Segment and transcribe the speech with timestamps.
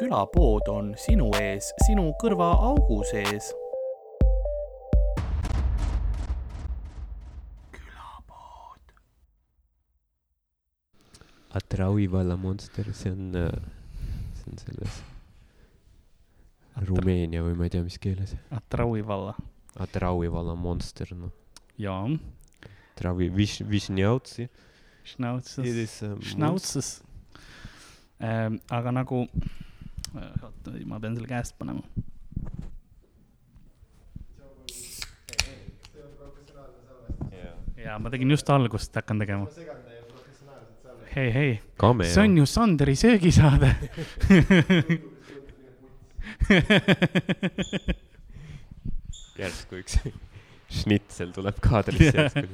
[0.00, 3.50] külapood on sinu ees, sinu kõrvaaugu sees.
[7.76, 8.94] külapood.
[11.60, 13.36] Atraui valla monster, see on,
[14.40, 15.00] see on selles
[16.88, 18.32] Rumeenia või ma ei tea, mis keeles.
[18.56, 19.36] Atraui valla.
[19.84, 21.34] Atraui valla monster, noh.
[21.76, 22.06] jaa.
[22.96, 24.48] Travi, viš-, višnjautsi.
[25.04, 27.00] Schnauzes.
[28.20, 29.26] Ähm, aga nagu,
[30.16, 31.82] oota, ma pean selle käest panema.
[37.80, 39.46] ja ma tegin just algust, hakkan tegema.
[41.14, 41.60] hei, hei,
[42.06, 43.70] see on ju Sanderi söögisaade
[49.40, 49.96] järsku üks
[50.70, 52.46] šnitsel tuleb kaadrisse järsku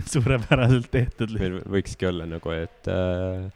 [0.12, 1.32] suurepäraselt tehtud.
[1.38, 3.48] meil võikski olla nagu, et äh,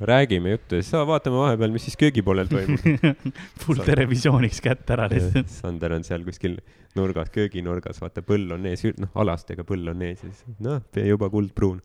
[0.00, 2.84] räägime juttu ja siis vaatame vahepeal, mis siis köögipoolel toimub
[3.62, 5.50] full televisiooniks kätt ära lihtsalt.
[5.52, 6.56] Sander on seal kuskil
[6.96, 11.30] nurgas, kööginurgas, vaata põll on ees, noh alastega põll on ees ja siis noh, juba
[11.32, 11.82] kuldpruun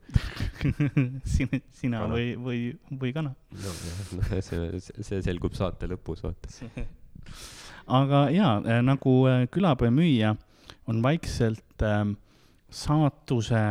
[1.36, 2.14] sina, sina kana.
[2.16, 2.62] või, või,
[3.04, 3.36] või kana.
[3.66, 3.82] noh,
[4.20, 6.86] noh see, see selgub saate lõpus, vaata.
[8.00, 10.36] aga jaa, äh, nagu äh, külapoe müüja
[10.88, 12.04] on vaikselt äh,
[12.72, 13.62] saatuse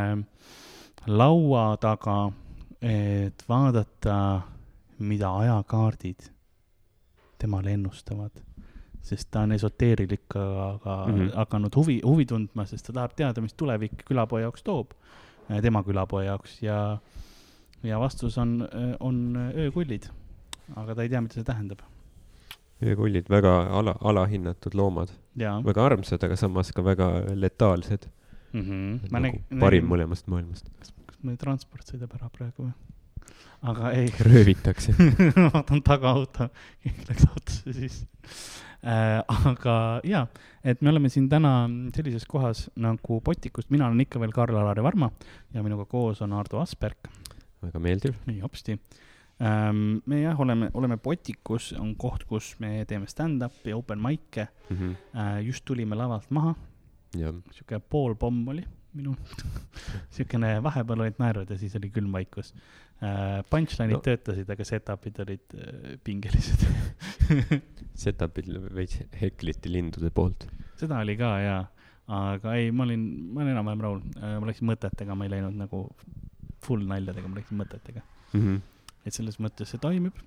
[1.05, 2.31] laua taga
[2.81, 4.41] et vaadata,
[4.99, 6.29] mida ajakaardid
[7.39, 8.43] temale ennustavad.
[9.05, 10.39] sest ta on esoteeriliga
[11.05, 11.35] mm -hmm.
[11.35, 14.91] hakanud huvi, huvi tundma, sest ta tahab teada, mis tulevik külapoe jaoks toob,
[15.51, 16.97] äh, tema külapoe jaoks ja,
[17.83, 18.67] ja vastus on,
[18.99, 20.09] on öökullid.
[20.75, 21.79] aga ta ei tea, mida see tähendab.
[22.83, 25.09] öökullid, väga ala, alahinnatud loomad.
[25.65, 28.09] väga armsad, aga samas ka väga letaalsed
[28.53, 28.61] mm.
[28.61, 29.11] -hmm.
[29.11, 30.94] Nagu parim mõlemast maailmast
[31.25, 32.75] meil transport sõidab ära praegu või?
[33.65, 34.11] aga ei.
[34.19, 34.93] röövitakse
[35.53, 36.49] vaatan tagaauto,
[36.83, 38.07] keegi läks autosse sisse
[38.85, 39.21] äh,.
[39.51, 39.77] aga
[40.07, 40.25] jaa,
[40.63, 41.55] et me oleme siin täna
[41.95, 45.11] sellises kohas nagu Potikust, mina olen ikka veel Karl-Alari Varma
[45.53, 47.09] ja minuga koos on Ardo Asperg.
[47.65, 48.21] väga meeldiv.
[48.29, 48.77] nii hopsti
[49.41, 49.99] ähm,.
[50.05, 54.77] me jah, oleme, oleme Potikus, on koht, kus me teeme stand-up'i, open mic'e mm.
[54.77, 54.95] -hmm.
[55.15, 56.55] Äh, just tulime lavalt maha.
[57.15, 59.13] sihuke poolpomm oli minu
[60.15, 63.41] siukene, vahepeal olid naerud ja siis oli külm vaikus uh,.
[63.51, 64.03] Punchline'id no.
[64.05, 66.65] töötasid, aga setup'id olid uh, pingelised
[68.05, 70.47] Setup'id veits hekliti lindude poolt.
[70.79, 71.59] seda oli ka jaa,
[72.19, 73.03] aga ei, ma olin,
[73.33, 75.85] ma olen enam-vähem rahul uh,, ma läksin mõtetega, ma ei läinud nagu
[76.65, 78.41] full naljadega, ma läksin mõtetega mm.
[78.41, 78.63] -hmm.
[79.05, 80.17] et selles mõttes see toimib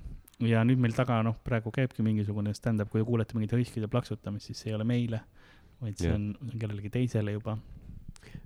[0.45, 4.47] ja nüüd meil taga, noh, praegu käibki mingisugune stand-up, kui te kuulete mingit hõiskide plaksutamist,
[4.47, 5.25] siis see ei ole meile,
[5.81, 6.19] vaid see yeah.
[6.19, 7.57] on kellelegi teisele juba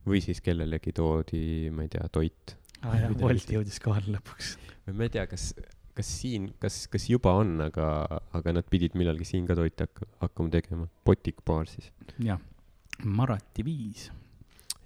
[0.09, 2.57] või siis kellelegi toodi, ma ei tea, toit.
[2.83, 4.57] aa jah, Wolt jõudis kohale lõpuks.
[4.87, 5.53] või ma ei tea, kas,
[5.97, 7.87] kas siin, kas, kas juba on, aga,
[8.37, 10.89] aga nad pidid millalgi siin ka toite hakka, hakkama tegema.
[11.07, 11.91] Botikbaar siis.
[12.23, 12.41] jah,
[13.05, 14.11] Marati viis.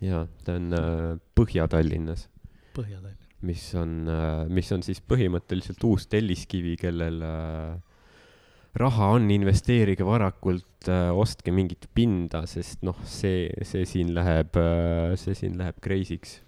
[0.04, 2.28] jaa, ta on äh, Põhja-Tallinnas.
[2.76, 3.22] Põhja-Tallinnas.
[3.46, 7.85] mis on äh,, mis on siis põhimõtteliselt uus telliskivi, kellel äh,
[8.80, 15.14] raha on, investeerige varakult äh,, ostke mingit pinda, sest noh, see, see siin läheb äh,,
[15.20, 16.40] see siin läheb crazy'ks.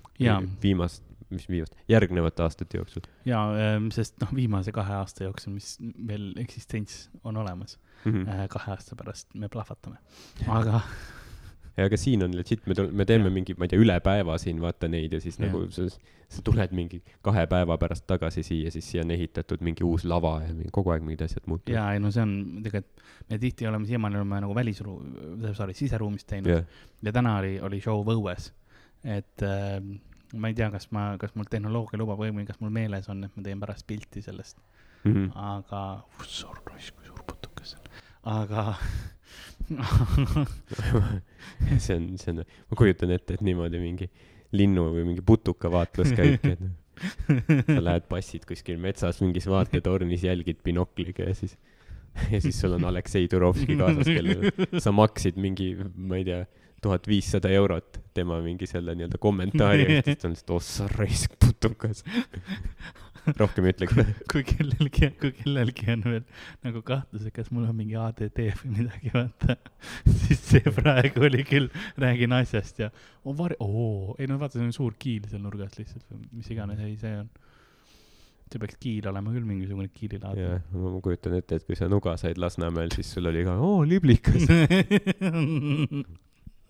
[0.62, 3.06] viimast, mis viimast, järgnevate aastate jooksul.
[3.28, 8.48] ja ähm,, sest noh, viimase kahe aasta jooksul, mis veel eksistents on olemas mm, -hmm.
[8.48, 10.02] kahe aasta pärast me plahvatame,
[10.48, 10.80] aga
[11.78, 13.34] ja aga siin on legit, me, me teeme ja.
[13.34, 15.46] mingi, ma ei tea, üle päeva siin vaata neid ja siis ja.
[15.46, 15.86] nagu sa,
[16.28, 20.38] sa tuled mingi kahe päeva pärast tagasi siia, siis siia on ehitatud mingi uus lava
[20.42, 21.76] ja mingi, kogu aeg mingid asjad muutuvad.
[21.76, 22.34] ja ei no see on
[22.64, 25.14] tegelikult, me tihti oleme siiamaani oleme nagu välisruum,
[25.54, 26.80] sorry, siseruumis teinud yeah.
[27.06, 28.50] ja täna oli, oli show õues.
[29.04, 29.78] et äh,
[30.34, 33.36] ma ei tea, kas ma, kas mul tehnoloogia lubab või kas mul meeles on, et
[33.36, 34.58] ma teen pärast pilti sellest
[35.04, 35.12] mm.
[35.12, 35.30] -hmm.
[35.54, 35.84] aga,
[36.26, 38.02] sorry, kui suur putukas see on,
[38.42, 38.66] aga
[41.84, 44.08] see on, see on, ma kujutan ette, et niimoodi mingi
[44.56, 46.74] linnu või mingi putuka vaatlus käibki, et noh,
[47.68, 51.54] sa lähed passid kuskil metsas mingis vaatetornis, jälgid binokliga ja siis,
[52.32, 56.40] ja siis sul on Aleksei Turovski kaasas, kellele sa maksid mingi, ma ei tea,
[56.82, 61.34] tuhat viissada eurot tema mingi selle nii-öelda kommentaari eest, siis ta on lihtsalt, ossa raisk
[61.42, 62.04] putukas
[63.36, 64.04] rohkem ei ütlegi.
[64.30, 66.24] Kui kellelgi, kui kellelgi on veel
[66.66, 69.58] nagu kahtlus, et kas mul on mingi ADD või midagi, vaata,
[70.24, 71.68] siis see praegu oli küll,
[72.00, 72.90] räägin asjast ja
[73.24, 76.50] on var-, oo, ei no vaata, see on suur kiil seal nurgas lihtsalt või mis
[76.54, 77.28] iganes, ei, see on.
[78.48, 80.38] See peaks kiil olema küll mingisugune kiililaad.
[80.40, 83.82] jah, ma kujutan ette, et kui sa nuga said Lasnamäel, siis sul oli ka, oo,
[83.84, 84.48] liblikas.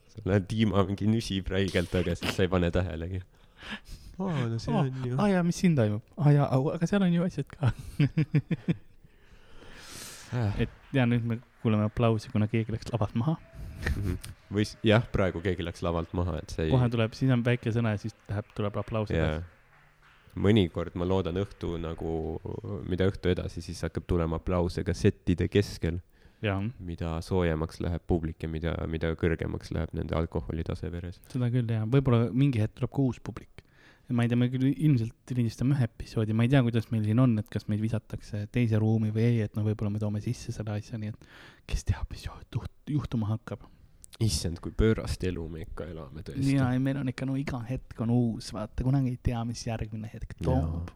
[0.09, 3.21] Sa lähed Dima mingi nüsib räigelt, aga siis sa ei pane tähelegi
[4.19, 5.17] aa, no see oh, on ju.
[5.19, 6.03] aa jaa, mis siin toimub?
[6.19, 7.73] aa jaa, aga seal on ju asjad ka
[10.65, 13.37] et ja nüüd me kuuleme aplausi, kuna keegi läks lavalt maha.
[13.79, 14.17] Mhm.
[14.51, 16.73] või jah, praegu keegi läks lavalt maha, et see ei.
[16.73, 19.45] kohe tuleb, siis on väike sõna ja siis läheb, tuleb aplaus edasi..
[20.35, 22.13] mõnikord ma loodan õhtu nagu,
[22.91, 26.01] mida õhtu edasi, siis hakkab tulema aplause ka settide keskel,
[26.43, 31.23] mida soojemaks läheb publik ja mida, mida kõrgemaks läheb nende alkoholitase veres.
[31.31, 33.63] seda küll jaa, võib-olla mingi hetk tuleb ka uus publik.
[34.11, 37.19] Ma ei tea, me küll ilmselt lindistame ühe episoodi, ma ei tea, kuidas meil siin
[37.21, 40.53] on, et kas meid visatakse teise ruumi või ei, et no võib-olla me toome sisse
[40.55, 41.27] selle asja, nii et
[41.69, 43.67] kes teab, mis juht-, juhtuma hakkab.
[44.25, 46.55] issand, kui pöörast elu me ikka elame tõesti.
[46.57, 49.67] ja, ei meil on ikka no iga hetk on uus, vaata, kunagi ei tea, mis
[49.67, 50.89] järgmine hetk toob.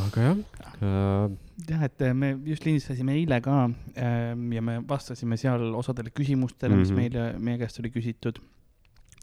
[0.00, 0.36] aga jah
[0.82, 1.32] äh,,
[1.70, 3.56] jah, et eh, me just lindistasime eile ka
[3.96, 6.96] ähm, ja me vastasime seal osadele küsimustele, mis Mhm.
[7.00, 8.38] meile, meie käest oli küsitud.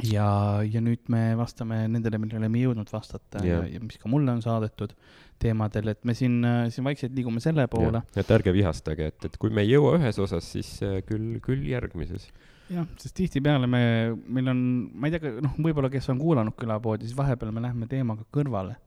[0.06, 0.28] ja,
[0.68, 4.36] ja nüüd me vastame nendele, millele me ei jõudnud vastata ja, ja mis ka mulle
[4.36, 4.94] on saadetud
[5.42, 6.42] teemadel, et me siin,
[6.74, 8.02] siin vaikselt liigume selle poole.
[8.18, 11.66] et ärge vihastage, et, et kui me ei jõua ühes osas, siis äh, küll, küll
[11.70, 12.30] järgmises.
[12.74, 13.84] jah, sest tihtipeale me,
[14.28, 14.64] meil on,
[14.94, 18.78] ma ei tea, noh, võib-olla kes on kuulanud külapoodi, siis vahepeal me lähme teemaga kõrvale.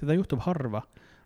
[0.00, 0.84] seda juhtub harva,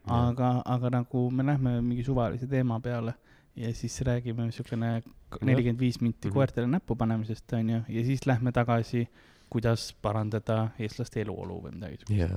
[0.09, 3.15] aga, aga nagu me lähme mingi suvalise teema peale
[3.59, 5.01] ja siis räägime niisugune
[5.43, 6.35] nelikümmend viis minti Mhm.
[6.35, 9.09] koertele näppu panemisest, onju, ja siis lähme tagasi,
[9.51, 12.35] kuidas parandada eestlaste eluolu või midagi siukest.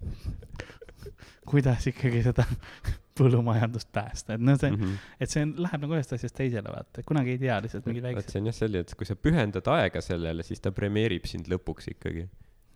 [1.50, 2.44] kuidas ikkagi seda
[3.20, 4.92] põllumajandust päästa, et noh, see, Mhm.
[5.20, 8.30] et see on, läheb nagu ühest asjast teisele, vaata, kunagi ei tea lihtsalt mingi väikse.
[8.30, 11.88] see on jah selline, et kui sa pühendad aega sellele, siis ta premeerib sind lõpuks
[11.94, 12.28] ikkagi.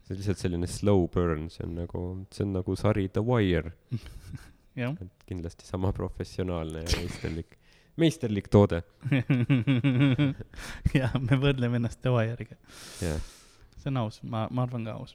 [0.04, 3.72] see on lihtsalt selline slow burn, see on nagu, see on nagu sari The Wire,
[5.28, 7.56] kindlasti sama professionaalne ja meisterlik,
[8.00, 8.82] meisterlik toode.
[10.98, 12.56] jah, me võrdleme ennast The Wire'iga.
[13.02, 13.20] jah,
[13.78, 15.14] see on aus, ma, ma arvan ka aus.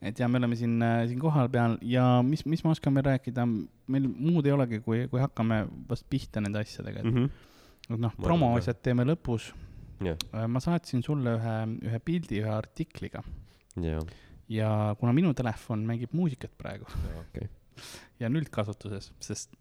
[0.00, 0.78] et ja me oleme siin,
[1.10, 3.44] siin kohapeal ja mis, mis ma oskan veel rääkida,
[3.92, 7.28] meil muud ei olegi, kui, kui hakkame vast pihta nende asjadega, et Mhm.
[7.90, 9.50] et noh, Ma promoasjad teeme lõpus.
[10.00, 10.16] jah,
[10.48, 11.56] ma saatsin sulle ühe,
[11.90, 13.20] ühe pildi ühe artikliga
[13.76, 14.00] jaa,
[14.48, 16.86] ja kuna minu telefon mängib muusikat praegu
[17.20, 17.48] okei.
[18.20, 19.54] Ja on üldkasutuses, sest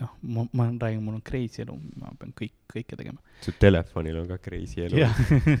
[0.00, 3.20] noh, ma, ma räägin, mul on crazy elu, ma pean kõik, kõike tegema.
[3.44, 5.04] su telefonil on ka crazy elu.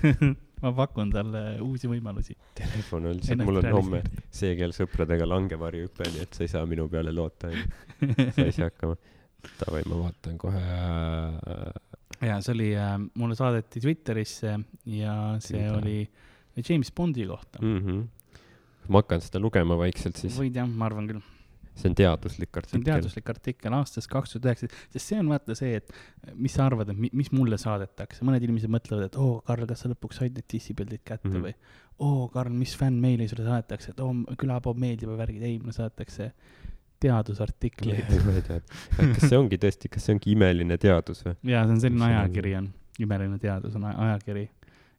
[0.62, 2.36] ma pakun talle uusi võimalusi.
[2.58, 6.68] telefon on lihtsalt, mul on homme see kell sõpradega langevarjuhüpe, nii et sa ei saa
[6.70, 7.66] minu peale loota, onju.
[8.36, 8.98] sa ei saa hakkama.
[9.58, 12.26] Davai, ma vaatan kohe äh,.
[12.28, 14.52] ja see oli äh,, mulle saadeti Twitterisse
[14.86, 15.78] ja see Mida?
[15.80, 15.96] oli
[16.68, 17.78] James Bondi kohta mm.
[17.78, 18.04] -hmm.
[18.88, 20.38] ma hakkan seda lugema vaikselt siis.
[20.38, 21.24] võid jah, ma arvan küll,
[21.76, 22.86] see on teaduslik see on artikkel.
[22.88, 25.92] teaduslik artikkel aastast kaks tuhat üheksa, sest see on vaata see, et
[26.34, 29.84] mis sa arvad, et mi, mis mulle saadetakse, mõned inimesed mõtlevad, et oo, Karl, kas
[29.84, 31.38] sa lõpuks said need dissipildid kätte mm.
[31.38, 31.48] -hmm.
[31.48, 35.76] või oo, Karl, mis fännmeili sulle saadetakse, et oo, külapood meeldib ja värgid, ei, mulle
[35.76, 36.32] saadetakse
[37.02, 38.12] teadusartikleid.
[38.26, 38.60] ma ei tea,
[38.98, 41.36] kas see ongi tõesti, kas see ongi imeline teadus või?
[41.54, 42.68] jaa, see on selline ajakiri on,
[43.02, 44.48] imeline teadus on ajakiri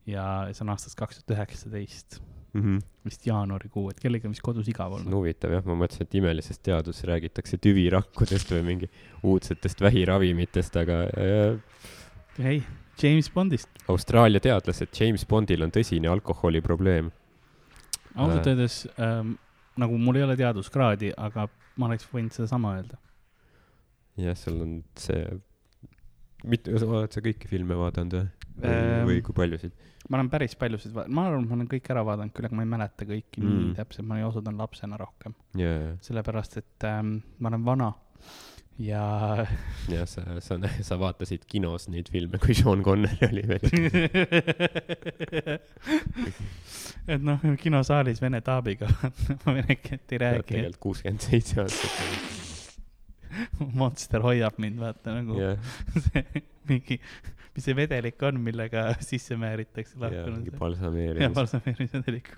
[0.09, 2.19] ja see on aastast kaks tuhat üheksateist,
[2.53, 5.13] vist jaanuarikuu, et kellelgi on vist kodus igav olnud.
[5.13, 8.89] huvitav jah, ma mõtlesin, et imelises teaduses räägitakse tüvirakkudest või mingi
[9.23, 11.57] uudsetest vähiravimitest, aga äh,
[12.39, 12.63] ei,
[13.01, 13.69] James Bondist.
[13.89, 17.11] Austraalia teadlased, James Bondil on tõsine alkoholiprobleem.
[18.15, 18.53] ausalt Äh.
[18.53, 19.33] öeldes ähm,
[19.77, 21.47] nagu mul ei ole teaduskraadi, aga
[21.77, 22.99] ma oleks võinud sedasama öelda.
[24.21, 25.25] jah, seal on see,
[26.49, 28.29] mitu, oled sa kõiki filme vaadanud või?
[29.09, 29.73] Või kui paljusid?
[30.09, 32.65] ma olen päris paljusid, ma arvan, et ma olen kõik ära vaadanud, küll aga ma
[32.65, 33.53] ei mäleta kõiki mm.
[33.53, 37.93] Nii täpselt, ma osutan lapsena rohkem, jaa, sellepärast et ähm, ma olen vana
[38.79, 39.45] ja
[39.93, 43.65] jah, sa, sa, sa vaatasid kinos neid filme, kui Sean Connery oli veel.
[47.13, 48.89] et noh, kinosaalis vene taabiga
[49.45, 52.42] ma vene keelt ei räägi, kuuskümmend seitse aastat.
[53.81, 55.75] Monster hoiab mind, vaata nagu jah,
[56.07, 56.99] see mingi,
[57.55, 60.49] mis see vedelik on, millega sisse määritakse lahkunud.
[60.49, 62.33] ja balsameerimis, balsameerimisvedelik.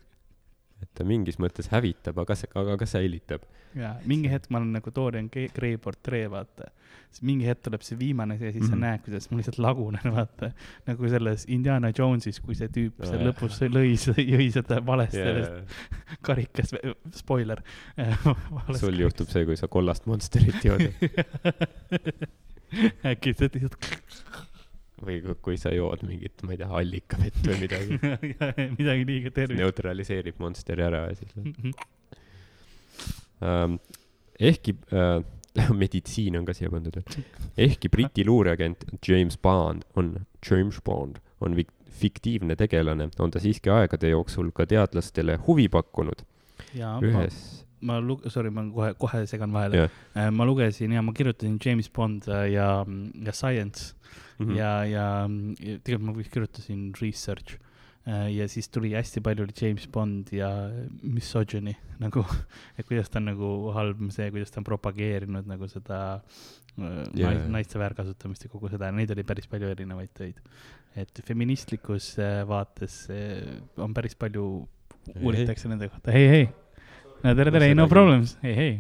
[0.84, 3.41] Et ta mingis mõttes hävitab, aga, aga ka säilitab.
[3.75, 6.63] ja mingi hetk ma olen nagu Dorian Gray portree, vaata.
[7.12, 8.82] siis mingi hetk tuleb see viimane see ja siis sa Mhm.
[8.84, 10.51] näed, kuidas ma lihtsalt lagunen, vaata.
[10.88, 15.51] nagu selles Indiana Jonesis, kui see tüüp seal Aa, lõpus lõi, jõi seda valest sellest
[15.55, 15.63] Yeah.
[16.22, 16.74] karikast,
[17.15, 17.62] spoiler.
[18.79, 20.82] sul juhtub see, kui sa kollast Monsterit jood
[23.12, 23.75] äkki see lihtsalt
[25.04, 27.98] või kui- sa jood mingit, ma ei tea, allikavett või midagi.
[28.80, 29.60] midagi liiga tervist.
[29.60, 31.34] neutraliseerib Monsteri ära ja siis
[33.44, 33.78] ähm,.
[34.40, 35.24] ehkki äh,
[35.82, 37.25] meditsiin on ka siia pandud veel.
[37.68, 40.14] ehkki Briti luureagent James Bond on,
[40.50, 46.25] James Bond on vik- fiktiivne tegelane, on ta siiski aegade jooksul ka teadlastele huvi pakkunud.
[46.75, 50.00] ühes, ma lu-, sorry, ma kohe, kohe segan vahele jah.
[50.15, 52.70] Äh, ma lugesin ja ma kirjutasin James Bond äh, ja,
[53.25, 53.94] ja Science
[54.39, 54.46] mm.
[54.46, 54.58] Mhm.
[54.58, 55.06] ja, ja
[55.86, 57.60] tegelikult ma kirjutasin Research.
[58.06, 60.70] ja siis tuli hästi palju oli James Bond ja
[61.01, 62.22] misogyny nagu,
[62.77, 66.20] et kuidas ta on nagu halb see, kuidas ta on propageerinud nagu seda
[66.77, 67.32] yeah.
[67.32, 70.42] Nais, naiste väärkasutamist ja kogu seda, neid oli päris palju erinevaid töid.
[70.96, 74.46] et feministlikus äh, vaates äh, on päris palju,
[75.12, 76.46] Ei, uuritakse nende kohta, hei, hei.
[77.25, 78.75] No tere, tere, seda no problems, hei, hei.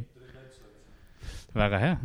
[1.55, 1.97] väga hea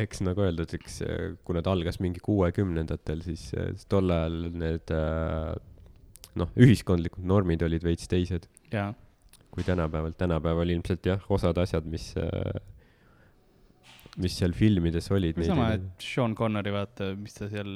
[0.00, 4.92] eks nagu öeldud, eks äh, kuna ta algas mingi kuuekümnendatel, siis äh, tol ajal need
[4.94, 5.52] äh,
[6.40, 8.90] noh, ühiskondlikud normid olid veits teised ja
[9.50, 10.14] kui tänapäeval.
[10.14, 12.12] tänapäeval ilmselt jah, osad asjad, mis,
[14.22, 15.38] mis seal filmides olid.
[15.46, 17.70] sama, et Sean Connery, vaata, mis ta seal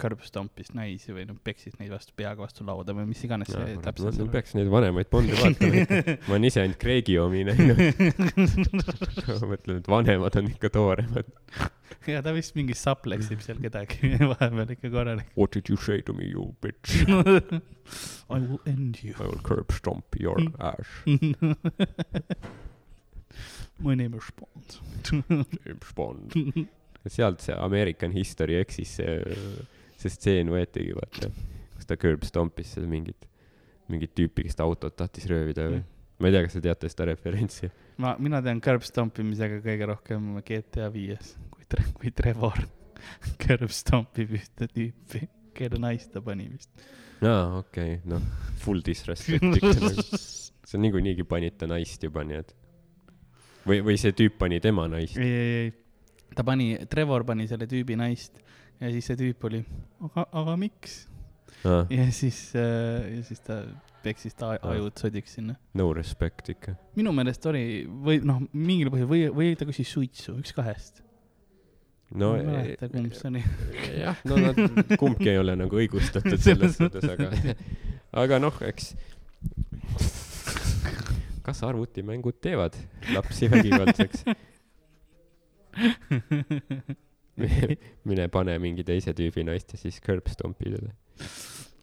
[0.00, 3.76] curb stomp'is naisi või noh, peksis neid vastu peaga vastu lauda või mis iganes see
[3.84, 5.84] täpselt ma peaks neid vanemaid Bondi vaatama.
[6.28, 7.84] ma olen ise ainult Craig'i omi näinud.
[9.28, 11.32] ma mõtlen, et vanemad on ikka tooremad.
[12.08, 15.30] ja ta vist mingi sapleksib seal kedagi vahepeal ikka korralik.
[15.36, 17.02] What did you say to me, you bitch?
[18.32, 19.14] I will end you.
[19.18, 20.88] I will curb stomp your ass.
[23.82, 24.78] My name is Bond.
[25.66, 26.68] James Bond.
[27.08, 29.36] sealt see American History X-is see,
[29.98, 31.32] see stseen võetigi, vaata.
[31.74, 33.26] kus ta curb stompis seda mingit,
[33.90, 35.82] mingit tüüpi, kes ta autot tahtis röövida või?
[36.22, 37.72] ma ei tea, kas te teate seda referentsi.
[38.02, 42.62] ma, mina tean curb stompimisega kõige rohkem GTA viies, kui Tre-, kui Trevor
[43.42, 45.26] curb stompib ühte tüüpi,
[45.58, 46.70] kelle naist ta pani vist.
[47.18, 48.22] aa, okei okay,, noh,
[48.62, 50.06] full disrespect ikka nagu.
[50.70, 52.54] sa niikuinii panid ta naist juba, nii et.
[53.68, 55.18] või, või see tüüp pani tema naist.
[55.20, 55.72] ei, ei, ei,
[56.36, 58.42] ta pani, Trevor pani selle tüübi naist
[58.80, 59.62] ja siis see tüüp oli,
[60.08, 61.02] aga, aga miks?
[61.62, 63.62] ja siis äh,, ja siis ta
[64.02, 65.54] peksis ta ajud sodiks sinna.
[65.78, 66.74] no respect ikka.
[66.98, 71.02] minu meelest oli või noh, mingil põhjusel või, või ta küsis suitsu, üks kahest.
[72.18, 73.44] no ei mäleta, kumb see oli.
[74.00, 74.58] jah, no nad
[75.02, 77.30] kumbki ei ole nagu õigustatud selles suhtes, aga,
[78.24, 78.92] aga noh, eks
[81.46, 82.76] kas arvutimängud teevad
[83.14, 84.24] lapsi vägivaldseks?
[88.08, 90.92] mine pane mingi teise tüübi naist ja siis curb stomp'i teda.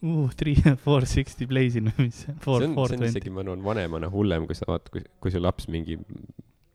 [0.03, 3.63] uh, three, four sixty Blazing või mis see, see, on, see on isegi, ma arvan,
[3.65, 5.97] vanemana hullem, kui sa vaatad, kui, kui su laps mingi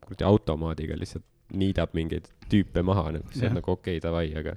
[0.05, 1.25] kuradi automaadiga lihtsalt
[1.55, 3.53] niidab mingeid tüüpe maha, nagu see Jah.
[3.53, 4.55] on nagu okei okay,, davai, aga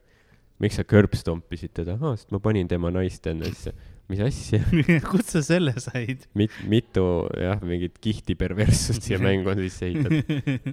[0.62, 1.98] miks sa curb stompisid teda?
[2.00, 3.72] aa, sest ma panin tema naist enne, siis
[4.08, 4.60] mis asja?
[5.10, 6.28] kust sa selle said?
[6.38, 7.04] mit-, mitu
[7.36, 10.72] jah, mingit kihti perverssust siia mängu on sisse ehitatud.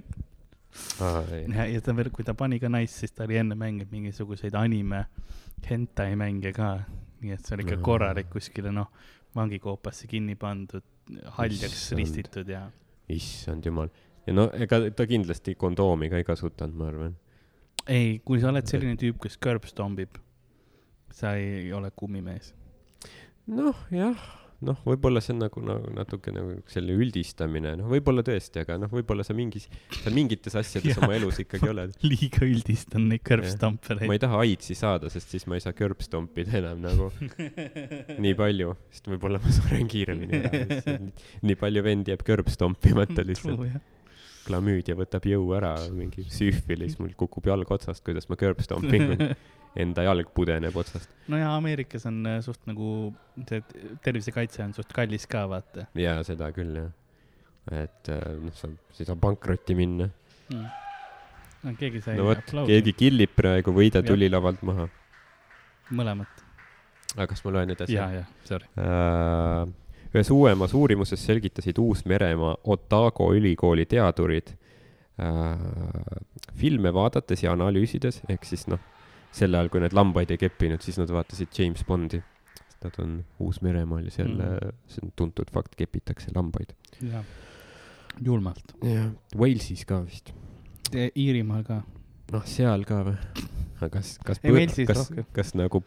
[1.56, 4.56] ja, ja ta veel, kui ta pani ka naist, siis ta oli enne mänginud mingisuguseid
[4.58, 5.06] anime
[5.66, 6.74] hentai mänge ka,
[7.22, 8.90] nii et see oli ikka korralik kuskile noh,
[9.36, 10.84] vangikoopasse kinni pandud,
[11.38, 12.00] haljaks Issand.
[12.00, 12.66] ristitud ja
[13.08, 13.88] issand jumal.
[14.26, 17.16] ja no ega ta kindlasti kondoomi ka ei kasutanud, ma arvan.
[17.86, 20.18] ei, kui sa oled selline tüüp, kes curb stombib,
[21.14, 22.52] sa ei ole kummimees.
[23.52, 24.26] noh, jah,
[24.64, 28.90] noh, võib-olla see on nagu, nagu natuke nagu selle üldistamine, noh, võib-olla tõesti, aga noh,
[28.92, 29.68] võib-olla sa mingis,
[30.00, 31.96] sa mingites asjades oma elus ikkagi oled.
[32.10, 36.00] liiga üldistan neid stompereid ma ei taha aidsi saada, sest siis ma ei saa curb
[36.04, 37.10] stompida enam nagu
[38.24, 40.96] nii palju, sest võib-olla ma suren kiiremini ära.
[41.46, 43.94] nii palju vendi jääb curb stompimata lihtsalt.
[44.46, 49.16] Klamüüdia võtab jõu ära, mingi süüfilis, mul kukub jalg otsast, kuidas ma curb stompin,
[49.82, 51.10] enda jalg pudeneb otsast.
[51.32, 53.10] no ja Ameerikas on äh, suht nagu
[53.48, 53.62] see
[54.04, 56.90] tervisekaitse on suht kallis ka vaata jaa, seda küll jah.
[57.84, 60.08] et äh, noh, sa, ei saa pankrotti minna.
[60.52, 60.66] mm..
[61.66, 64.10] no keegi sai no vot, keegi killib praegu, võida Jah.
[64.12, 64.88] tuli lavalt maha.
[65.90, 66.46] mõlemat.
[67.16, 67.98] aga kas ma loen edasi?
[67.98, 68.70] ja, ja, sorry.
[68.80, 69.66] Äh,
[70.14, 75.58] ühes uuemas uurimuses selgitasid Uus-Meremaa Otago ülikooli teadurid äh,
[76.56, 78.80] filme vaadates ja analüüsides, ehk siis noh,
[79.36, 82.22] sel ajal, kui need lambaid ei keppinud, siis nad vaatasid James Bondi.
[82.84, 84.42] Nad on Uus-Meremaal ja seal Mm.
[84.52, 86.74] mm., see on tuntud fakt, kepitakse lambaid.
[87.00, 87.24] jah,
[88.22, 88.74] julmalt.
[88.84, 90.32] jah, Walesis ka vist.
[90.94, 91.82] Iirimaal ka.
[92.32, 93.16] noh, seal ka või?
[93.80, 95.82] aga kas, kas kas rohkem., kas nagu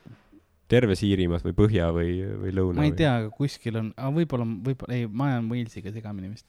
[0.70, 2.98] terves Iirimaas või põhja või, või lõuna ma ei või?
[3.02, 6.46] tea, aga kuskil on, aga võib-olla, võib-olla, ei, ma ajan Walesiga segamini vist.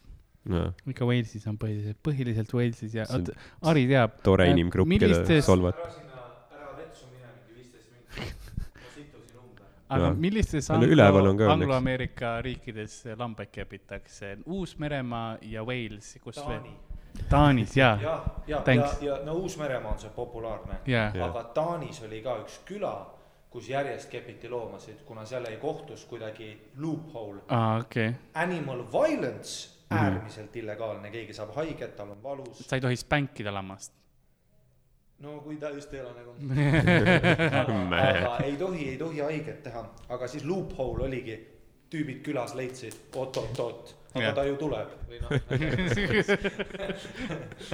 [0.51, 3.33] no, ikka Walesis on põhiliselt, põhiliselt Walesis ja, oota,
[3.73, 4.21] Ari teab.
[4.25, 5.89] tore Äh, inimgrupp, keda millistes- solvata.
[9.91, 11.55] aga millistes No üleval on ka õnneks.
[11.57, 14.37] Anglo-Ameerika riikides lambaid kepitakse?
[14.47, 16.61] Uus-Meremaa ja Wales, kus veel?
[16.63, 16.77] Taani.
[17.29, 20.79] Taanis, jaa, ja, ja, ja Thanks., ja no Uus-Meremaa on see populaarne.
[20.87, 21.17] Jah.
[21.27, 22.93] aga Taanis oli ka üks küla,
[23.51, 27.41] kus järjest kepiti loomasid, kuna seal jäi kohtus kuidagi loophole.
[27.49, 28.13] aa, okei.
[28.35, 32.59] Animal violence äärmiselt illegaalne, keegi saab haiget, tal on valus.
[32.59, 33.93] sa ei tohi spänkida lammast.
[35.19, 36.35] no kui ta just ei ole nagu.
[37.95, 41.39] Aga ei tohi, ei tohi haiget teha, aga siis loophole oligi,
[41.91, 44.35] tüübid külas leidsid oot-oot-oot, aga Jah.
[44.35, 45.31] ta ju tuleb või noh.
[45.31, 45.63] ma ei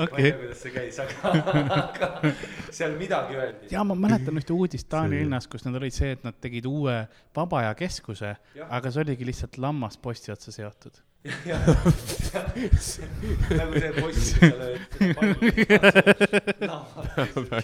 [0.04, 1.16] okei tea, kuidas see käis, aga,
[1.80, 2.32] aga
[2.76, 3.70] seal midagi öeldi.
[3.72, 6.66] ja ma mäletan ühte uudist Taani See- linnas, kus nad olid see, et nad tegid
[6.68, 6.96] uue
[7.36, 8.34] vaba aja keskuse,
[8.68, 10.94] aga see oligi lihtsalt lammas posti otsa seotud.
[13.56, 14.28] nagu see poiss,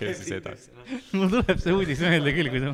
[0.00, 0.56] kes Väga seda.
[1.14, 2.70] mul tuleb see uudis meelde küll, kui ta.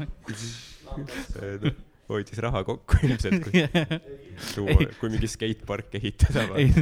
[2.08, 3.64] Hoidis raha kokku ilmselt, kui
[4.54, 6.46] tuua, kui mingi skatepark ehitada.
[6.56, 6.72] ei,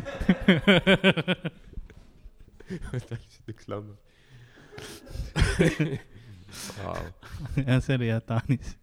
[2.92, 4.00] võta lihtsalt üks lammas.
[7.56, 8.75] jah, see oli jah Taanis.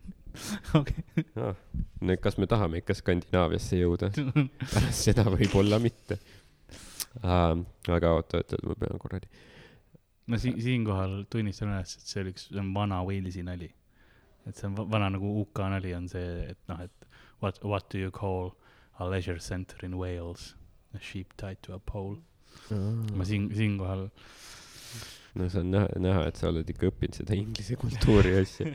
[0.76, 1.04] okei,
[2.02, 4.12] nüüd, kas me tahame ikka Skandinaaviasse jõuda?
[4.16, 6.18] pärast seda võib-olla mitte
[7.22, 7.54] uh,.
[7.94, 9.30] aga oota, oota, ma pean kuradi.
[10.28, 13.70] no siin, siinkohal tunnistan üles, et see oli üks, see on vana Walesi nali.
[14.48, 17.08] Et see on va- vana nagu UK nali on see, et noh, et
[17.42, 18.54] what, what do you call
[19.00, 20.54] a leisure center in Wales?
[20.94, 22.20] A sheep tied to a pole.
[23.18, 24.04] ma siin, siinkohal
[25.34, 28.68] no see on näha, näha, et sa oled ikka õppinud seda inglise kultuuri asja.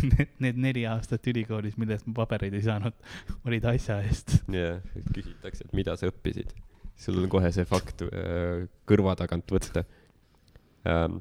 [0.00, 2.96] need, need neli aastat ülikoolis, mille eest ma pabereid ei saanud,
[3.44, 4.38] olid asja eest.
[4.48, 4.80] jah,
[5.12, 6.54] küsitakse, et mida sa õppisid.
[7.00, 9.84] sul on kohe see fakt äh, kõrva tagant võtta
[10.88, 11.20] ähm,.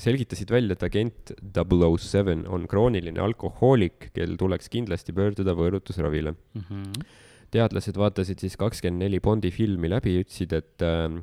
[0.00, 6.34] Selgitasid välja, et agent 007 on krooniline alkohoolik, kel tuleks kindlasti pöörduda võõrutusravile.
[7.50, 11.20] teadlased vaatasid siis kakskümmend neli Bondi filmi läbi ja ütlesid, et ähm,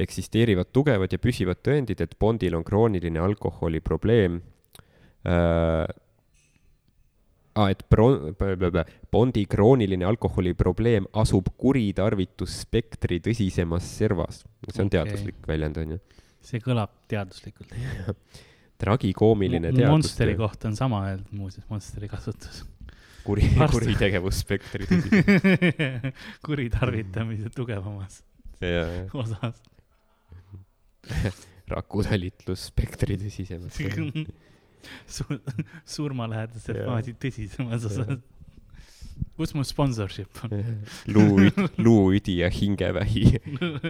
[0.00, 4.40] eksisteerivad tugevad ja püsivad tõendid, et Bondil on krooniline alkoholiprobleem
[5.26, 5.86] äh,
[7.54, 8.32] ah, et pro-,
[9.12, 14.44] Bondi krooniline alkoholiprobleem asub kuritarvitusspektri tõsisemas servas.
[14.70, 14.96] see on Okei.
[14.98, 16.00] teaduslik väljend, onju.
[16.44, 17.74] See kõlab teaduslikult.
[18.80, 22.64] tragikoomiline Monsteri teadustöö, kohta on sama öeldud muuseas, Monsteri kasutus.
[23.24, 26.14] kuri, kuritegevusspektri tõsisemas.
[26.46, 28.22] kuritarvitamise tugevamas
[28.64, 29.60] ja osas.
[31.68, 33.76] rakutalitlusspektri tõsisemas.
[35.08, 35.40] Su-,
[35.84, 36.88] surmalähedase Jaa.
[36.88, 38.16] faasi tõsisemas osas.
[39.36, 40.56] kus mu sponsorship on?
[41.12, 43.26] luu, luuüdi ja hingevähi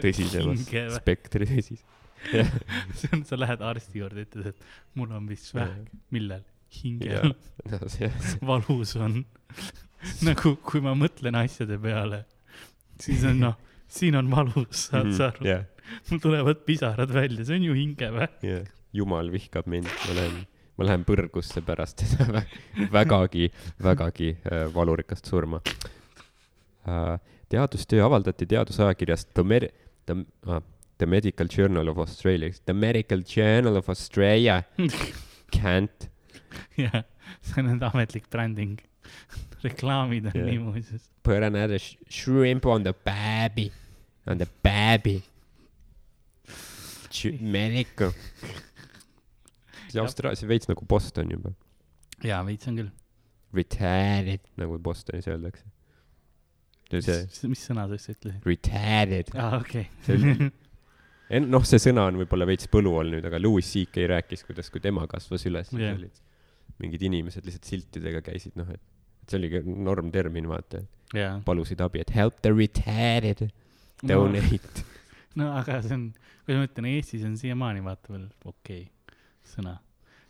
[0.02, 0.66] tõsisemas
[0.98, 1.86] spektri tõsis.
[2.98, 6.44] see on, sa lähed arsti juurde, ütled, et mul on vist vähk, millel?
[6.70, 7.32] hingel
[8.50, 9.24] valus on.
[10.26, 12.22] nagu, kui ma mõtlen asjade peale,
[13.02, 13.56] siis on noh,
[13.90, 15.48] siin on valus, saad sa aru?
[15.48, 15.64] jah,
[16.10, 18.38] mul tulevad pisarad välja, see on ju hingevähk.
[18.46, 20.38] jah, jumal vihkab mind, ma lähen,
[20.78, 22.46] ma lähen põrgusse pärast seda vä-
[22.94, 23.50] vägagi,
[23.82, 25.60] vägagi äh, valurikast surma
[26.86, 27.18] äh,.
[27.50, 29.72] teadustöö avaldati teadusajakirjas The Med-,
[30.06, 30.62] The ah,,
[31.00, 34.56] The Medical Journal of Australia, The Medical Journal of Australia,
[35.56, 36.08] can't,
[36.76, 37.02] jah,
[37.40, 38.76] see on nende ametlik bränding.
[39.64, 40.44] reklaamid on Jah.
[40.46, 41.08] nii muuseas.
[41.22, 43.70] put another sh shrimp on the baby,
[44.26, 45.16] on the baby.
[47.40, 48.12] Medical.
[49.88, 50.04] see Jah.
[50.04, 51.52] Austraalia, see veits nagu Boston juba.
[52.22, 52.90] jaa, veits on küll.
[53.52, 55.64] Retired, nagu Bostonis öeldakse.
[56.90, 58.44] see, mis sõna sa just ütlesid?
[58.46, 59.32] retired.
[59.34, 60.50] aa, okei See oli-
[61.30, 64.70] En- noh, see sõna on võib-olla veits põlu all nüüd, aga Louis CK rääkis, kuidas,
[64.72, 66.16] kui tema kasvas üles yeah., olid
[66.80, 68.80] mingid inimesed lihtsalt siltidega käisid, noh, et,
[69.22, 70.80] et see oligi normtermin, vaata,
[71.14, 71.34] jaa.
[71.46, 73.44] palusid abi, et help the retired,
[74.06, 74.86] donate.
[75.38, 76.06] no aga see on,
[76.46, 79.18] kuidas ma ütlen, Eestis on siiamaani vaata veel okei okay,
[79.52, 79.76] sõna.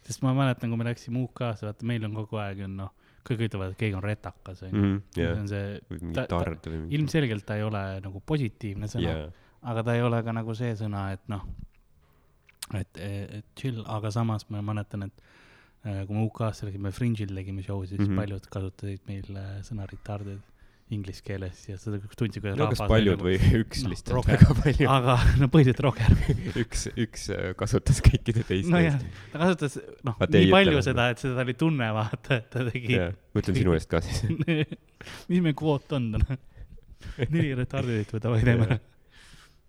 [0.07, 2.91] sest ma mäletan, kui me läksime UK-sse, vaata meil on kogu aeg on noh,
[3.29, 4.91] kõik ütlevad, et keegi on retakas onju.
[5.15, 9.13] See jah, on see, või mingi ta- ta- ilmselgelt ta ei ole nagu positiivne sõna
[9.13, 9.31] jaa,
[9.62, 11.44] aga ta ei ole ka nagu see sõna, et noh,
[12.79, 13.03] et,
[13.59, 15.25] chill, aga samas ma mäletan, et
[15.85, 18.07] äh, kui me UK-sse läksime, Fringe'il tegime show, siis mm.
[18.07, 18.23] -hmm.
[18.23, 20.40] paljud kasutasid meil äh, sõna retarded
[20.90, 24.38] inglise keeles ja seda tundsid, kuidas no kas paljud nagu, või üks noh, lihtsalt rohkem.
[24.40, 26.16] väga palju, aga no põhiliselt Roger.
[26.62, 28.99] üks, üks äh, kasutas kõikide teiste nojah,
[29.31, 32.99] ta kasutas noh, nii palju ütleme- seda, et seda oli tunne vaata, et ta tegi.
[32.99, 34.25] ma ütlen sinu eest ka siis.
[35.31, 36.40] mis meie kvoot on täna?
[37.31, 38.81] neli retardedit võtame teeme.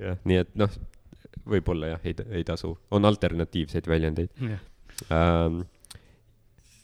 [0.01, 0.73] jah, nii et noh,
[1.47, 4.33] võib-olla jah, ei, ei tasu, on alternatiivseid väljendeid
[5.11, 5.63] ähm,.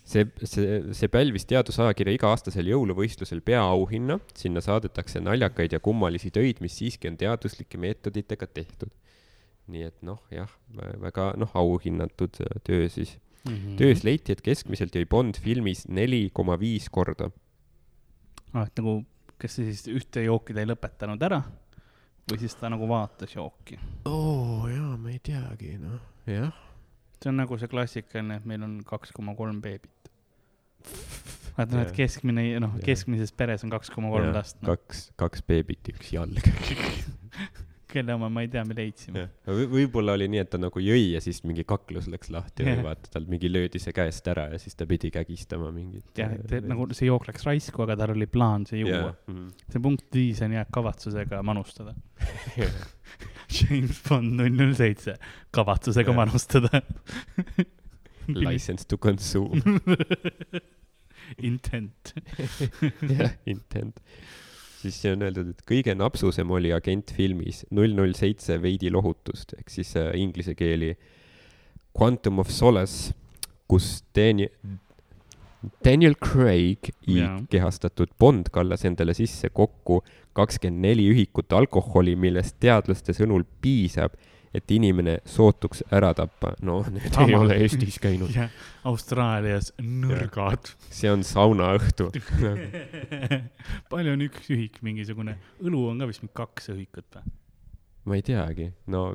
[0.08, 6.78] see, see, see pälvis teadusajakirja iga-aastasel jõuluvõistlusel peaauhinna, sinna saadetakse naljakaid ja kummalisi töid, mis
[6.80, 8.94] siiski on teaduslike meetoditega tehtud.
[9.68, 10.52] nii et noh, jah,
[11.04, 13.18] väga noh, auhinnatud äh, töö siis.
[13.48, 13.78] Mhm.
[13.80, 17.30] töös leiti, et keskmiselt jäi Bond filmis neli koma viis korda.
[18.54, 18.66] ah,.
[18.66, 19.04] et nagu
[19.38, 21.44] kas sa siis ühte jooki ta ei lõpetanud ära
[22.32, 23.80] või siis ta nagu vaatas jooki?
[24.10, 26.56] oo jaa, ma ei teagi, noh, jah.
[27.22, 30.12] see on nagu see klassikaline, et meil on kaks koma kolm beebit.
[31.58, 34.76] vaata, noh, et keskmine, noh keskmises peres on kaks koma kolm last, noh.
[34.76, 36.44] kaks, kaks beebit, üks jalg.
[37.88, 39.23] kelle oma ma ei tea, me leidsime.
[39.47, 42.76] V võib-olla oli nii, et ta nagu jõi ja siis mingi kaklus läks lahti Jah.
[42.78, 46.06] või vaata, tal mingi löödi see käest ära ja siis ta pidi kägistama mingit.
[46.19, 49.13] jah, et nagu see jook läks raisku, aga tal oli plaan see juua.
[49.28, 49.47] Mhm.
[49.71, 51.95] see punkt viis on jah, kavatsusega manustada.
[53.58, 55.13] James Bond null null seitse,
[55.56, 56.17] kavatsusega Jah.
[56.19, 56.82] manustada.
[58.28, 59.62] License to consume.
[61.43, 62.13] Intent.
[63.08, 64.00] jah, intent.
[64.82, 69.56] Siis siin on öeldud, et kõige napsusem oli agent filmis null null seitse veidi lohutust
[69.58, 70.94] ehk siis äh, inglise keeli
[71.98, 73.16] Quantum of Solace,
[73.68, 74.52] kus Daniel,
[75.84, 77.40] Daniel Craig Jaa.
[77.50, 80.04] kehastatud Bond kallas endale sisse kokku
[80.38, 84.13] kakskümmend neli ühikut alkoholi, millest teadlaste sõnul piisab,
[84.58, 86.54] et inimene sootuks ära tappa.
[86.65, 87.28] no need Sama.
[87.28, 88.34] ei ole Eestis käinud.
[88.38, 88.52] jah,
[88.88, 90.74] Austraalias nõrgad.
[90.89, 92.10] see on saunaõhtu.
[93.93, 97.36] palju on üks ühik, mingisugune, õlu on ka vist mingi kaks ühikut või?
[98.08, 99.10] ma ei teagi, no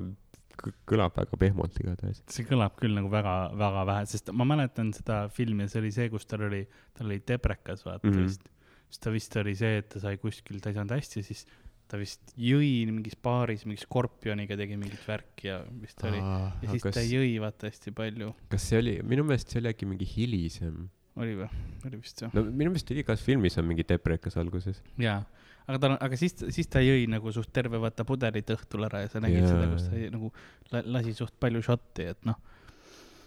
[0.61, 2.23] kõ- kõlab väga pehmelt igatahes.
[2.31, 6.11] see kõlab küll nagu väga, väga vähe, sest ma mäletan seda filmi, see oli see,
[6.13, 6.63] kus tal oli,
[6.97, 8.15] tal oli teprekas, vaata mm.
[8.15, 8.29] -hmm.
[8.29, 8.49] vist.
[8.93, 11.47] siis ta vist oli see, et ta sai kuskil, ta ei saanud hästi, siis
[11.93, 16.23] ta vist jõi mingis baaris mingi skorpioniga tegi mingit värki ja vist oli.
[16.23, 18.33] ja siis kas ta, jõi vaata hästi palju.
[18.53, 20.87] kas see oli, minu meelest see oli äkki mingi hilisem.
[21.21, 21.51] oli või?
[21.85, 22.33] oli vist jah?
[22.33, 24.81] no minu meelest igas filmis on mingi deprekas alguses.
[25.05, 25.21] jaa,
[25.67, 29.05] aga tal on, aga siis, siis ta jõi nagu suht terve vaata pudelit õhtul ära
[29.05, 29.53] ja sa nägid Jaa.
[29.53, 30.33] seda, kus ta jõi, nagu
[30.73, 32.41] la, lasi suht palju šotti, et noh,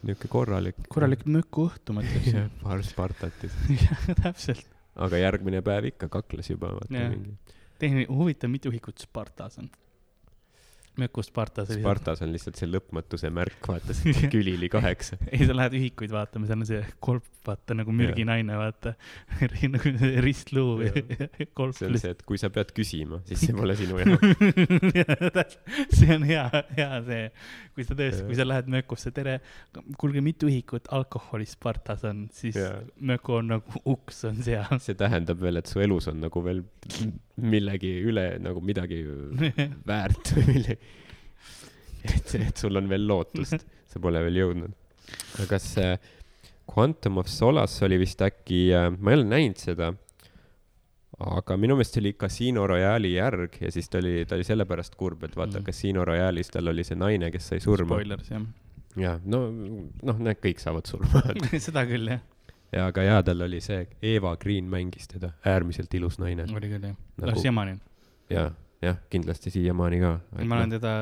[0.06, 0.80] niisugune korralik.
[0.90, 2.34] korralik möku õhtu ma ütleks.
[2.64, 3.54] paar Spartatit.
[3.86, 4.66] jah, täpselt.
[5.06, 7.38] aga järgmine päev ikka kakles juba, vaata mingi.
[7.80, 9.70] tehniline, huvitav, mitu ühikut Spartas on?
[10.98, 11.70] möku Spartas.
[11.70, 15.18] Spartas on lihtsalt see lõpmatuse märk, vaata see külili kaheksa.
[15.34, 18.96] ei, sa lähed ühikuid vaatama, seal on see kolp, vaata nagu mürginaine, vaata.
[19.76, 21.04] nagu ristluu või
[21.58, 25.58] kolp see on see, et kui sa pead küsima, siis see pole sinu jaoks.
[25.98, 26.46] see on hea,
[26.78, 27.28] hea see,
[27.76, 29.40] kui sa tõesti, kui sa lähed mökusse, tere,
[30.00, 32.80] kuulge, mitu ühikut alkoholi Spartas on, siis Jaa.
[33.12, 34.80] möku on nagu uks on seal.
[34.84, 36.64] see tähendab veel, et su elus on nagu veel
[37.42, 39.02] millegi üle nagu midagi
[39.90, 40.92] väärt või millegi.
[42.06, 44.76] et, et sul on veel lootust, sa pole veel jõudnud.
[45.38, 45.96] aga kas see
[46.66, 49.92] Quantum of Solace oli vist äkki, ma ei ole näinud seda,
[51.22, 54.98] aga minu meelest see oli Casino Royale'i järg ja siis ta oli, ta oli sellepärast
[55.00, 55.68] kurb, et vaata mm.
[55.68, 58.00] Casino Royale'is tal oli see naine, kes sai surma.
[58.00, 58.48] Spoilers jah.
[59.00, 61.22] ja no, noh, need kõik saavad surma.
[61.68, 62.24] seda küll jah,
[62.74, 66.48] ja aga jaa, tal oli see, Eva Green mängis teda, äärmiselt ilus naine.
[66.52, 67.42] oli küll jah Nagu- nagu....
[67.42, 67.78] siiamaani.
[68.30, 68.50] ja,
[68.82, 70.14] jah, kindlasti siiamaani ka.
[70.44, 70.96] ma olen teda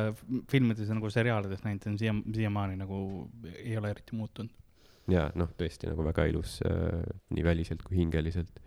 [0.52, 4.52] filmides ja nagu seriaalides näinud, ta on siia, siiamaani nagu ei ole eriti muutunud.
[5.12, 7.02] ja noh, tõesti nagu väga ilus äh,
[7.34, 8.60] nii väliselt kui hingeliselt.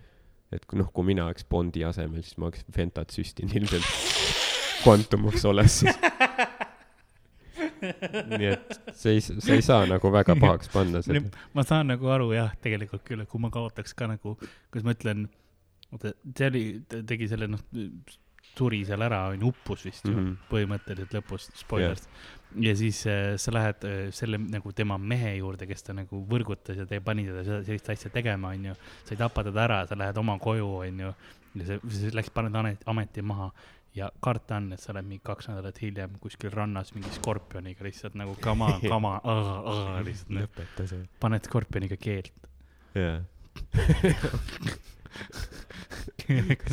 [0.53, 3.87] et kui noh, kui mina oleks Bondi asemel, siis ma oleks Fentat süstinud ilmselt
[4.87, 5.97] Quantum of Solace'is.
[8.33, 11.25] Nii et see ei, see ei saa nagu väga pahaks panna seda.
[11.57, 14.37] ma saan nagu aru jah, tegelikult küll, et kui ma kaotaks ka nagu,
[14.71, 15.27] kuidas ma ütlen,
[15.93, 17.63] oota, see oli, ta tegi selle noh,
[18.57, 20.19] suri seal ära, onju, uppus vist ju mm.
[20.25, 20.51] -hmm.
[20.51, 22.69] põhimõtteliselt lõpus, spoilers yeah..
[22.69, 26.79] ja siis äh, sa lähed äh, selle nagu tema mehe juurde, kes ta nagu võrgutas
[26.81, 28.77] ja te pani teda seda sellist asja tegema, onju.
[29.05, 31.13] sa ei tapa teda ära, sa lähed oma koju, onju.
[31.57, 33.51] ja see, siis läks, paned ameti, ameti maha
[33.97, 38.17] ja karta on, et sa oled mingi kaks nädalat hiljem kuskil rannas mingi skorpioniga lihtsalt
[38.21, 39.15] nagu kama, kama,
[40.05, 40.45] lihtsalt noh.
[40.45, 41.07] lõpeta see.
[41.23, 42.35] paned skorpioniga keelt.
[42.97, 43.23] jaa.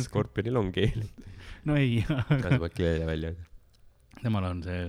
[0.04, 1.04] Skorpionil on keel.
[1.64, 3.32] no ei, aga pead keele välja.
[4.20, 4.86] temal on see,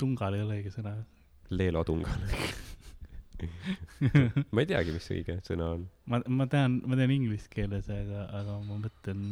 [0.00, 0.96] tungal ei ole õige sõna.
[1.50, 2.20] Leelo Tungal.
[4.54, 5.86] ma ei teagi, mis õige sõna on.
[6.12, 9.24] ma, ma tean, ma tean inglise keeles, aga, aga ma mõtlen,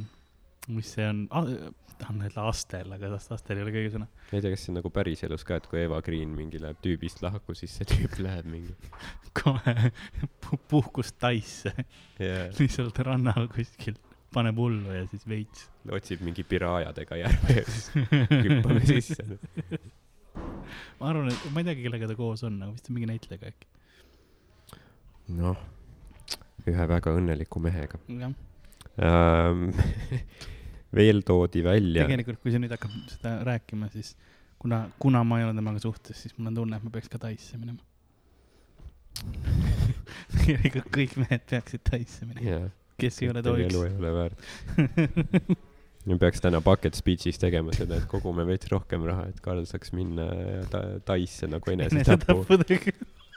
[0.69, 1.47] mis see on ah,,
[1.99, 4.09] tahan öelda Astel, aga tast Astel ei ole kõige sõna.
[4.09, 6.81] ma ei tea, kas see on nagu päriselus ka, et kui Eva Green mingi läheb
[6.85, 8.75] tüübist lahku, siis see tüüp läheb mingi
[9.39, 9.75] kohe
[10.45, 11.73] pu- puhkus Taisse,
[12.21, 12.49] yeah..
[12.59, 13.99] lihtsalt rannal kuskil,
[14.35, 15.67] paneb hullu ja siis veits.
[15.99, 19.25] otsib mingi piraajadega järve ja siis hüppame sisse.
[21.01, 23.51] ma arvan, et ma ei teagi, kellega ta koos on, aga vist on mingi näitlejaga
[23.55, 23.73] äkki.
[25.41, 25.59] noh,
[26.69, 28.37] ühe väga õnneliku mehega jah,
[29.03, 29.73] ähm,.
[30.95, 34.15] Veel toodi välja, tegelikult kui sa nüüd hakkad seda rääkima, siis
[34.59, 37.21] kuna, kuna ma ei ole temaga suhtes, siis mul on tunne, et ma peaks ka
[37.23, 37.83] Taisse minema.
[40.45, 42.47] tegelikult kõik mehed peaksid Taisse minema.
[42.47, 42.71] jaa,
[43.01, 43.85] kes ei ole tohiks elu.
[43.89, 44.47] ei ole väärt.
[46.09, 49.93] me peaks täna bucket speech'is tegema seda, et kogume veits rohkem raha, et Karl saaks
[49.97, 50.31] minna
[50.73, 52.47] ta, Taisse nagu enesetapu.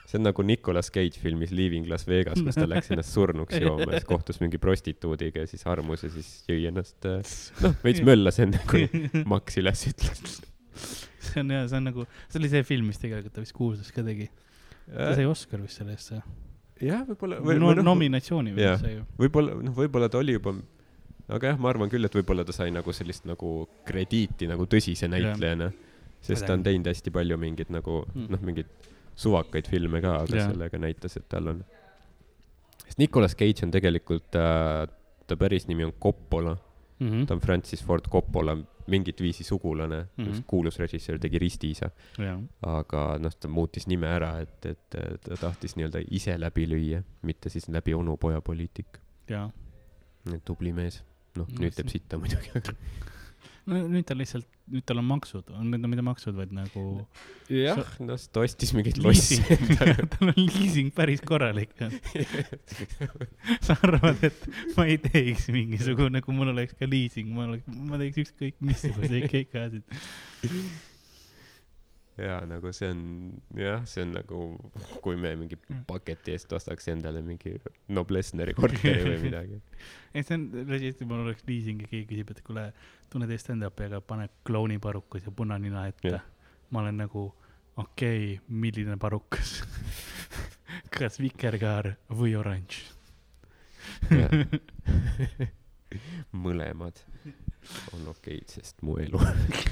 [0.09, 3.85] See on nagu Nicolas Cage filmis Leaving Las Vegas, kus ta läks ennast surnuks jooma
[3.87, 6.97] ja siis kohtus mingi prostituudiga ja siis armus ja siis jõi ennast,
[7.63, 8.87] noh, veits möllas enne, kui
[9.33, 10.41] maks üles ütles.
[11.21, 13.91] see on jah, see on nagu, see oli see film, mis tegelikult ta vist kuulsus
[13.95, 14.27] ka tegi.
[14.91, 16.13] ta sai Oscar vist selle eest,
[16.81, 18.75] jah, võib-olla, või no, noh, nominatsiooni jah.
[18.75, 19.05] vist sai ju.
[19.21, 20.55] võib-olla, noh, võib-olla ta oli juba,
[21.31, 23.53] aga jah, ma arvan küll, et võib-olla ta sai nagu sellist nagu
[23.87, 25.71] krediiti nagu tõsise näitlejana.
[26.21, 28.27] sest ta on teinud hästi palju mingeid nagu Mm.
[28.29, 28.67] noh, mingeid
[29.21, 30.51] suvakaid filme ka, aga Jah.
[30.51, 31.63] sellega näitas, et tal on.
[32.85, 34.87] sest Nicolas Cage on tegelikult äh,,
[35.27, 36.57] ta päris nimi on Coppola,
[37.01, 37.25] Mhm.
[37.25, 38.57] ta on Francis Ford Coppola
[38.87, 40.25] mingit viisi sugulane mm.
[40.25, 40.43] -hmm.
[40.47, 44.89] kuulus režissöör, tegi Ristiisa, jah, aga noh, ta muutis nime ära, et, et
[45.23, 48.99] ta tahtis nii-öelda ise läbi lüüa, mitte siis läbi onupoja poliitika.
[49.29, 49.51] jah.
[50.45, 51.03] tubli mees,
[51.35, 52.51] noh, No nüüd teeb sitta muidugi.
[53.69, 56.83] no nüüd tal lihtsalt, nüüd tal on maksud, on mitte maksud, vaid nagu
[57.51, 59.37] jah, noh, ta ostis mingeid losse
[60.15, 61.73] tal on liising päris korralik.
[63.65, 64.45] sa arvad, et
[64.77, 69.27] ma ei teeks mingisugune, kui mul oleks ka liising, ma oleks, ma teeks ükskõik missuguseid
[69.33, 69.83] keikasid.
[72.21, 73.03] jaa, nagu see on,
[73.57, 74.41] jah, see on nagu,
[75.01, 75.85] kui me mingi Mm.
[75.87, 77.53] paketi eest ostaks endale mingi
[77.95, 79.59] Noblessneri korteri või midagi.
[80.13, 82.65] ei, see on, legit, mul oleks liising ja keegi küsib, et kuule,
[83.11, 86.21] tunned stand-up'i, aga pane klouniparukas ja punanina ette
[86.71, 87.27] ma olen nagu,
[87.75, 89.61] okei okay,, milline parukas?
[90.95, 92.79] kas vikerkaar või oranž?
[96.45, 97.01] mõlemad
[97.95, 99.19] on okeid, sest mu elu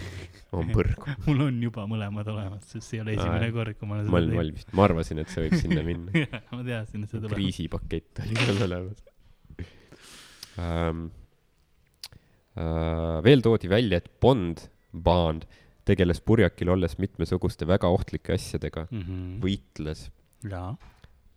[0.58, 1.16] on põrgu.
[1.28, 3.56] mul on juba mõlemad olemas, sest see ei ole Aa, esimene jah.
[3.56, 4.36] kord, kui ma olen ma olin.
[4.42, 6.28] valmis, ma arvasin, et see võib sinna minna.
[6.52, 7.38] ma teadsin, et see tuleb.
[7.38, 9.00] kriisipakett oli seal olemas
[10.60, 11.08] um,.
[12.60, 15.46] Uh, veel toodi välja, et Bond, Bond
[15.88, 19.38] tegeles purjakil olles mitmesuguste väga ohtlike asjadega, või?
[19.46, 20.10] võitles,
[20.44, 20.52] Mhm.
[20.52, 20.74] jaa,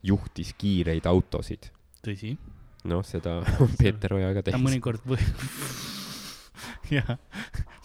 [0.03, 1.71] juhtis kiireid autosid.
[2.03, 2.37] tõsi.
[2.85, 4.67] noh, seda on Peeter Oja ka ta teinud.
[4.67, 5.23] mõnikord või-,
[6.97, 7.13] jah,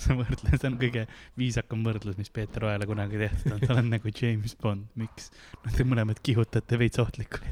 [0.01, 1.05] see võrdlus, on kõige
[1.37, 5.29] viisakam võrdlus, mis Peeter Oele kunagi tehtud on, ta on nagu James Bond, miks?
[5.63, 7.45] no te mõlemad kihutate veits ohtlikult.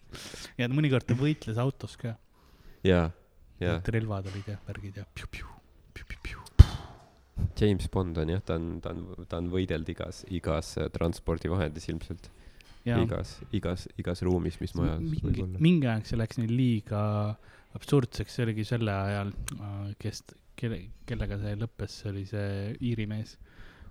[0.60, 2.14] ja mõnikord ta võitles autos ka,
[2.84, 3.08] jaa,
[3.60, 5.46] et relvad olid ja värgid ja piu-piu,
[5.96, 6.44] piu-piu-piu.
[7.60, 11.88] James Bond on jah, ta on, ta on, ta on võidelnud igas, igas äh, transpordivahendis
[11.92, 12.30] ilmselt.
[12.88, 17.02] ja igas, igas, igas ruumis, mis majas mingi, mingi aeg see läks neil liiga
[17.76, 19.34] absurdseks, see oligi selle ajal,
[20.00, 20.22] kes,
[20.58, 22.46] kelle, kellega see lõppes, see oli see
[22.80, 23.36] Iiri mees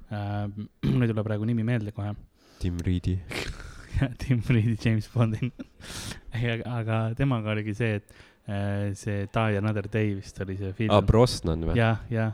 [0.10, 0.48] äh,.
[0.90, 2.16] mul ei tule praegu nimi meelde kohe.
[2.60, 3.16] Tim Reedi.
[4.22, 5.52] Tim Reedi James Bondi.
[6.80, 8.30] aga temaga oligi see, et äh,
[8.98, 11.78] see Die Another Day vist oli see film aa, Brosnan või?
[11.78, 12.34] jah, jah.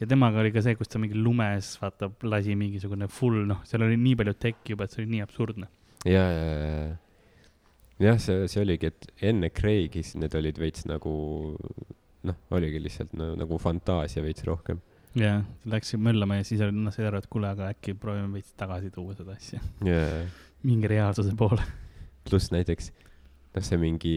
[0.00, 3.84] ja temaga oli ka see, kus ta mingi lumes, vaata, lasi mingisugune full, noh, seal
[3.86, 5.70] oli nii palju tekki juba, et see oli nii absurdne.
[6.08, 6.92] ja, ja, ja, ja.
[8.06, 11.16] jah, see, see oligi, et enne Craig'is need olid veits nagu
[12.26, 14.80] noh, oligi lihtsalt no, nagu fantaasia veits rohkem.
[15.18, 18.54] jah, läks möllama ja siis oli, noh, said aru, et kuule, aga äkki proovime veits
[18.56, 20.02] tagasi tuua seda asja, ja,
[20.64, 21.64] mingi reaalsuse poole.
[22.28, 22.92] pluss näiteks
[23.56, 24.14] noh, see mingi,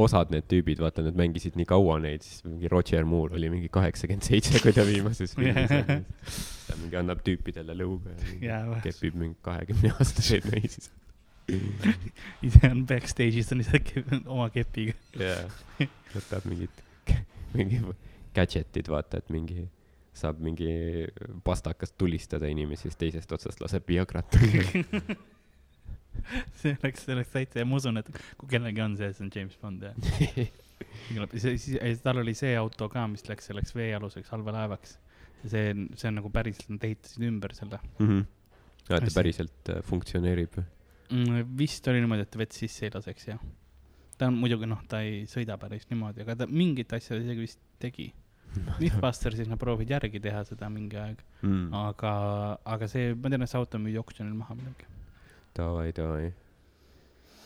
[0.00, 3.68] osad need tüübid, vaata, nad mängisid nii kaua neid, siis mingi Roger Moore oli mingi
[3.72, 5.98] kaheksakümmend seitse, kui ta viimases filmis oli.
[6.68, 10.88] ta mingi annab tüüpidele lõuga ja kepib mingi kahekümne aastaseid naisi.
[12.46, 13.82] ise on backstage'is on ise
[14.24, 14.96] oma kepiga.
[15.20, 15.44] jaa,
[16.16, 16.82] võtab mingid,
[17.56, 17.82] mingi
[18.32, 19.66] gadget'id, vaata, et mingi
[20.16, 20.72] saab mingi
[21.44, 24.36] pastakast tulistada inimesi, siis teisest otsast laseb Viagrat.
[26.60, 29.32] see oleks, see oleks täitsa ja ma usun, et kui kellelgi on see, see on
[29.34, 29.96] James Bond jah.
[31.36, 34.98] see, siis tal oli see auto ka, mis läks selleks veealuseks allveelaevaks.
[35.46, 38.22] see, see on nagu päriselt, nad ehitasid ümber selle aa,
[38.86, 39.14] ta Hästi.
[39.16, 40.60] päriselt äh, funktsioneerib
[41.12, 41.56] mm,.
[41.58, 43.44] vist oli niimoodi, et vett sisse ei laseks jah.
[44.18, 47.62] ta on muidugi noh, ta ei sõida päris niimoodi, aga ta mingit asja isegi vist
[47.82, 48.12] tegi.
[48.82, 51.70] Mythbustersis nad proovisid järgi teha seda mingi aeg, mm..
[51.72, 52.10] aga,
[52.68, 54.91] aga see, ma tean, et see auto müüdi oksjonil maha midagi.
[55.56, 56.30] davai, davai.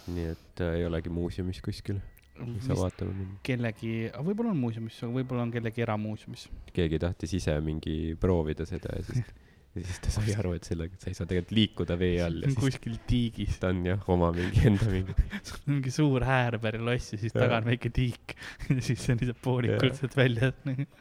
[0.07, 1.99] nii et äh, ei olegi muuseumis kuskil,
[2.38, 3.40] ei saa vaatama minna.
[3.47, 6.47] kellegi, võib-olla on muuseumis, aga võib-olla on kellegi eramuuseumis.
[6.77, 9.25] keegi tahtis ise mingi proovida seda ja siis,
[9.77, 12.47] ja siis ta sai aru, et sellega, et sa ei saa tegelikult liikuda vee all
[12.61, 15.16] kuskil tiigis, ta on jah, oma mingi enda mingi
[15.73, 18.37] mingi suur häärber ja siis taga on väike tiik
[18.77, 20.53] ja siis see on lihtsalt poolikult sealt välja.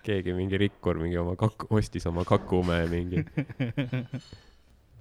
[0.08, 3.22] keegi mingi rikkur mingi oma kak-, ostis oma kakumäe mingi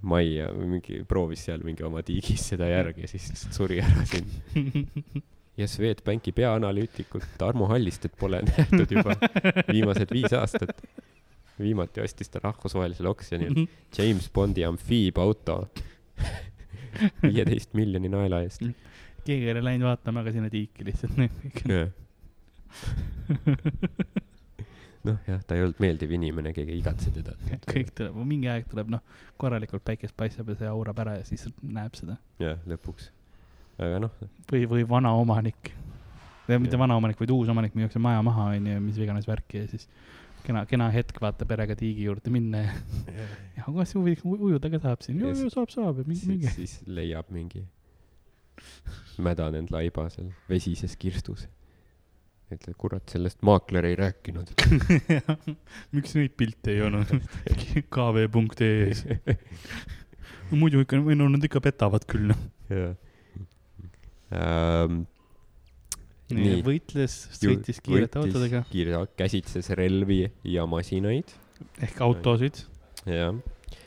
[0.05, 4.05] majja või mingi, proovis seal mingi oma tiigis seda järgi ja siis lihtsalt suri ära
[4.09, 4.27] siin.
[5.61, 9.17] ja Swedbanki peaanalüütikut Tarmo Hallistet pole nähtud juba
[9.71, 10.83] viimased viis aastat.
[11.59, 13.67] viimati ostis ta rahvusvahelisel oksjonil
[13.99, 15.69] James Bondi amfiibauto
[17.23, 18.62] viieteist miljoni naela eest.
[19.25, 21.12] keegi ei ole läinud vaatama ka sinna tiiki lihtsalt.
[25.09, 27.37] noh, jah, ta ei olnud meeldiv inimene, keegi ei igatse teda.
[27.73, 29.05] kõik tuleb, mingi aeg tuleb noh,
[29.40, 32.19] korralikult päikest paistab ja see aurab ära ja siis näeb seda.
[32.43, 33.11] jah, lõpuks.
[33.79, 34.19] aga noh,
[34.53, 35.73] või, või vana omanik.
[36.49, 39.88] mitte vana omanik, vaid uus omanik müüakse maja maha, onju, mis iganes värki ja siis
[40.45, 42.75] kena, kena hetk vaata perega tiigi juurde minna ja,
[43.59, 46.55] ja kas huvi, ujuda ka tahab siin, saab, saab ja mingi, siis, mingi.
[46.59, 47.64] siis leiab mingi
[49.19, 51.49] mädanenud laiba seal vesises kirstus.
[52.52, 54.52] ütleb, kurat, sellest maakler ei rääkinud.
[55.96, 57.11] miks neid pilte ei olnud
[57.94, 59.04] kv.ee-s?
[60.54, 62.44] muidu ikka, või no nad ikka petavad küll, noh.
[62.70, 62.94] jah.
[64.35, 65.02] Ähm,
[66.35, 71.33] nii, võitles, sõitis kiirete autodega kiire, käsitses relvi ja masinaid,
[71.85, 72.64] ehk autosid.
[73.07, 73.37] jah.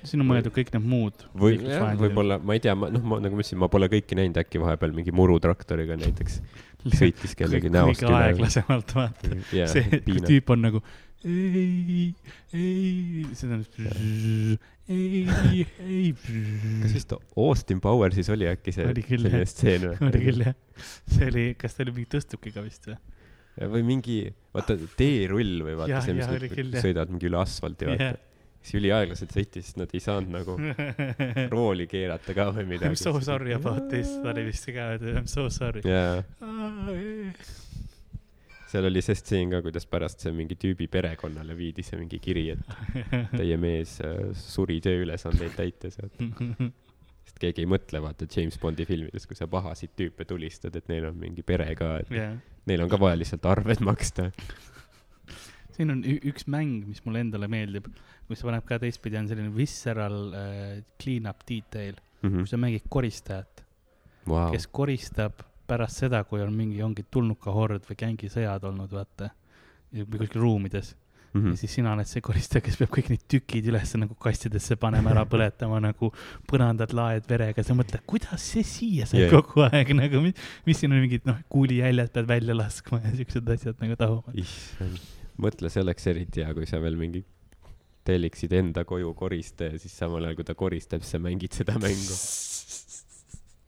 [0.08, 1.26] siin on mõeldud kõik need muud.
[1.38, 1.60] või,
[2.00, 4.62] võib-olla, ma ei tea, ma, noh, ma nagu ma ütlesin, ma pole kõiki näinud, äkki
[4.64, 6.42] vahepeal mingi murutraktoriga näiteks
[6.96, 9.36] sõitis kellegi näost kõige aeglasemalt, vaata.
[9.56, 10.30] Jaa, see, kus piinad.
[10.32, 10.82] tüüp on nagu
[11.26, 12.14] ei,
[12.54, 13.80] ei, see tähendab
[14.88, 16.12] ei, ei.
[16.84, 19.98] kas vist Austin Powersis oli äkki see Oli küll, selline stseen või?
[20.08, 20.58] oli küll jah,
[21.10, 23.00] see oli, kas ta oli mingi tõstukiga vist või?
[23.74, 24.20] või mingi,
[24.54, 26.86] vaata teerull või vaata Jah, see, mis nad küll, jah.
[26.86, 28.24] sõidavad mingi üle asfalti, vaata Jah..
[28.68, 30.58] Siis üliaeglaselt sõitis, nad ei saanud nagu
[31.54, 33.00] rooli keerata ka või I m midagi.
[33.00, 35.84] so sorry about this, ta oli vist ka, I m so sorry.
[35.88, 36.20] jaa,
[38.68, 42.50] seal oli see stseen ka, kuidas pärast see mingi tüübi perekonnale viidi see mingi kiri,
[42.58, 43.00] et
[43.40, 46.00] teie mees äh, suri tööülesandeid täites,
[47.28, 51.08] sest keegi ei mõtle, vaata James Bondi filmides, kui sa pahasid tüüpe tulistad, et neil
[51.12, 52.36] on mingi pere ka, et jah,
[52.68, 54.32] neil on ka vaja lihtsalt arved maksta.
[55.78, 57.88] Siin on üks mäng, mis mulle endale meeldib,
[58.28, 63.64] kus paneb ka teistpidi, on selline visceral uh, clean-up detail, kus sa mängid koristajat.
[64.28, 69.32] Vau, kes koristab pärast seda, kui on mingi, ongi tulnukahord või gängisõjad olnud, vaata,
[69.94, 70.96] või kuskil ruumides
[71.38, 71.54] Mhm.
[71.54, 75.12] ja siis sina oled see koristaja, kes peab kõik need tükid üles nagu kastidesse panema,
[75.14, 76.12] ära põletama nagu
[76.50, 79.34] põrandad laed verega, sa mõtled, kuidas see siia sai yeah.
[79.34, 83.54] kogu aeg nagu, mis, mis siin on mingid noh, kuulijäljed pead välja laskma ja siuksed
[83.58, 84.40] asjad nagu tahuvad.
[84.40, 85.04] issand,
[85.42, 87.24] mõtle, see oleks eriti hea, kui sa veel mingi
[88.08, 92.16] telliksid enda koju koristaja ja siis samal ajal, kui ta koristab, sa mängid seda mängu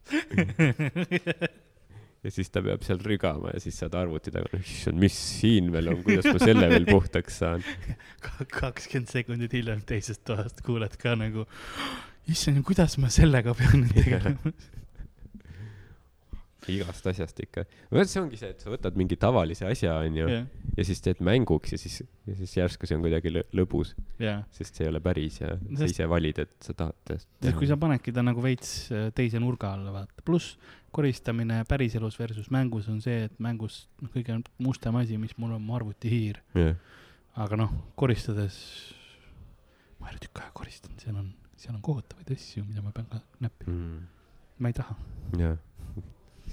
[2.24, 5.92] ja siis ta peab seal rügama ja siis saad arvuti taga, issand, mis siin veel
[5.94, 7.64] on, kuidas ma selle veel puhtaks saan.
[8.60, 11.46] kakskümmend sekundit hiljem teisest toast kuuled ka nagu,
[12.32, 14.56] issand, kuidas ma sellega pean nüüd tegelema.
[16.72, 17.66] igast asjast ikka.
[18.04, 21.76] see ongi see, et sa võtad mingi tavalise asja, onju, jah, ja siis teed mänguks
[21.76, 24.44] ja siis, ja siis järsku see on kuidagi lõ- lõbus, jah.
[24.56, 27.58] sest see ei ole päris ja sa Sest- ise valid, et sa tahad teha sest
[27.58, 30.58] kui sa panedki ta nagu veits äh, teise nurga alla, vaata, pluss
[30.92, 35.66] koristamine päriselus versus mängus on see, et mängus noh, kõige mustem asi, mis mul on
[35.66, 36.76] mu arvutihiir, jah,
[37.40, 38.58] aga noh, koristades,
[40.00, 43.10] ma ei ole tükk aega koristanud, seal on, seal on kohutavaid asju, mida ma pean
[43.12, 44.08] ka näppima, mm.
[44.64, 44.98] ma ei taha,
[45.40, 45.58] jah,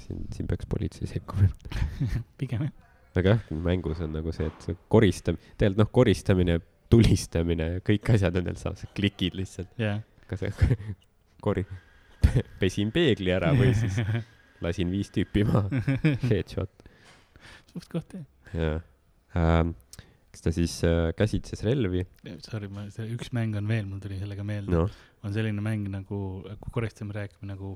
[0.00, 1.48] siin, siin peaks politsei sekkuma.
[2.40, 2.74] pigem jah,
[3.16, 6.58] aga jah, mängus on nagu see, et see koristab, tegelikult noh, koristamine,
[6.92, 10.02] tulistamine, kõik asjad on veel sama, sa klikid lihtsalt, jah.
[10.30, 10.78] kas see
[11.44, 11.66] kori-,
[12.60, 13.98] pesin peegli ära või siis
[14.64, 15.82] lasin viis tüüpi maha,
[16.28, 16.86] headshot,
[17.72, 18.28] suht koht jah.
[18.52, 18.84] jah
[19.36, 19.74] ähm,.
[20.32, 22.02] kas ta siis äh, käsitses relvi?
[22.44, 24.86] Sorry, ma, see üks mäng on veel, mul tuli sellega meelde no.,
[25.24, 26.18] on selline mäng nagu,
[26.60, 27.74] kui koristamine räägime nagu,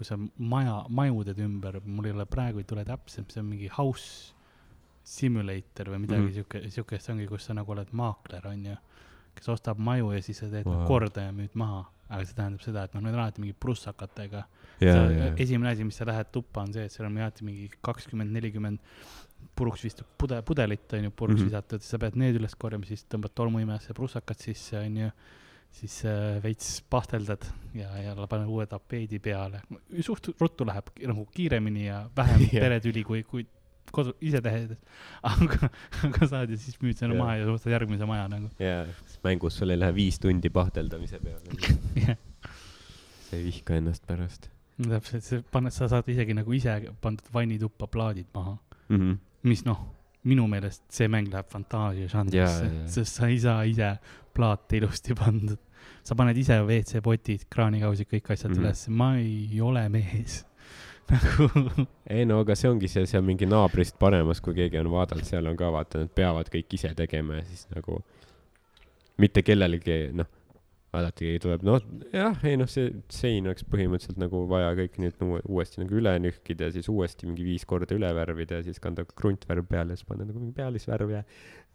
[0.00, 3.50] kui sa maja, maju teed ümber, mul ei ole praegu ei tule täpselt, see on
[3.50, 4.32] mingi house
[5.04, 6.28] simulator või midagi mm.
[6.28, 6.36] -hmm.
[6.38, 8.76] siuke, siukest ongi, kus sa nagu oled maakler, onju,
[9.36, 10.86] kes ostab maju ja siis sa teed Wow.
[10.88, 11.84] korda ja müüd maha.
[12.10, 14.42] aga see tähendab seda, et noh, need on alati mingi prussakatega.
[14.80, 17.68] ja, ja, esimene asi, mis sa lähed tuppa, on see, et seal on alati mingi
[17.82, 18.80] kakskümmend, nelikümmend
[19.54, 21.46] puruks visatud pude, pudelit on ju, puruks mm.
[21.46, 21.50] -hmm.
[21.50, 25.10] visatud, sa pead need üles korjama, siis tõmbad tolmuimejasse prussakad sisse, on ju.
[25.74, 29.62] Siis äh, veits pahteldad ja, ja paned uue tapeedi peale.
[30.02, 32.66] suht ruttu läheb nagu kiiremini ja vähem yeah.
[32.66, 33.46] peretüli, kui, kui
[33.92, 34.76] kodu, ise tehes.
[35.22, 35.70] aga,
[36.08, 37.24] aga saad ja siis müüd selle Jah.
[37.24, 38.50] maha ja ostad järgmise maja nagu.
[38.58, 38.84] ja
[39.24, 41.60] mängus sul ei lähe viis tundi pahteldamise peale.
[42.06, 42.16] jah,
[43.28, 44.50] sa ei vihka ennast pärast
[44.88, 48.56] täpselt, see paned, sa saad isegi nagu ise pandud vannituppa plaadid maha
[48.88, 48.96] mm.
[48.96, 49.16] -hmm.
[49.42, 49.80] mis noh,
[50.24, 53.90] minu meelest see mäng läheb fantaasia žanrisse Jaa, jaa., sest sa ei saa ise
[54.34, 55.58] plaate ilusti pandud.
[56.04, 58.56] sa paned ise WC-potid, kraanikausid, kõik asjad mm.
[58.56, 58.64] -hmm.
[58.64, 60.44] üles, ma ei ole mees.
[61.10, 64.90] nagu ei no aga see ongi see, see on mingi naabrist paremas, kui keegi on
[64.92, 67.98] vaadanud, seal on ka vaata, nad peavad kõik ise tegema ja siis nagu
[69.20, 70.28] mitte kellelegi, noh,
[70.96, 71.78] alati tuleb, noh,
[72.10, 76.66] jah, ei noh, see sein oleks põhimõtteliselt nagu vaja kõik nüüd uuesti nagu üle nühkida
[76.66, 80.08] ja siis uuesti mingi viis korda üle värvida ja siis kanda kruntvärv peale ja siis
[80.08, 81.22] panna nagu mingi pealisvärv ja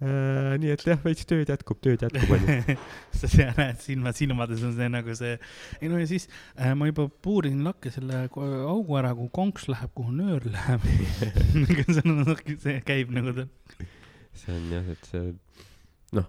[0.04, 2.76] nii et jah, veits tööd jätkub, tööd jätkub onju.
[3.20, 5.38] sa seal näed silmad silmades on see nagu see,
[5.80, 6.28] ei no ja siis
[6.60, 10.84] äh, ma juba puurisin lakke selle augu ära, kuhu konks läheb, kuhu nöör läheb.
[11.96, 13.48] see on see käib nagu ta.
[14.36, 15.32] see on jah, et see,
[16.20, 16.28] noh,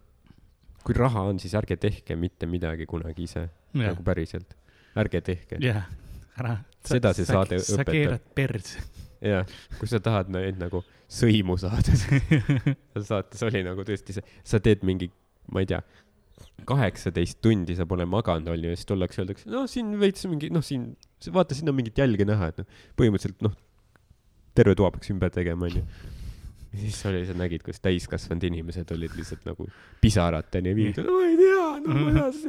[0.86, 4.54] kui raha on, siis ärge tehke mitte midagi kunagi ise, nagu, päriselt,
[4.94, 5.58] ärge tehke.
[5.64, 5.88] jah,
[6.38, 6.60] ära.
[6.86, 7.96] Seda see saade sa õpetab.
[7.98, 8.84] keerad perse.
[9.24, 9.46] jah,
[9.78, 11.94] kui sa tahad neid nagu sõimu saada,
[13.10, 15.08] saates oli nagu tõesti see, sa teed mingi,
[15.52, 15.80] ma ei tea,
[16.66, 20.64] kaheksateist tundi sa pole maganud, onju, ja siis tullakse, öeldakse, no siin veits mingi, noh,
[20.64, 20.90] siin,
[21.32, 23.54] vaata, siin on mingit jälge näha, et noh, põhimõtteliselt noh,
[24.56, 25.84] terve toa peaks ümber tegema, onju.
[26.72, 29.68] ja siis oli, sa nägid, kuidas täiskasvanud inimesed olid lihtsalt nagu
[30.02, 32.42] pisarateni viidud, no ei tea, no kuidas,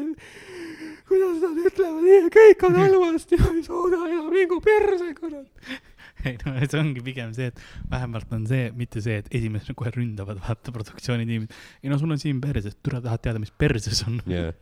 [1.11, 5.69] kuidas nad ütlevad kõik on halvasti, ma ei suuda enam mingu perse, kurat.
[6.27, 9.91] ei no see ongi pigem see, et vähemalt on see, mitte see, et esimesena kohe
[9.95, 11.53] ründavad, vaata produktsioonitiimid.
[11.83, 14.21] ei no sul on siin perses, türa tahad teada, mis perses on.
[14.31, 14.53] jah.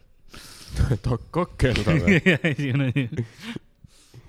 [1.05, 2.09] ta kakeldab.
[2.51, 3.25] esimene asi.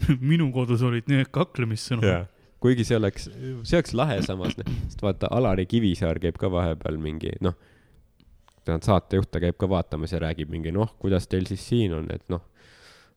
[0.30, 2.06] minu kodus olid need kaklemissõnad.
[2.06, 2.24] jaa,
[2.62, 6.98] kuigi see oleks, see oleks lahe samas, noh, sest vaata, Alari Kivisaar käib ka vahepeal
[7.00, 7.56] mingi, noh,
[8.66, 12.10] tähendab saatejuht, ta käib ka vaatamas ja räägib mingi, noh, kuidas teil siis siin on,
[12.14, 12.44] et noh,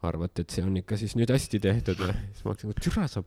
[0.06, 2.16] arvate, et see on ikka siis nüüd hästi tehtud või?
[2.32, 3.24] siis ma hakkasin, türa sa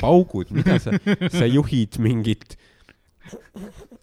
[0.00, 0.94] paugud, mida sa,
[1.32, 2.56] sa juhid mingit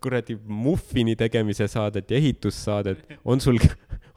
[0.01, 3.59] kuradi muffini tegemise saadet ja ehitussaadet, on sul,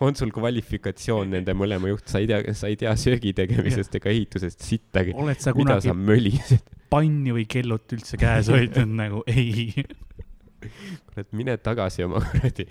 [0.00, 4.12] on sul kvalifikatsioon nende mõlema juht, sa ei tea, sa ei tea söögi tegemisest ega
[4.12, 5.16] ehitusest sittagi.
[5.18, 6.70] oled sa kunagi sa mölised?
[6.92, 9.72] panni või kellot üldse käes hoidnud nagu ei.
[11.08, 12.68] kurat, mine tagasi oma kuradi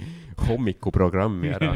[0.47, 1.73] hommikuprogrammi ära,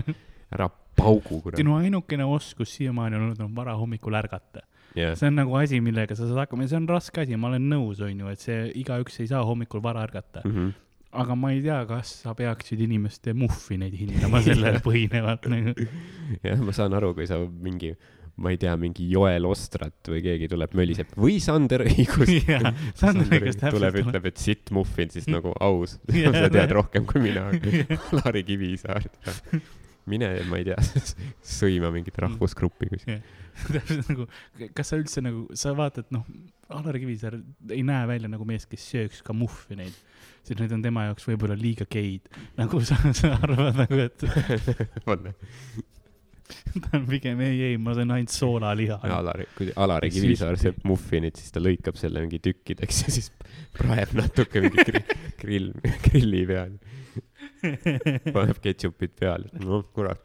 [0.54, 1.60] ära paugu, kurat.
[1.60, 4.64] sinu ainukene oskus siiamaani olnud on varahommikul ärgata.
[4.96, 7.52] jah, see on nagu asi, millega sa saad hakkama ja see on raske asi, ma
[7.52, 10.44] olen nõus, on ju, et see igaüks ei saa hommikul vara ärgata.
[10.48, 10.74] Mhm.
[11.16, 15.76] aga ma ei tea, kas sa peaksid inimeste muffineid hindama sellele põhinevalt nagu.
[16.44, 17.94] jah, ma saan aru, kui sa mingi,
[18.36, 22.34] ma ei tea, mingi Joel Ostrat või keegi tuleb möliseb või Sander Õigus.
[22.52, 25.96] jaa, Sander Õigus tuleb, ütleb, et sitt muffin, siis nagu aus.
[26.12, 26.36] Jah.
[26.36, 27.48] sa tead rohkem kui mina.
[28.12, 29.08] Alari Kivisaar.
[30.12, 30.78] mine, ma ei tea,
[31.60, 33.24] sõima mingit rahvusgruppi kuskil.
[33.76, 34.28] täpselt nagu,
[34.76, 36.28] kas sa üldse nagu, sa vaatad, noh,
[36.76, 37.38] Alar Kivisaar
[37.72, 39.96] ei näe välja nagu mees, kes sööks ka muffineid.
[40.46, 42.30] sest need on tema jaoks võib-olla liiga geid.
[42.58, 44.26] nagu sa, sa arvad nagu, et
[46.82, 49.00] ta on pigem ei, ei, ma söön ainult soolaliha.
[49.16, 53.32] Alari, kui Alari Kivisaar sööb muffinit, siis ta lõikab selle mingi tükkideks ja siis
[53.78, 54.86] praeb natuke mingi
[55.42, 55.72] grill,
[56.06, 56.76] grilli peal.
[58.36, 60.22] paneb ketšupit peale, noh kurat.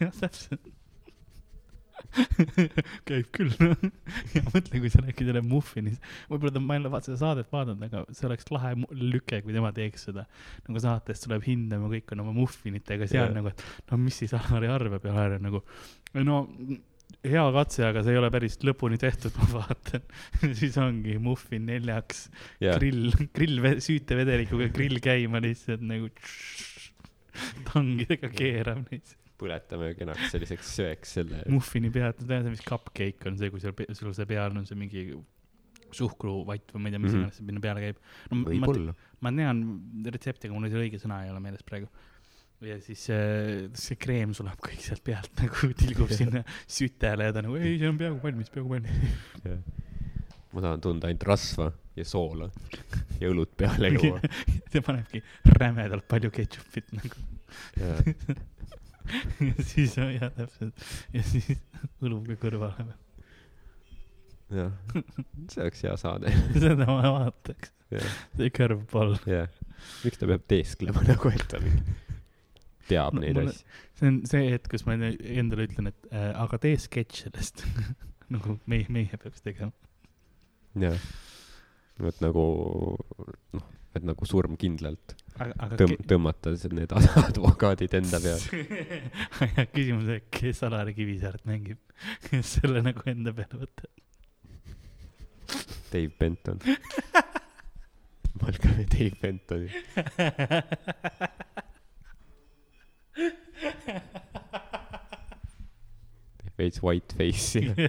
[0.00, 0.70] jah, täpselt.
[3.08, 3.82] käib küll, noh.
[4.34, 6.02] ja mõtle, kui sa räägid jälle muffinist.
[6.30, 9.54] võib-olla ta, ma ei ole vaata seda saadet vaadanud, aga see oleks lahe lüke, kui
[9.56, 10.26] tema teeks seda.
[10.66, 13.34] nagu saates tuleb hindama, kõik on oma muffinitega seal Jah.
[13.36, 15.62] nagu, et no mis siis Alari arvab ja Alari on nagu,
[16.18, 16.40] no
[17.26, 20.02] hea katse, aga see ei ole päris lõpuni tehtud, ma vaatan.
[20.58, 22.26] siis ongi muffin neljaks,
[22.62, 26.10] ja, grill, grill, süütevedelikuga grill käima lihtsalt nagu
[27.70, 29.16] tangidega keerab neid.
[29.40, 31.42] põletame kenaks selliseks söeks selle.
[31.48, 35.06] muffini pead, tead, mis cupcake on see, kui seal, sul see peal on see mingi
[35.96, 37.20] suhkruvatt või ma ei tea, mis Mhm.
[37.22, 37.96] iganes see sinna peale käib.
[38.30, 38.94] no ma, võib-olla.
[39.24, 39.62] ma tean
[40.06, 41.88] retsepti, aga mul see õige sõna ei ole meeles praegu.
[42.60, 47.44] Ja siis see, see kreem sulab kõik sealt pealt nagu tilgub sinna sütele ja ta
[47.44, 49.60] nagu ei, see on peaaegu valmis, peaaegu valmis.
[50.52, 52.50] ma tahan tunda ainult rasva ja soola
[53.20, 54.20] ja õlut peale juua.
[54.72, 55.22] ta panebki
[55.56, 57.28] rämedalt palju ketšupit nagu
[57.80, 57.94] ja
[59.66, 60.84] siis, jah, täpselt.
[61.14, 61.48] ja siis
[62.04, 62.92] õlu ka kõrvale.
[64.52, 64.76] jah,
[65.48, 66.36] see oleks hea saade.
[66.52, 67.72] seda ma vaataks.
[68.36, 69.16] see curveball.
[69.26, 69.48] jah.
[70.04, 72.09] miks ta peab teesklema nagu, et ta mingi
[72.90, 73.66] teab No, neid asju.
[73.98, 77.64] see on see hetk, kus ma endale ütlen, et äh, aga tee sketš sellest.
[78.34, 79.72] nagu meie, meie peaks tegema.
[80.78, 80.98] jah.
[82.00, 82.44] vot nagu,
[83.56, 86.94] noh, et nagu surm kindlalt aga, aga tõmm-, tõmmata need
[87.26, 88.64] advokaadid enda peale.
[89.74, 91.80] küsimus, kes Alari Kivisaart mängib,
[92.28, 93.90] kes selle nagu enda peale võtab.
[95.90, 96.60] Dave Benton.
[96.62, 96.78] Ja
[98.40, 99.68] Dave Bentoni.
[106.60, 107.72] Veits white face'i.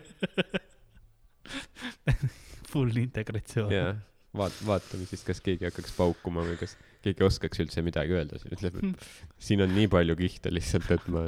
[2.72, 3.72] full integratsioon.
[3.74, 3.96] jaa,
[4.38, 8.58] vaat-, vaatame siis, kas keegi hakkaks paukuma või kas keegi oskaks üldse midagi öelda, siis
[8.58, 9.06] ütleb, et
[9.42, 11.24] siin on nii palju kihte lihtsalt, et ma,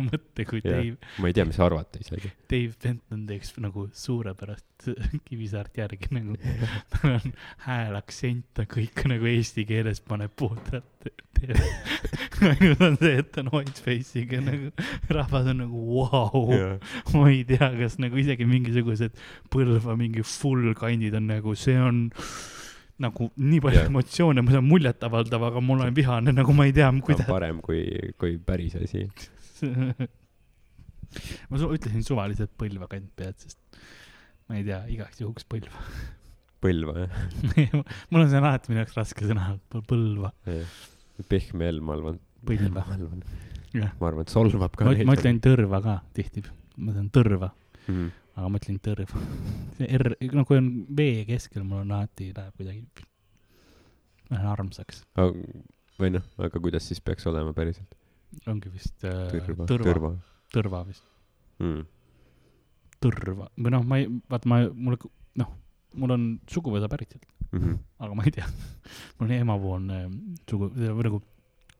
[0.00, 0.80] mõtle, kui Jah.
[0.80, 2.32] Dave, ma ei tea, mis arvata isegi.
[2.50, 4.88] Dave Benton teeks nagu suurepärast
[5.26, 6.36] Kivisaart järgi nagu,
[6.92, 7.36] tal on
[7.66, 11.10] hääl, aktsent, ta kõik nagu eesti keeles paneb puhtalt.
[12.46, 14.70] ainult on see, et ta on white face'iga nagu,
[15.12, 16.76] rahvas on nagu vau wow.,
[17.16, 19.16] ma ei tea, kas nagu isegi mingisugused
[19.52, 22.06] Põlva mingi full kandid on nagu, see on
[23.02, 23.90] nagu nii palju yeah.
[23.90, 27.28] emotsioone, ma saan muljetavaldav, aga ma olen vihane, nagu ma ei tea, on kuidas.
[27.28, 27.82] parem kui,
[28.20, 29.04] kui päris asi.
[31.50, 33.58] ma su- ütlesin suvaliselt Põlva kant pead, sest
[34.48, 35.82] ma ei tea, igaks juhuks Põlva.
[36.64, 37.16] Põlva jah
[38.10, 40.62] mul on see on alati minu jaoks raske sõna, Põlva, ja..
[41.28, 42.20] pehme L, ma arvan.
[42.46, 42.80] Põlva.
[42.80, 43.24] ma arvan,
[43.74, 46.46] ma arvan, et solvab ka ma ütlen tõrva ka tihti,
[46.80, 47.52] ma ütlen tõrva,
[47.90, 48.14] mm..
[48.36, 49.12] Aga ma ütlen tõrv.
[49.78, 53.06] see R, no kui on V keskel, mul on alati läheb kuidagi,
[54.30, 55.04] lähen armsaks,
[56.00, 57.96] või noh, aga kuidas siis peaks olema päriselt?
[58.50, 60.10] ongi vist äh, tõrva, tõrva, tõrva
[60.52, 61.06] tõrva vist,
[61.62, 61.86] mm..
[63.04, 64.98] tõrva või noh, ma ei, vaata ma, mul,
[65.40, 65.54] noh,
[65.96, 67.76] mul on suguvõsa pärit sealt, Mm -hmm.
[68.02, 68.46] aga ma ei tea,
[69.16, 69.98] mul on emapoolne
[70.50, 71.20] sugu, või nagu,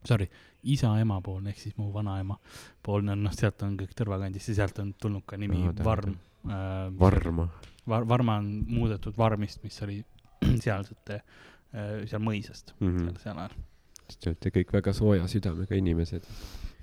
[0.06, 0.28] sorry,
[0.62, 2.38] isa emapoolne ehk siis mu vanaema
[2.86, 5.84] poolne on, noh, sealt on kõik Tõrvakandist ja sealt on tulnud ka nimi tähendab.
[5.84, 6.14] Varm
[6.50, 6.92] äh,.
[7.00, 7.48] Varma.
[7.88, 10.00] Var-, Varma on muudetud Varmist, mis oli
[10.64, 12.96] sealsete äh,, seal mõisast Mm mm.
[12.96, 13.04] -hmm.
[13.04, 13.58] seal, seal ajal.
[14.06, 16.26] sest te olete kõik väga sooja südamega inimesed.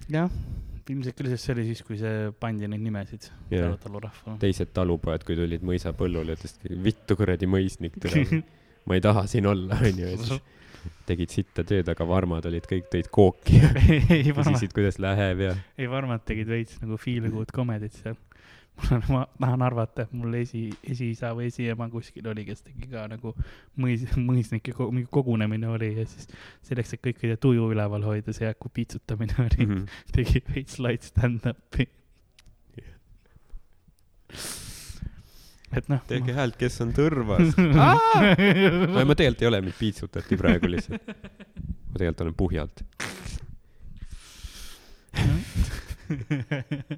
[0.09, 0.31] jah,
[0.89, 3.77] ilmselt küll, sest see oli siis, kui see pandi neid nimesid yeah.
[3.83, 4.39] talurahvale.
[4.41, 8.43] teised talupojad, kui tulid mõisapõllule, ütlesid, vittu kuradi mõisnik, tule,
[8.89, 10.43] ma ei taha siin olla, onju, ja siis
[11.07, 15.43] tegid sitta tööd, aga varmad olid kõik, tõid kooki ja ei, Varmad, küsisid, kuidas läheb
[15.45, 18.19] ja ei Varmad tegid veits nagu feel good comedy't seal.
[18.77, 22.89] Mul on, ma tahan arvata, et mul esi, esiisa või esiema kuskil oli, kes tegi
[22.91, 23.33] ka nagu
[23.79, 26.27] mõis, mõisnike ko- mingi kogunemine oli ja siis
[26.65, 29.75] selleks, et kõikide tuju üleval hoida, see Jaaku piitsutamine oli mm.
[29.75, 29.85] -hmm.
[30.15, 31.87] tegi veits light stand-up'i.
[35.73, 36.01] et noh.
[36.07, 37.55] tehke häält, kes on tõrvas.
[38.97, 41.07] ei, ma tegelikult ei ole, mind piitsutati praegu lihtsalt.
[41.07, 42.83] ma tegelikult olen puhjalt.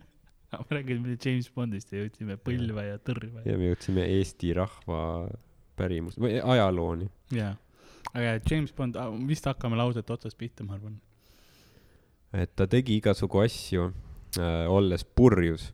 [0.59, 5.01] ma räägin, mida James Bondist ja jõudsime Põlva ja Tõrva ja, me jõudsime Eesti rahva
[5.79, 7.07] pärimus või ajalooni.
[7.35, 7.53] ja..
[8.13, 8.97] aga James Bond,
[9.29, 10.99] vist hakkame lauset otsast pihta, ma arvan.
[12.33, 15.71] et ta tegi igasugu asju äh,, olles purjus.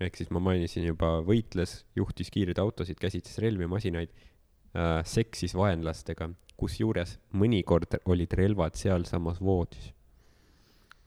[0.00, 6.30] ehk siis ma mainisin juba, võitles, juhtis kiireid autosid, käsitles relvi, masinaid äh,, seksis vaenlastega,
[6.58, 9.92] kusjuures mõnikord olid relvad sealsamas voodis.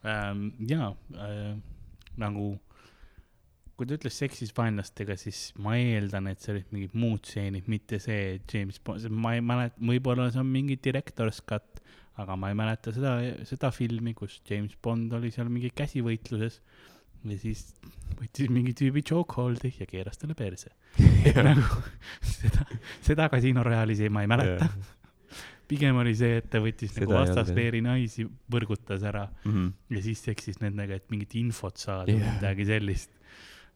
[0.06, 0.50] ähm,.
[0.68, 1.56] jaa äh,,
[2.18, 2.56] nagu
[3.82, 7.98] kui ta ütles seksis vaenlastega, siis ma eeldan, et see olid mingid muud stseenid, mitte
[8.04, 11.82] see James Bond, ma ei mäleta, võib-olla see on mingi director's cut,
[12.22, 13.16] aga ma ei mäleta seda,
[13.50, 16.60] seda filmi, kus James Bond oli seal mingi käsivõitluses
[17.26, 17.66] ja siis
[18.20, 20.72] võttis mingi tüübi chokehold'i ja keeras talle perse.
[21.50, 21.82] nagu
[22.26, 22.66] seda,
[23.06, 24.68] seda Casino Royale'is ei, ma ei mäleta.
[25.72, 29.70] pigem oli see, et ta võttis Seda nagu ei olnud, vastasleeri naisi, võrgutas ära Mhm.
[29.96, 33.14] ja siis seksis nendega, et mingit infot saada yeah., midagi sellist.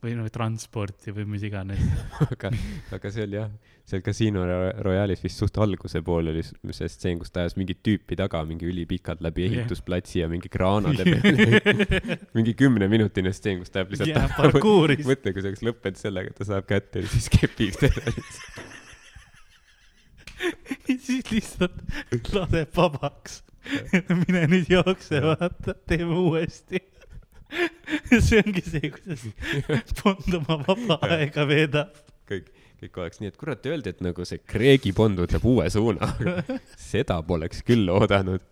[0.04, 1.82] Või noh, transporti või mis iganes.
[2.34, 2.52] aga,
[2.94, 3.50] aga see oli jah,
[3.88, 7.82] seal Casino Ro- Royale'is vist suht alguse pool oli see stseen, kus ta ajas mingit
[7.86, 12.18] tüüpi taga mingi ülipikalt läbi ehitusplatsi ja mingi kraanade peal.
[12.38, 15.06] mingi kümneminutine stseen, kus ta jääb lihtsalt jah, parkuuris.
[15.08, 18.74] mõtle, kui see oleks lõppenud sellega, et ta saab kätte ja siis kepib teda lihtsalt.
[21.06, 23.42] siis lihtsalt laseb vabaks.
[24.28, 26.82] mine nüüd jookse, vaata, teeme uuesti.
[28.28, 29.26] see ongi see, kuidas
[30.02, 31.96] Bond oma vaba aega veedab.
[32.30, 32.48] kõik,
[32.82, 36.10] kõik oleks nii, et kurat, öeldi, et nagu see Kreegi Bond võtab uue suuna.
[36.92, 38.44] seda poleks küll oodanud.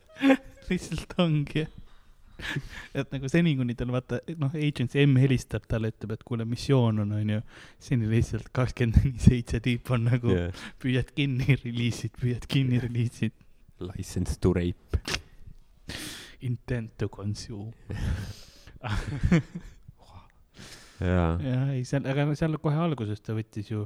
[0.70, 1.66] lihtsalt ongi.
[2.98, 7.04] et nagu seni, kuni tal vaata, noh, Agent M helistab talle, ütleb, et kuule, missioon
[7.06, 7.42] on, onju.
[7.82, 10.64] seni lihtsalt kakskümmend neli seitse tüüp on nagu Yeah.
[10.82, 13.36] püüad kinni, reliisid, püüad kinni, reliisid.
[13.84, 15.02] License to rape.
[16.44, 17.72] Intent to consume.
[21.04, 21.32] jaa.
[21.42, 23.86] jah, ei seal, aga seal kohe alguses ta võttis ju,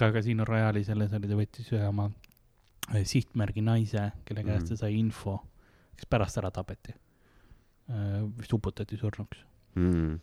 [0.00, 2.08] ka Casino Royale'i selles oli, ta võttis ühe oma
[2.94, 4.72] äh, sihtmärgi naise, kelle käest Mhm.
[4.74, 5.36] ta sai info,
[5.96, 6.94] kes pärast ära tapeti.
[8.38, 9.38] vist uputati surnuks.
[9.74, 10.20] Mm.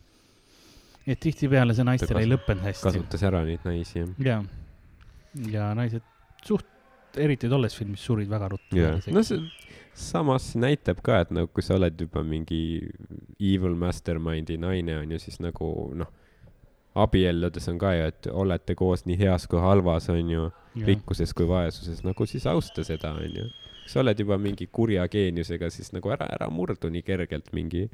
[1.07, 2.83] et tihtipeale see naistel ei lõppenud hästi.
[2.83, 4.09] kasutas ära neid naisi, jah.
[4.23, 4.43] jaa,
[5.51, 6.01] ja naised
[6.47, 6.65] suht,
[7.19, 8.75] eriti tolles filmis surid väga ruttu.
[8.75, 9.39] jaa, no see
[9.97, 12.61] samas näitab ka, et nagu kui sa oled juba mingi
[13.41, 16.09] evil mastermind'i naine on ju, siis nagu noh,
[16.97, 20.47] abielludes on ka ju, et olete koos nii heas kui halvas on ju,
[20.85, 23.47] rikkuses kui vaesuses, nagu siis austa seda, onju.
[23.83, 27.87] kui sa oled juba mingi kurja geeniusega, siis nagu ära, ära murdu nii kergelt mingi,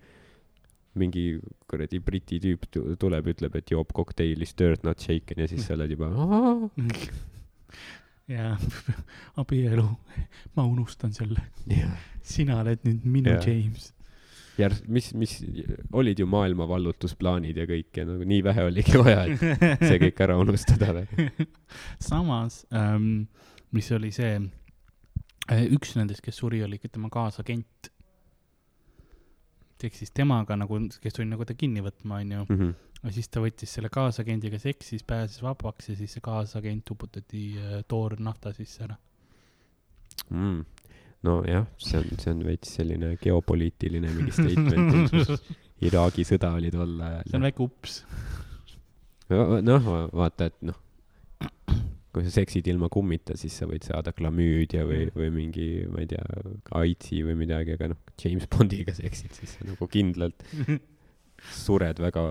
[1.00, 1.40] mingi
[1.72, 5.74] kuradi briti tüüp tu- tuleb, ütleb, et joob kokteili stirred not shaken ja siis sa
[5.78, 6.10] oled juba.
[8.32, 8.54] ja
[9.42, 9.88] abielu,
[10.56, 11.92] ma unustan selle, jah.
[12.24, 13.44] sina oled nüüd minu Jaa.
[13.48, 13.92] James.
[14.60, 15.38] järs-, mis, mis
[15.92, 20.24] olid ju maailma vallutusplaanid ja kõik ja nagu nii vähe oligi vaja, et see kõik
[20.28, 21.30] ära unustada või?
[22.12, 23.26] samas ähm,,
[23.74, 24.38] mis oli see,
[25.74, 27.90] üks nendest, kes suri, oli ikka tema kaasagent.
[29.84, 32.70] ehk siis temaga nagu, kes tuli nagu ta kinni võtma, onju.
[33.04, 37.82] Ja siis ta võttis selle kaasagendiga seksis, pääses vabaks ja siis see kaasagent uputati äh,
[37.88, 38.98] toornafta sisse ära.
[40.30, 40.62] mm..
[41.28, 45.52] nojah, see on, see on veits selline geopoliitiline mingi statement ilmselt.
[45.88, 47.48] Iraagi sõda oli tol see on ajal.
[47.50, 47.98] väike ups.
[49.68, 50.78] noh, vaata, et noh,
[52.14, 56.12] kui sa seksid ilma kummita, siis sa võid saada klamüüdia või, või mingi, ma ei
[56.12, 56.24] tea,
[56.78, 60.46] AIDSi või midagi, aga noh, James Bondiga seksid, siis sa nagu kindlalt
[61.66, 62.28] sured väga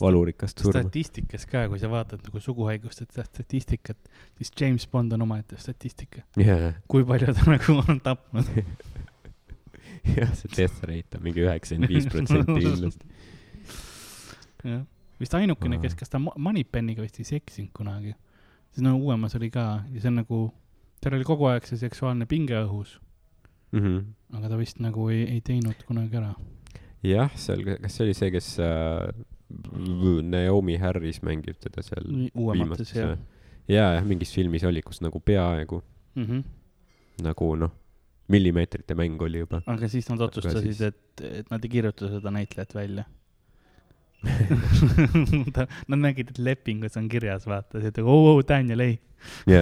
[0.00, 0.82] valurikast surma.
[0.82, 3.98] statistikas ka, kui sa vaatad nagu suguhaiguste statistikat,
[4.38, 6.22] siis James Bond on omaette statistika.
[6.40, 8.50] jah, kui palju ta nagu on tapnud.
[10.16, 13.08] jah, see death rate on mingi üheksakümmend viis protsenti kindlasti.
[14.72, 14.84] jah,
[15.20, 18.14] vist ainukene, kes, kas ta Moneypenniga vist ei seksinud kunagi.
[18.72, 20.40] siis no uuemas oli ka ja see on nagu,
[21.00, 22.98] tal oli kogu aeg see seksuaalne pinge õhus,
[23.74, 23.96] Mhm.
[24.38, 26.34] aga ta vist nagu ei, ei teinud kunagi ära.
[27.02, 29.08] jah, seal, kas see oli see, kes äh,
[30.26, 33.16] Naomi Harris mängib teda seal jah ja,
[33.68, 35.82] ja, jah, mingis filmis oli, kus nagu peaaegu
[36.16, 36.24] mm.
[36.24, 36.42] -hmm.
[37.26, 37.72] nagu noh,
[38.28, 39.62] millimeetrite mäng oli juba.
[39.66, 43.04] aga siis nad otsustasid, siis- et, et nad ei kirjuta seda näitlejat välja.
[45.86, 48.98] nad nägid, et lepingus on kirjas, vaata, et oo, oo, Daniel, ei,
[49.46, 49.60] ja,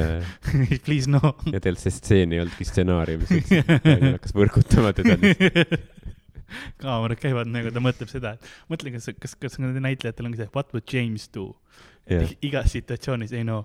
[0.87, 1.21] please no.
[1.51, 5.75] ja tegelikult see stseen ei olnudki stsenaariumis üldse, Daniel hakkas võrgutama teda lihtsalt.
[6.83, 10.51] kaamerad käivad nagu, ta mõtleb seda, et mõtle, kas, kas, kas nendel näitlejatel ongi see
[10.55, 11.51] what would James do
[12.11, 13.65] jah, igas situatsioonis, ei no,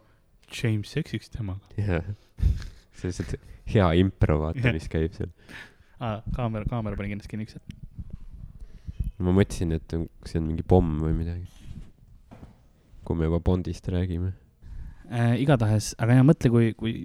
[0.50, 2.06] James seksiks temaga jah.
[3.00, 4.74] see on see hea impro, vaata, Jah.
[4.76, 5.30] mis käib seal.
[6.00, 6.20] ah,.
[6.36, 7.78] kaamera, kaamera pani kindlasti kinni, hetk.
[9.20, 11.46] ma mõtlesin, et on- see on mingi pomm või midagi.
[13.06, 14.34] kui me juba Bondist räägime.
[15.12, 15.36] äh,.
[15.44, 16.96] igatahes, aga ja mõtle, kui, kui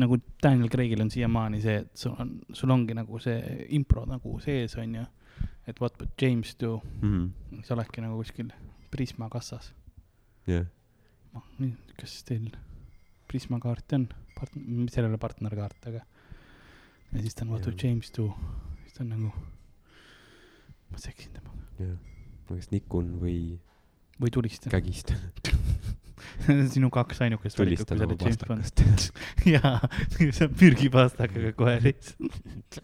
[0.00, 4.38] nagu Daniel Craigil on siiamaani see, et sul on, sul ongi nagu see impro nagu
[4.42, 5.04] sees, onju.
[5.66, 6.80] et what would James do,
[7.54, 8.50] siis olekski nagu kuskil
[8.90, 9.72] Prisma kassas.
[10.46, 10.66] jah,
[11.58, 12.50] nii, kas teil
[13.28, 14.08] Prisma kaarti on?
[14.34, 16.04] part-, ei ole partnerkaart, aga.
[17.12, 17.90] ja siis ta on what would Jah.
[17.90, 18.30] James do,
[18.82, 19.32] siis ta on nagu,
[20.90, 21.98] ma seksin temaga jah.
[22.48, 23.38] ma kas nikun või
[24.20, 24.70] või tulistan.
[24.70, 25.18] kägistan.
[26.74, 29.06] sinu kaks ainukest valikut, kui sa oma oled James Bond.
[29.54, 29.76] jaa,
[30.38, 32.80] sa mürgipastakaga kohe lihtsalt.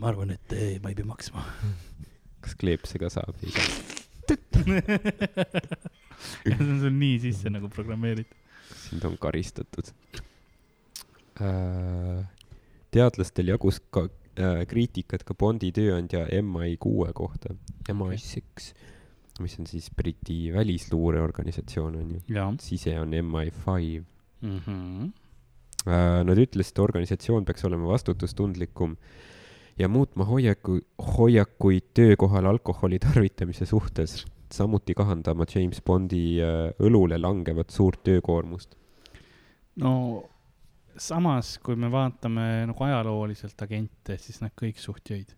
[0.00, 1.44] ma arvan, et eh, ma ei pea maksma.
[2.44, 3.34] kas kleepsega saab?
[3.44, 3.68] ei saa.
[6.44, 8.36] see on sul nii sisse nagu programmeeritud.
[8.86, 9.92] sind on karistatud.
[12.90, 14.06] teadlastel jagus ka
[14.38, 17.54] äh, kriitikat ka Bondi tööandja MI kuue kohta,
[17.90, 18.72] MI6,
[19.40, 22.20] mis on siis Briti välisluureorganisatsioon on ju,
[22.60, 24.02] sise on MI5
[24.40, 24.58] mm.
[24.66, 25.10] -hmm.
[25.88, 28.96] Äh, Nad ütlesid, et organisatsioon peaks olema vastutustundlikum
[29.78, 30.80] ja muutma hoiaku,
[31.16, 38.76] hoiakuid töökohal alkoholi tarvitamise suhtes, samuti kahandama James Bondi äh, õlule langevat suurt töökoormust.
[39.76, 40.28] no
[41.00, 45.32] samas, kui me vaatame nagu ajalooliselt agente, siis nad kõik suht jõid.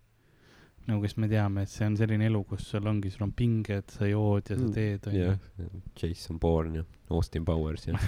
[0.89, 3.87] nagu, kes me teame, et see on selline elu, kus sul ongi, sul on pinged,
[3.93, 7.99] sa jood ja sa teed, jah onju., Jason Bourne ja Austin Powers ja,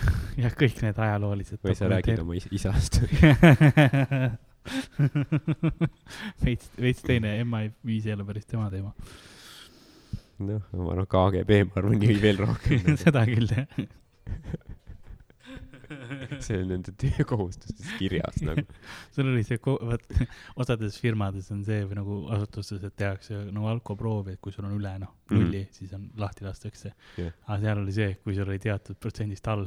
[0.43, 1.59] jah, kõik need ajaloolised.
[1.63, 2.99] või sa räägid oma is isast.
[6.43, 8.91] veits, veits teine, MI5 ei ole päris tema teema.
[10.41, 12.95] noh, ma arvan, KGB, ma arvan, jõi veel rohkem.
[13.03, 13.67] seda küll, jah.
[16.45, 18.63] see on nende töökohustustes kirjas nagu.
[19.15, 20.05] sul oli see, vaat
[20.55, 24.75] osades firmades on see või nagu asutustes, et tehakse nagu alkoproovi, et kui sul on
[24.79, 25.39] üle noh, Mhm.
[25.39, 25.73] nulli mm, -hmm.
[25.73, 27.31] siis on lahti lastakse Jah.
[27.47, 29.65] aga seal oli see, kui sul oli teatud protsendist all.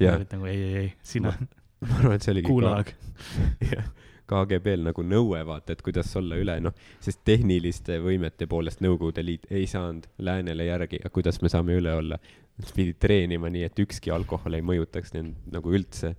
[0.00, 1.32] jah, olid nagu ei, ei, ei, sina
[1.80, 2.92] ma arvan, et see oligi kuulaag.
[3.72, 3.88] jah,
[4.28, 9.46] KGB-l nagu nõue, vaata, et kuidas olla üle, noh, sest tehniliste võimete poolest Nõukogude Liit
[9.50, 12.18] ei saanud läänele järgi, kuidas me saame üle olla.
[12.58, 16.14] Nad pidid treenima nii, et ükski alkohol ei mõjutaks neid nagu üldse.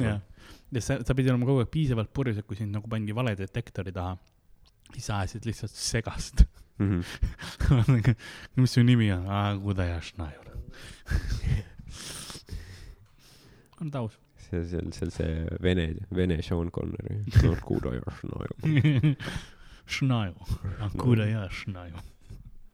[0.00, 0.20] jah,
[0.72, 3.92] ja sa, sa pidid olema kogu aeg piisavalt purjus, et kui sind nagu pandi valedetektori
[3.92, 4.16] taha,
[4.94, 6.44] siis ajasid lihtsalt segast.
[6.80, 8.14] Mm -hmm.
[8.56, 9.26] mis su nimi on?
[9.28, 10.52] aa, Kudajašna ei ole.
[13.80, 14.18] on ta aus.
[14.38, 17.24] see, seal, seal see vene, vene Sean Connery.
[17.60, 19.16] kuule ja Schneier,
[19.94, 20.34] Schnaju,
[20.96, 21.94] kuule ja Schnaju.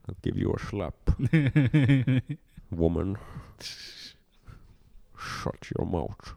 [0.07, 0.95] I'll give you a slap,
[2.71, 3.17] woman.
[5.17, 6.33] Shut your mouth.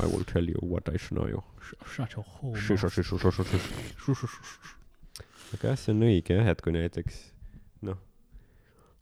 [0.00, 1.42] I will tell you what I know you.
[1.86, 4.22] Shut your hole Šiša, mouth.
[5.52, 7.16] aga jah, see on õige jah, et kui näiteks
[7.88, 7.98] noh,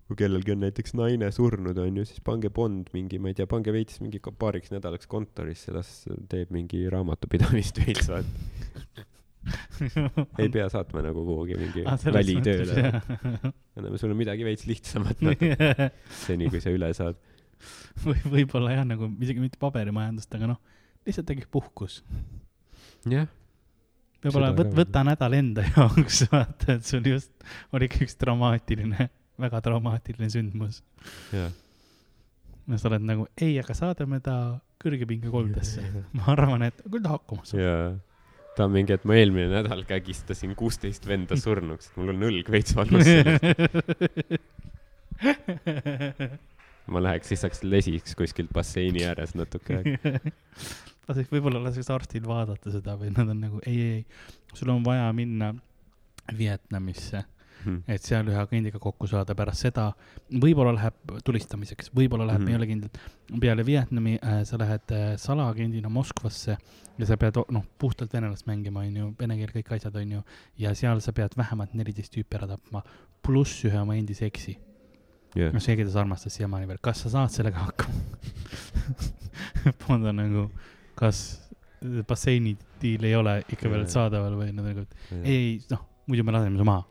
[0.09, 3.47] kui kellelgi on näiteks naine surnud, on ju, siis pange Bond mingi, ma ei tea,
[3.51, 5.93] pange veits mingi paariks nädalaks kontorisse, las
[6.33, 9.07] teeb mingi raamatupidamist veits, vaata.
[10.39, 13.01] Ei pea saatma nagu kuhugi mingi Ah, välitööle
[13.79, 15.91] anname sulle midagi veits lihtsamat natuke,
[16.25, 17.19] seni kui sa üle saad.
[18.05, 20.61] või võib-olla jah, nagu isegi mitte paberimajandust, aga noh,
[21.09, 22.01] lihtsalt tegiks puhkus.
[23.09, 23.29] jah,
[24.25, 27.33] võib-olla Seda võt-, võta nädal enda jaoks, vaata, et sul just
[27.77, 29.09] oli ikka üks dramaatiline,
[29.41, 30.83] väga dramaatiline sündmus.
[31.33, 31.53] jah.
[32.69, 34.37] ja sa oled nagu, ei, aga saadame ta
[34.81, 35.83] kõrgepingekoldesse.
[36.17, 37.99] ma arvan, et küll ta hakkama saab.
[38.61, 42.47] Ta on mingi, et ma eelmine nädal kägistasin kuusteist venda surnuks, et mul on õlg
[42.53, 43.09] veits valus
[46.91, 49.75] ma läheks, siis saaks lesiks kuskilt basseini ääres natuke.
[49.81, 50.21] Aega.
[51.09, 54.05] laseks, võib-olla laseks arstil vaadata seda või nad on nagu ei, ei, ei,
[54.59, 55.49] sul on vaja minna
[56.37, 57.19] Vietnamisse,
[57.65, 57.83] Hmm.
[57.89, 59.91] et seal ühe agendiga kokku saada, pärast seda
[60.31, 62.45] võib-olla läheb tulistamiseks, võib-olla läheb.
[62.45, 62.51] -hmm.
[62.51, 62.91] ei ole kindel.
[63.41, 66.57] peale Vietnami äh, sa lähed äh, salaagendina Moskvasse
[66.99, 70.23] ja sa pead noh, puhtalt venelast mängima, onju, vene keel, kõik asjad, onju,
[70.59, 72.83] ja seal sa pead vähemalt neliteist tüüpi ära tapma,
[73.23, 74.59] pluss ühe oma endise eksi.
[75.35, 77.95] jah, noh, see, keda sa armastad siiamaani veel, kas sa saad sellega hakkama?
[79.93, 80.49] On nagu,
[80.99, 81.51] kas
[82.09, 83.95] basseini diil ei ole ikka veel Jaa.
[83.95, 84.85] saadaval või nad nagu,
[85.23, 86.85] ei, ei, noh, muidu me laseme su maha.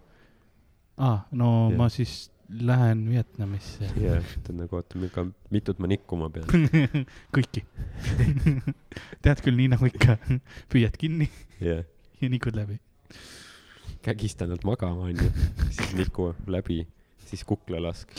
[1.00, 1.72] aa, no Jah.
[1.72, 1.78] ja.
[1.80, 2.14] ma siis
[2.50, 3.90] lähen Vietnamisse.
[4.02, 6.48] jah, ta on nagu, oota, aga mitut ma nikkuma pean.
[7.36, 7.62] kõiki.
[9.24, 10.18] tead küll, nii nagu ikka,
[10.74, 11.30] püüad kinni
[11.62, 11.84] jah,
[12.22, 12.80] ja nikud läbi.
[14.06, 15.30] kägistan nad magama, onju,
[15.70, 16.82] siis niku läbi,
[17.30, 18.12] siis kuklalask.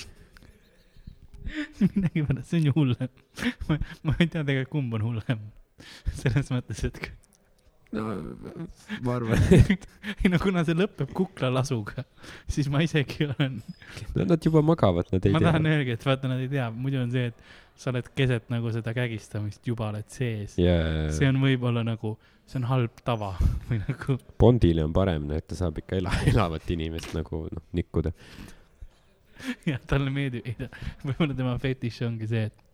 [1.80, 3.08] midagi pärast, see on ju hullem.
[3.68, 5.40] ma, ma ei tea tegelikult, kumb on hullem.
[6.14, 7.14] selles mõttes, et k-
[7.92, 8.04] no
[9.04, 9.40] ma arvan,
[10.12, 12.04] ei no kuna see lõpeb kuklalasuga,
[12.52, 13.58] siis ma isegi olen,
[14.14, 15.78] no nad juba magavad, nad ei ma tahan tea.
[15.78, 18.94] öelda, et vaata, nad ei tea, muidu on see, et sa oled keset nagu seda
[18.96, 20.56] kägistamist juba oled sees.
[20.60, 22.14] jaa, see on võib-olla nagu,
[22.46, 23.34] see on halb tava
[23.68, 28.14] või nagu Bondile on parem, et ta saab ikka ela, elavat inimest nagu noh, nikkuda.
[29.66, 30.70] jah, talle meeldib, ei ta,
[31.06, 32.66] võib-olla tema fetiš ongi see, et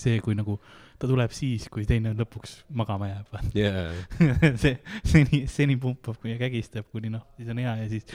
[0.00, 0.56] see, kui nagu
[1.00, 3.50] ta tuleb siis, kui teine lõpuks magama jääb, vaata.
[3.58, 3.88] jaa,
[4.62, 8.06] see seni, seni pumpab ja kägistab, kuni noh, siis on hea ja siis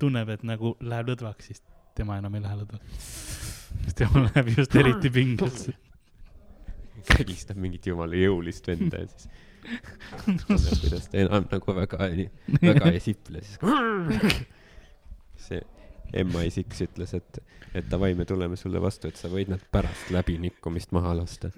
[0.00, 1.62] tunneb, et nagu läheb lõdvaks, siis
[1.98, 3.10] tema enam ei lähe lõdvaks.
[3.98, 5.76] tema läheb just eriti pingesse.
[7.14, 9.28] kägistab mingit jumala jõulist venda ja siis
[10.24, 12.08] tunneb, kuidas ta enam nagu väga,
[12.62, 13.60] väga ei siple, siis
[15.46, 15.60] see
[16.12, 17.40] MI6 ütles, et,
[17.74, 21.52] et davai, me tuleme sulle vastu, et sa võid nad pärast läbi nikkumist maha lasta.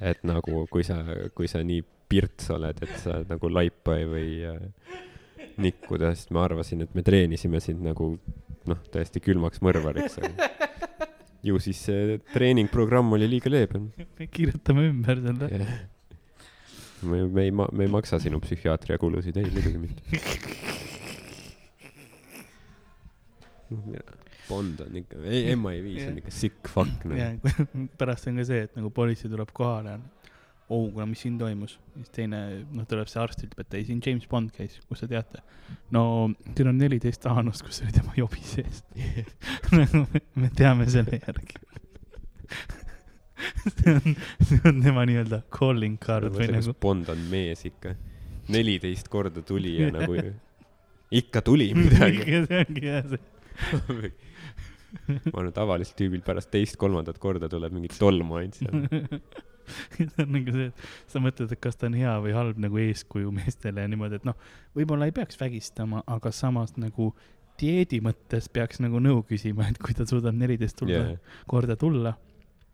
[0.00, 1.00] et nagu, kui sa,
[1.34, 4.98] kui sa nii pirts oled, et sa nagu laipa ei või äh,
[5.62, 8.14] nikkuda, sest ma arvasin, et me treenisime sind nagu
[8.66, 10.20] noh, täiesti külmaks mõrvariks.
[11.46, 15.50] ju siis see treeningprogramm oli liiga leebe me kirjutame ümber selle.
[15.52, 15.74] Jah.
[17.06, 20.64] me, me ei ma-, me ei maksa sinu psühhiaatriakulusid, ei muidugi mitte.
[24.46, 27.16] Bond on ikka, ei, MI5 on ikka sick fuck noh.
[27.18, 27.32] ja
[27.98, 29.96] pärast on ka see, et nagu politsei tuleb kohale,
[30.68, 32.42] oh, kuule, mis siin toimus, siis teine,
[32.74, 35.42] noh, tuleb see arst, ütleb, et ei, siin James Bond käis, kus te teate?
[35.94, 36.04] no
[36.52, 38.82] siin on neliteist Haanust, kus oli tema jobi sees.
[39.76, 41.62] nagu me, me teame selle järgi.
[43.66, 46.74] see on, see on tema nii-öelda calling card või nagu.
[46.82, 47.96] Bond on mees ikka.
[48.54, 50.14] neliteist korda tuli ja nagu
[51.10, 52.44] ikka tuli midagi.
[52.46, 53.24] see ongi jah see.
[55.32, 59.20] ma arvan, tavaliselt tüübil pärast teist-kolmandat korda tuleb mingit tolmu ainult seal.
[59.96, 62.78] see on nagu see, et sa mõtled, et kas ta on hea või halb nagu
[62.84, 64.36] eeskuju meestele ja niimoodi, et noh,
[64.78, 67.10] võib-olla ei peaks vägistama, aga samas nagu
[67.60, 72.14] dieedi mõttes peaks nagu nõu küsima, et kui ta suudab neliteist tulla yeah., korda tulla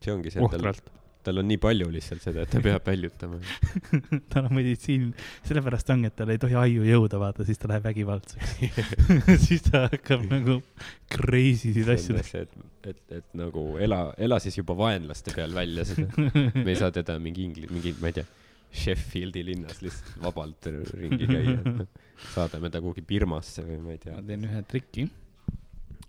[0.03, 0.93] see ongi see, et tal,
[1.23, 3.39] tal on nii palju lihtsalt seda, et ta peab väljutama.
[4.33, 5.09] tal on meditsiin,
[5.47, 8.53] sellepärast ongi, et tal ei tohi aiu jõuda, vaata, siis ta läheb vägivaldseks.
[9.47, 10.59] siis ta hakkab nagu
[11.13, 12.55] crazy sid asju see, et,
[12.93, 16.09] et, et nagu ela, ela siis juba vaenlaste peal välja seda.
[16.19, 18.27] me ei saa teda mingi ingli-, mingi, ma ei tea,
[18.73, 20.65] Sheffieldi linnas lihtsalt vabalt
[20.97, 24.63] ringi käia, et noh, saadame ta kuhugi Birmasse või ma ei tea ma, teen ühe
[24.65, 25.05] triki.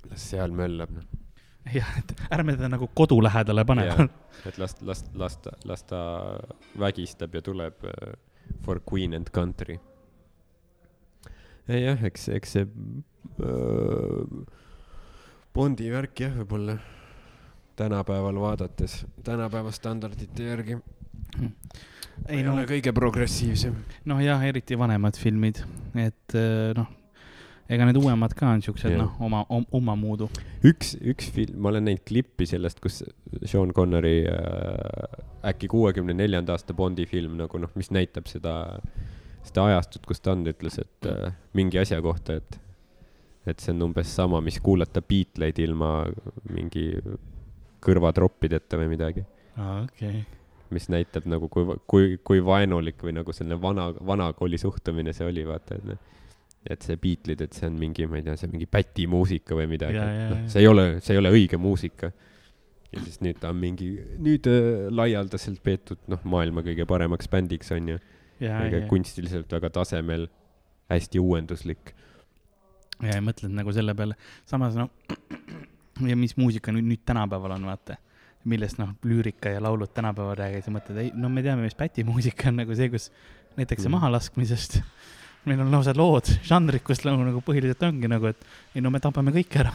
[0.08, 1.04] las seal möllab noh.
[1.78, 4.08] jah, et ärme teda nagu kodu lähedale pane Jaa.
[4.46, 6.00] et las, las, las ta, las ta
[6.78, 8.14] vägistab ja tuleb äh,
[8.64, 9.78] for queen and country.
[11.68, 12.66] jah, eks, eks see
[13.40, 14.44] äh,
[15.54, 16.78] Bondi värk jah, võib-olla
[17.78, 20.78] tänapäeval vaadates, tänapäeva standardite järgi
[22.28, 23.76] ei ei no ole kõige progressiivsem.
[24.10, 25.62] noh, jah, eriti vanemad filmid,
[25.98, 26.90] et äh, noh,
[27.72, 30.28] ega need uuemad ka on siuksed noh, oma, omamoodi.
[30.68, 33.00] üks, üks film, ma olen näinud klippi sellest, kus
[33.44, 38.54] Sean Connery äh, äkki kuuekümne neljanda aasta Bondi film nagu noh, mis näitab seda,
[39.48, 42.60] seda ajastut, kus ta on, ütles, et äh, mingi asja kohta, et,
[43.48, 45.96] et see on umbes sama, mis kuulata Beatleid ilma
[46.52, 46.90] mingi
[47.84, 49.24] kõrvatroppideta või midagi,
[49.56, 50.24] okei,
[50.74, 55.48] mis näitab nagu, kui, kui, kui vaenulik või nagu selline vana, vanakooli suhtumine see oli,
[55.48, 56.10] vaata, et noh
[56.70, 59.98] et see Beatleid, et see on mingi, ma ei tea, see mingi pätimuusika või midagi,
[60.00, 62.12] et noh see ei ole, see ei ole õige muusika.
[62.94, 63.90] ja siis nüüd ta on mingi,
[64.22, 67.98] nüüd äh, laialdaselt peetud, noh, maailma kõige paremaks bändiks on ju,
[68.40, 70.28] ja, ja, kunstiliselt väga tasemel,
[70.92, 71.92] hästi uuenduslik.
[73.02, 74.88] ja ei mõtled nagu selle peale, samas noh,
[76.10, 77.98] ja mis muusika nüüd, nüüd tänapäeval on, vaata
[78.44, 82.50] millest noh, lüürika ja laulud tänapäeval räägivad ja mõtled, ei no me teame, mis pätimuusika
[82.50, 83.10] on nagu see, kus
[83.56, 83.94] näiteks Mm.
[83.98, 84.80] mahalaskmisest.
[85.48, 89.00] meil on lausa lood, žanrid, kus nagu, nagu põhiliselt ongi nagu, et ei no me
[89.02, 89.74] tapame kõik ära.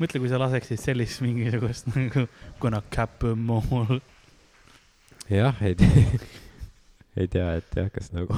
[0.00, 2.26] mõtle, kui sa laseksid sellist mingisugust nagu
[2.62, 4.00] Gonna cap em all.
[5.30, 6.08] jah, ei tea,
[7.16, 8.34] ei tea, et jah, kas nagu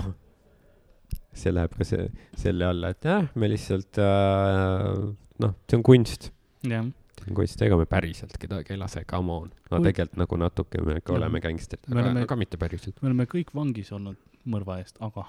[1.35, 2.09] see läheb ka see,
[2.39, 5.01] selle alla, et jah, me lihtsalt äh,
[5.43, 6.29] noh, see on kunst
[6.69, 6.87] jah,
[7.35, 9.51] kunst, ega me päriselt kedagi ei lase, come on.
[9.71, 13.01] no Kui- tegelikult nagu natuke me ikka oleme gängstrid, aga oleme-, aga mitte päriselt.
[13.03, 14.21] me oleme kõik vangis olnud
[14.51, 15.27] mõrva eest, aga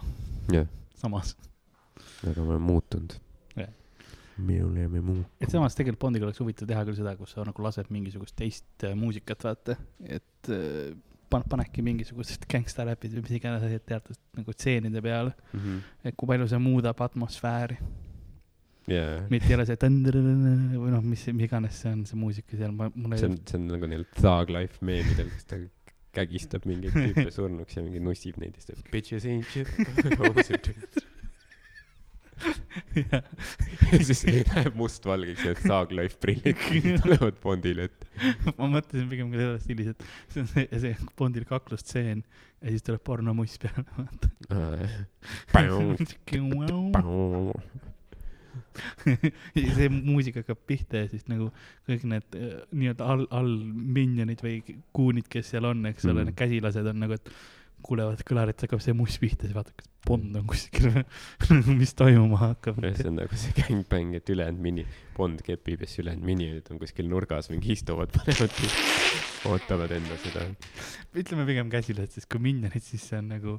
[0.54, 0.68] jah,
[1.00, 1.36] samas,
[2.24, 3.18] aga me oleme muutunud
[3.56, 3.72] Jah..
[4.38, 5.34] me oleme muutunud.
[5.42, 8.88] et samas tegelikult Bondiga oleks huvitav teha küll seda, kus sa nagu lased mingisugust teist
[8.88, 10.96] äh, muusikat, vaata, et äh,
[11.32, 15.36] pan-, panedki mingisugused gängstaräpid või mis iganes teatud nagu tseenide peale,
[16.04, 17.80] et kui palju see muudab atmosfääri,
[18.92, 22.76] jaa, mitte ei ole see või noh, mis, mis iganes see on, see muusika seal,
[22.76, 25.60] ma, mul see ei on, see on nagu neil Thug Life meemidel, kus ta
[26.16, 31.04] kägistab mingeid tüüpe surnuks ja mingi nussib neid ja siis ta bitches ain't shit.
[33.94, 36.60] ja siis läheb mustvalgeks ja Life prillid
[37.04, 38.10] tulevad Bondile ette.
[38.58, 42.24] ma mõtlesin pigem ka selles stiilis, et see on see, see Bondil kaklustseen
[42.62, 44.32] ja siis tuleb pornomuss peale, vaata.
[49.60, 51.50] ja see muusika hakkab pihta ja siis nagu
[51.90, 53.52] kõik need äh, nii-öelda all, all
[53.98, 54.60] minionid või
[54.96, 56.32] kuunid, kes seal on, eks ole Mm.
[56.32, 57.32] need käsilased on nagu, et
[57.86, 60.92] kuulevad kõlarit, hakkab see muss pihta, siis vaatad, kas Bond on kuskil
[61.80, 62.80] mis toimuma hakkab.
[62.96, 64.86] see on nagu see gängbäng, et ülejäänud mini,
[65.18, 68.56] Bond kepib ja siis ülejäänud minionid on kuskil nurgas mingi istuvad, panevad,
[69.50, 70.48] ootavad enda seda.
[71.16, 73.54] ütleme pigem käsilased, sest kui minionid, siis see on nagu,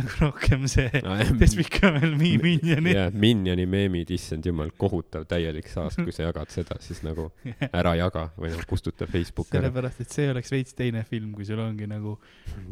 [0.00, 2.92] nagu rohkem see No, Despicable Me minionid.
[2.96, 7.28] jaa, Minioni meemid, issand jumal, kohutav täielik saast, kui sa jagad seda, siis nagu
[7.70, 9.64] ära jaga või nagu kustuta Facebooki ära.
[9.68, 12.16] sellepärast, et see oleks veits teine film, kui sul ongi nagu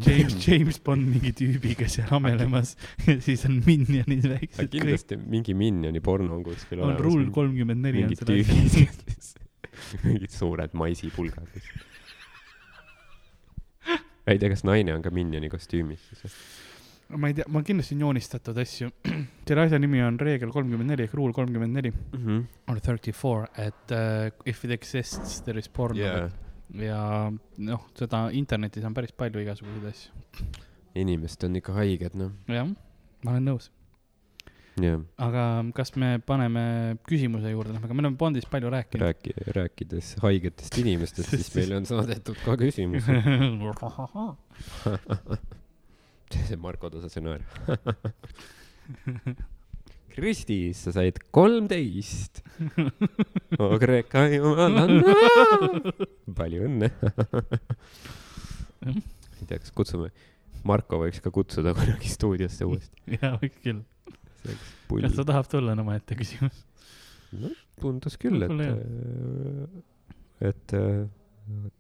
[0.05, 2.75] James, James Bond mingi tüübiga seal amelemas
[3.27, 4.73] siis on minionid väiksed kõik.
[4.77, 7.29] kindlasti mingi Minioni porno on kuskil on rule.
[7.35, 8.87] kolmkümmend neli on mingid selle asja.
[8.87, 9.45] tüübid,
[10.09, 11.61] mingid suured maisipulgad.
[14.29, 16.35] ei tea, kas naine on ka Minioni kostüümis siis
[17.17, 18.91] ma ei tea, ma kindlasti on joonistatud asju.
[19.49, 22.43] selle asja nimi on reegel kolmkümmend neli ehk rule kolmkümmend neli -hmm.
[22.69, 26.31] or thirty four, et uh, if it exists, there is porn yeah..
[26.75, 30.13] ja noh, seda internetis on päris palju igasuguseid asju.
[30.95, 32.33] inimesed on ikka haiged, noh.
[32.49, 32.69] jah,
[33.25, 33.71] ma olen nõus.
[34.79, 35.45] jah, aga
[35.75, 36.64] kas me paneme
[37.09, 39.05] küsimuse juurde, noh, aga me oleme Bondist palju rääkinud.
[39.05, 43.09] rääki-, rääkides haigetest inimestest, siis meile on saadetud ka küsimus.
[46.49, 47.43] see Marko Tasase naer.
[50.19, 52.41] Kristi, sa said kolmteist.
[53.62, 55.14] oo Kreeka jumalanna.
[56.35, 56.89] palju õnne.
[58.89, 60.11] ei tea, kas kutsume,
[60.67, 63.03] Marko võiks ka kutsuda kunagi stuudiosse uuesti.
[63.19, 63.85] jaa, võiks küll.
[64.45, 65.25] kas ta.
[65.25, 66.65] tahab tulla, on omaette küsimus.
[67.39, 68.89] no tundus küll, et,
[70.51, 71.05] et äh,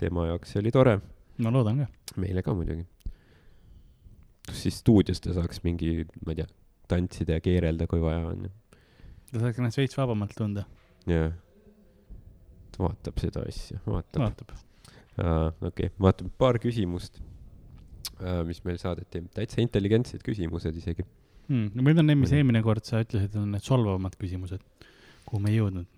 [0.00, 0.98] tema jaoks see oli tore,
[1.42, 1.88] ma loodan ka.
[2.20, 2.86] meile ka muidugi.
[4.48, 6.48] kas siis stuudios ta saaks mingi, ma ei tea,
[6.88, 8.48] tantsida ja keerelda, kui vaja on.
[9.32, 10.66] ta saaks ennast veits vabamalt tunda.
[11.10, 11.34] jah.
[12.74, 14.28] ta vaatab seda asja, vaatab.
[14.28, 14.54] vaatab.
[15.72, 17.20] okei, vaatame paar küsimust,
[18.48, 21.06] mis meil saadeti, täitsa intelligentsed küsimused isegi.
[21.48, 21.70] Hmm.
[21.72, 24.60] no need on need, mis eelmine kord sa ütlesid, on need solvavamad küsimused,
[25.24, 25.88] kuhu me ei jõudnud.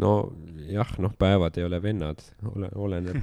[0.00, 3.18] nojah, noh, päevad ei ole vennad, ole, oleneb,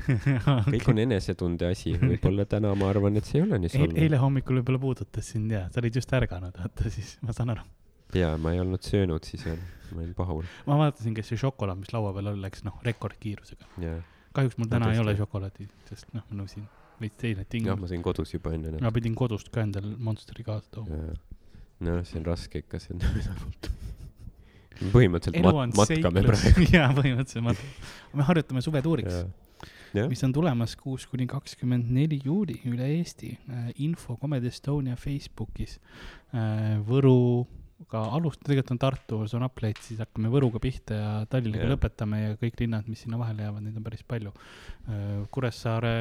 [0.73, 4.01] kõik on enesetunde asi, võib-olla täna ma arvan, et see ei ole nii solvav.
[4.03, 7.63] eile hommikul võib-olla puudutas sind ja sa olid just ärganud, vaata siis ma saan aru.
[8.15, 9.63] jaa, ma ei olnud söönud siis veel,
[9.93, 13.71] ma olin pahul, ma vaatasin, kes see šokolaad, mis laua peal oli, läks noh, rekordkiirusega.
[13.83, 13.99] jaa.
[14.38, 15.05] Kahjuks mul No täna ei tõesti.
[15.07, 16.67] ole šokolaadi, sest noh, ma nõusin
[17.01, 17.81] veits teine jah, tingimus.
[17.83, 21.01] ma sõin kodus juba enne ma pidin kodust ka endale Monsteri kaasa tooma.
[21.85, 23.03] noh, see on raske ikka, see on
[24.93, 26.65] põhimõtteliselt elu mat- on, matkame praegu.
[26.77, 27.91] jaa, põhimõtteliselt matkame.
[28.19, 29.19] me harjutame suvetuuriks,
[29.97, 33.31] jah, mis on tulemas kuus kuni kakskümmend neli juuli üle Eesti.
[33.81, 35.79] info Comedy Estonia Facebookis.
[37.78, 41.73] Võruga alust-, tegelikult on Tartus on Uplate, siis hakkame Võruga pihta ja Tallinnaga Jah.
[41.75, 44.34] lõpetame ja kõik linnad, mis sinna vahele jäävad, neid on päris palju.
[45.32, 45.93] Kuressaare,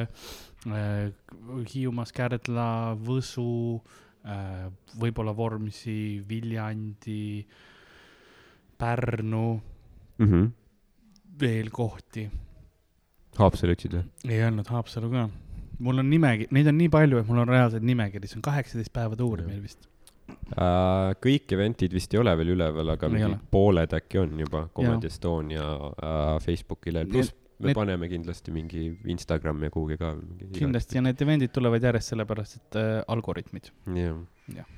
[0.65, 3.77] Hiiumaa, Kärdla, Võsu,
[4.97, 7.45] võib-olla Vormsi, Viljandi,
[8.77, 9.45] Pärnu,
[10.17, 10.49] mhmh.
[11.37, 12.25] veel kohti
[13.37, 14.31] Haapsalu ütlesid või?
[14.33, 15.27] ei öelnud Haapsalu ka.
[15.85, 18.93] mul on nimekiri, neid on nii palju, et mul on reaalselt nimekiri, see on kaheksateist
[18.93, 19.87] päeva tuuri meil vist.
[20.27, 23.37] Uh, kõik event'id vist ei ole veel üleval, aga mingi ole.
[23.51, 28.85] pooled äkki on juba Comedy Estonia uh, Facebooki lehel, pluss me need- paneme kindlasti mingi
[29.11, 30.13] Instagrami ja kuhugi ka.
[30.55, 33.71] kindlasti ja need event'id tulevad järjest sellepärast, et äh, algoritmid.
[33.91, 34.15] jah
[34.55, 34.71] Jah.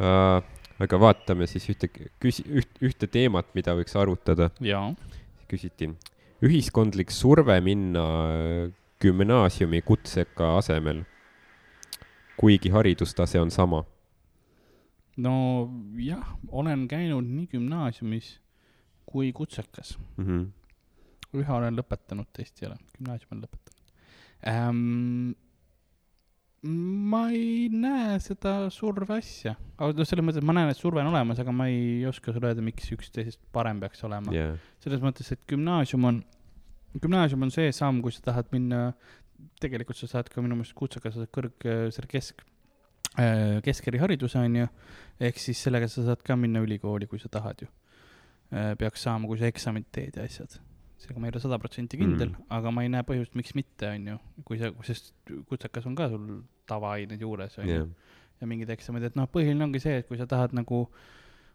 [0.00, 0.40] uh,.
[0.80, 4.50] aga vaatame siis ühte küsi-, üht, ühte teemat, mida võiks arutada.
[5.50, 5.92] küsiti,
[6.40, 8.66] ühiskondlik surve minna äh,
[9.04, 11.04] gümnaasiumi kutseka asemel,
[12.40, 13.84] kuigi haridustase on sama
[15.18, 15.34] no
[15.98, 18.38] jah, olen käinud nii gümnaasiumis
[19.10, 19.98] kui kutsekas.
[20.16, 20.24] mm.
[20.24, 20.48] -hmm.
[21.40, 23.80] ühe olen lõpetanud, teist ei ole, gümnaasiumi olen lõpetanud
[24.46, 25.32] ähm,.
[27.10, 31.00] ma ei näe seda surve asja, aga noh, selles mõttes, et ma näen, et surve
[31.00, 34.34] on olemas, aga ma ei oska sulle öelda, miks üks teisest parem peaks olema.
[34.34, 34.58] yeah.
[34.84, 36.22] selles mõttes, et gümnaasium on,
[37.00, 38.92] gümnaasium on see samm, kui sa tahad minna,
[39.60, 41.64] tegelikult sa saad ka minu meelest kutsega, sa saad kõrg,
[41.96, 42.44] selle kesk,
[43.64, 44.66] keskerihariduse on ju,
[45.20, 47.68] ehk siis sellega sa saad ka minna ülikooli, kui sa tahad ju.
[48.50, 50.58] peaks saama, kui sa eksamit teed ja asjad.
[51.00, 52.44] seega ma ei ole sada protsenti kindel Mm.
[52.50, 55.14] aga ma ei näe põhjust, miks mitte, on ju, kui sa, sest
[55.48, 57.88] kutsekas on ka sul tavaained juures, on ju Yeah.
[58.40, 60.82] ja mingid eksamid, et noh, põhiline ongi see, et kui sa tahad nagu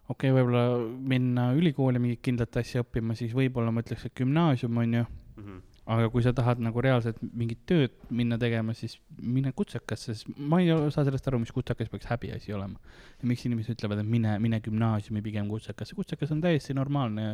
[0.08, 4.76] okei okay,, võib-olla minna ülikooli mingit kindlat asja õppima, siis võib-olla ma ütleks, et gümnaasium
[4.76, 5.60] on ju, Mm -hmm.
[5.86, 10.58] Aga kui sa tahad nagu reaalselt mingit tööd minna tegema, siis mine kutsekasse, sest ma
[10.62, 12.80] ei saa sellest aru, mis kutsekas peaks häbiasi olema.
[13.20, 17.28] ja miks inimesed ütlevad, et mine, mine gümnaasiumi pigem kutsekasse, kutsekas on täiesti normaalne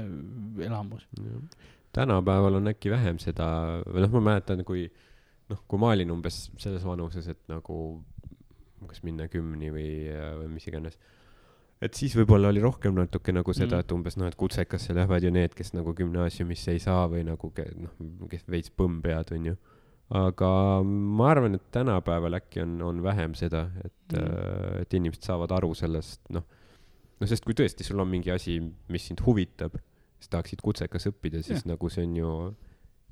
[0.67, 1.09] elamus.
[1.93, 3.47] tänapäeval on äkki vähem seda,
[3.89, 4.85] või noh, ma mäletan, kui
[5.49, 7.79] noh, kui ma olin umbes selles vanuses, et nagu
[8.89, 9.91] kas minna gümni või,
[10.43, 10.99] või mis iganes.
[11.83, 13.81] Et siis võib-olla oli rohkem natuke nagu seda Mm.
[13.85, 17.53] et umbes noh, et kutsekasse lähevad ju need, kes nagu gümnaasiumisse ei saa või nagu
[17.83, 17.93] noh,
[18.31, 19.57] kes veits põmm pead, onju.
[20.13, 20.49] aga
[20.85, 24.19] ma arvan, et tänapäeval äkki on, on vähem seda, et Mm.
[24.19, 26.45] mm., et inimesed saavad aru sellest, noh,
[27.21, 28.59] no sest kui tõesti sul on mingi asi,
[28.93, 29.79] mis sind huvitab,
[30.19, 31.71] siis tahaksid kutsekas õppida, siis Jah.
[31.73, 32.33] nagu see on ju,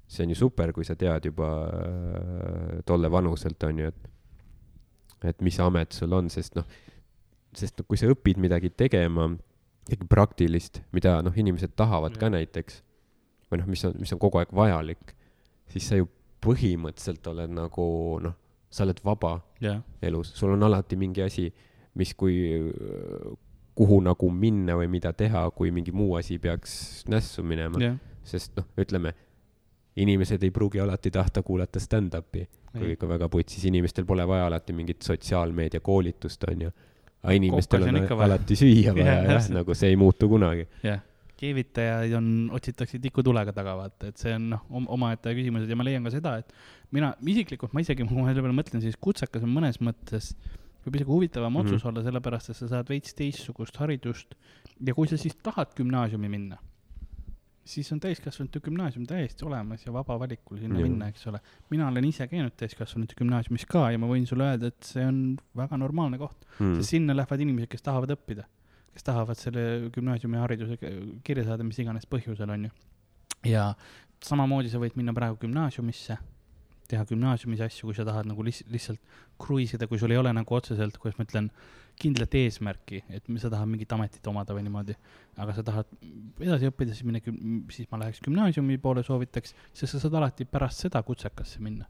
[0.07, 4.11] see on ju super, kui sa tead juba äh, tolle vanuselt onju, et
[5.31, 6.65] et mis amet sul on, sest noh,
[7.57, 9.29] sest kui sa õpid midagi tegema,
[9.89, 12.37] midagi praktilist, mida noh, inimesed tahavad ka Jah.
[12.39, 12.83] näiteks
[13.51, 15.15] või noh, mis on, mis on kogu aeg vajalik,
[15.73, 16.07] siis sa ju
[16.45, 17.87] põhimõtteliselt oled nagu
[18.23, 18.37] noh,
[18.71, 21.49] sa oled vaba jah, elus, sul on alati mingi asi,
[21.99, 22.37] mis kui,
[23.75, 27.81] kuhu nagu minna või mida teha, kui mingi muu asi peaks nässu minema,
[28.23, 29.13] sest noh, ütleme,
[30.01, 34.73] inimesed ei pruugi alati tahta kuulata stand-up'i, kui ikka väga putsis, inimestel pole vaja alati
[34.73, 36.71] mingit sotsiaalmeedia koolitust, onju.
[37.23, 40.67] Aga inimestel on on alati süüa vaja Jah, jah, nagu see ei muutu kunagi.
[40.83, 41.01] jah,
[41.41, 45.69] keevitajaid on, otsitakse tikutulega taga, vaata, et see on noh, omaette küsimused.
[45.73, 46.53] Ja ma leian ka seda, et
[46.93, 50.35] mina isiklikult, ma isegi, kui ma selle peale mõtlen, siis kutsekas on mõnes mõttes
[50.85, 51.67] võib isegi huvitavam Mhm.
[51.67, 54.35] otsus olla, sellepärast et sa saad veits teistsugust haridust.
[54.85, 56.57] Ja kui sa siis tahad gümnaasiumi minna,
[57.65, 60.89] siis on täiskasvanute gümnaasium täiesti olemas ja vaba valikul sinna Jah.
[60.89, 61.41] minna, eks ole.
[61.71, 65.21] mina olen ise käinud täiskasvanute gümnaasiumis ka ja ma võin sulle öelda, et see on
[65.57, 66.47] väga normaalne koht.
[66.59, 66.75] Hmm.
[66.81, 68.47] sest sinna lähevad inimesed, kes tahavad õppida,
[68.95, 70.95] kes tahavad selle gümnaasiumi hariduse k-
[71.25, 72.71] kirja saada, mis iganes põhjusel, on ju.
[73.53, 73.75] ja
[74.25, 76.17] samamoodi sa võid minna praegu gümnaasiumisse,
[76.91, 78.99] teha gümnaasiumis asju, kui sa tahad nagu liht-, lihtsalt
[79.41, 81.51] kruiisida, kui sul ei ole nagu otseselt, kuidas ma ütlen,
[82.01, 84.97] kindlat eesmärki, et sa tahad mingit ametit omada või niimoodi,
[85.41, 85.89] aga sa tahad
[86.41, 87.23] edasi õppida, siis mine,
[87.73, 91.89] siis ma läheks gümnaasiumi poole soovitaks, sest sa saad alati pärast seda kutsekasse minna.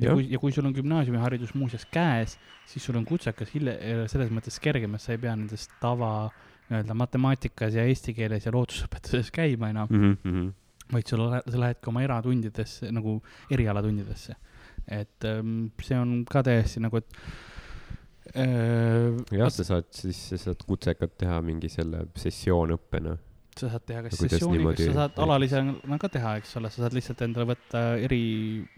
[0.00, 4.32] ja kui, ja kui sul on gümnaasiumiharidus muuseas käes, siis sul on kutsekas hilja-, selles
[4.34, 6.12] mõttes kergem, et sa ei pea nendest tava
[6.68, 10.18] nii-öelda matemaatikas ja eesti keeles ja loodusõpetuses käima enam mm, mm.
[10.24, 10.52] -hmm.
[10.94, 13.20] vaid sul sa lähedki oma eratundidesse nagu
[13.50, 14.36] erialatundidesse.
[14.88, 17.51] et ähm, see on ka täiesti nagu, et äh,
[18.30, 23.16] jah, sa saad siis, sa saad kutsekat teha mingi selle sessioonõppena.
[23.58, 26.84] sa saad teha kas kuidas sessiooni, kas sa saad alalisena ka teha, eks ole, sa
[26.84, 28.22] saad lihtsalt endale võtta eri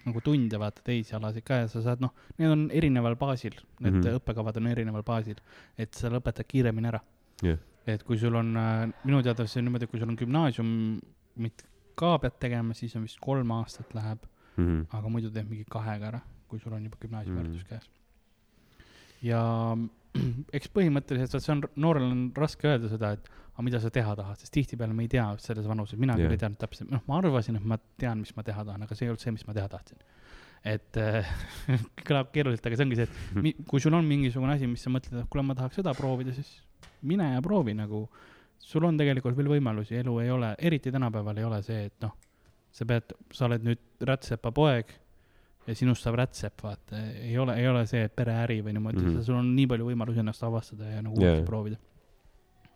[0.06, 3.92] nagu tunde, vaata teisi alasid ka ja sa saad, noh, need on erineval baasil, need
[3.92, 4.00] mm.
[4.00, 4.22] -hmm.
[4.22, 5.38] õppekavad on erineval baasil,
[5.78, 7.02] et sa lõpetad kiiremini ära
[7.42, 7.58] Jah.
[7.86, 8.50] et kui sul on,
[9.04, 13.20] minu teada see on niimoodi, kui sul on gümnaasiumit ka pead tegema, siis on vist
[13.22, 14.24] kolm aastat läheb,
[14.56, 14.64] mm.
[14.64, 14.86] -hmm.
[14.90, 17.68] aga muidu teed mingi kahega ära, kui sul on juba gümnaasiumiharidus mm.
[17.68, 17.90] käes.
[19.24, 19.42] Ja
[20.56, 24.40] eks põhimõtteliselt see on, noorel on raske öelda seda, et aga mida sa teha tahad,
[24.40, 26.36] sest tihtipeale me ei tea selles vanuses, mina küll Jah.
[26.36, 29.06] ei teadnud täpselt, noh, ma arvasin, et ma tean, mis ma teha tahan, aga see
[29.06, 30.02] ei olnud see, mis ma teha tahtsin.
[30.64, 31.32] et äh,
[32.08, 34.90] kõlab keeruliselt, aga see ongi see, et mi, kui sul on mingisugune asi, mis sa
[34.90, 36.50] mõtled, et kuule, ma tahaks seda proovida, siis
[37.06, 38.06] mine ja proovi nagu.
[38.64, 42.14] sul on tegelikult veel võimalusi, elu ei ole, eriti tänapäeval ei ole see, et noh,
[42.74, 44.90] sa pead, sa oled nüüd rätsepa poeg
[45.66, 49.10] ja sinust saab rätsep, vaata, ei ole, ei ole see pereäri või niimoodi mm.
[49.10, 49.26] -hmm.
[49.26, 51.78] sul on nii palju võimalusi ennast avastada ja nagu uuesti proovida.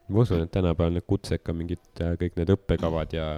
[0.09, 3.29] ma usun, et tänapäeval need kutseka mingid äh, kõik need õppekavad ja,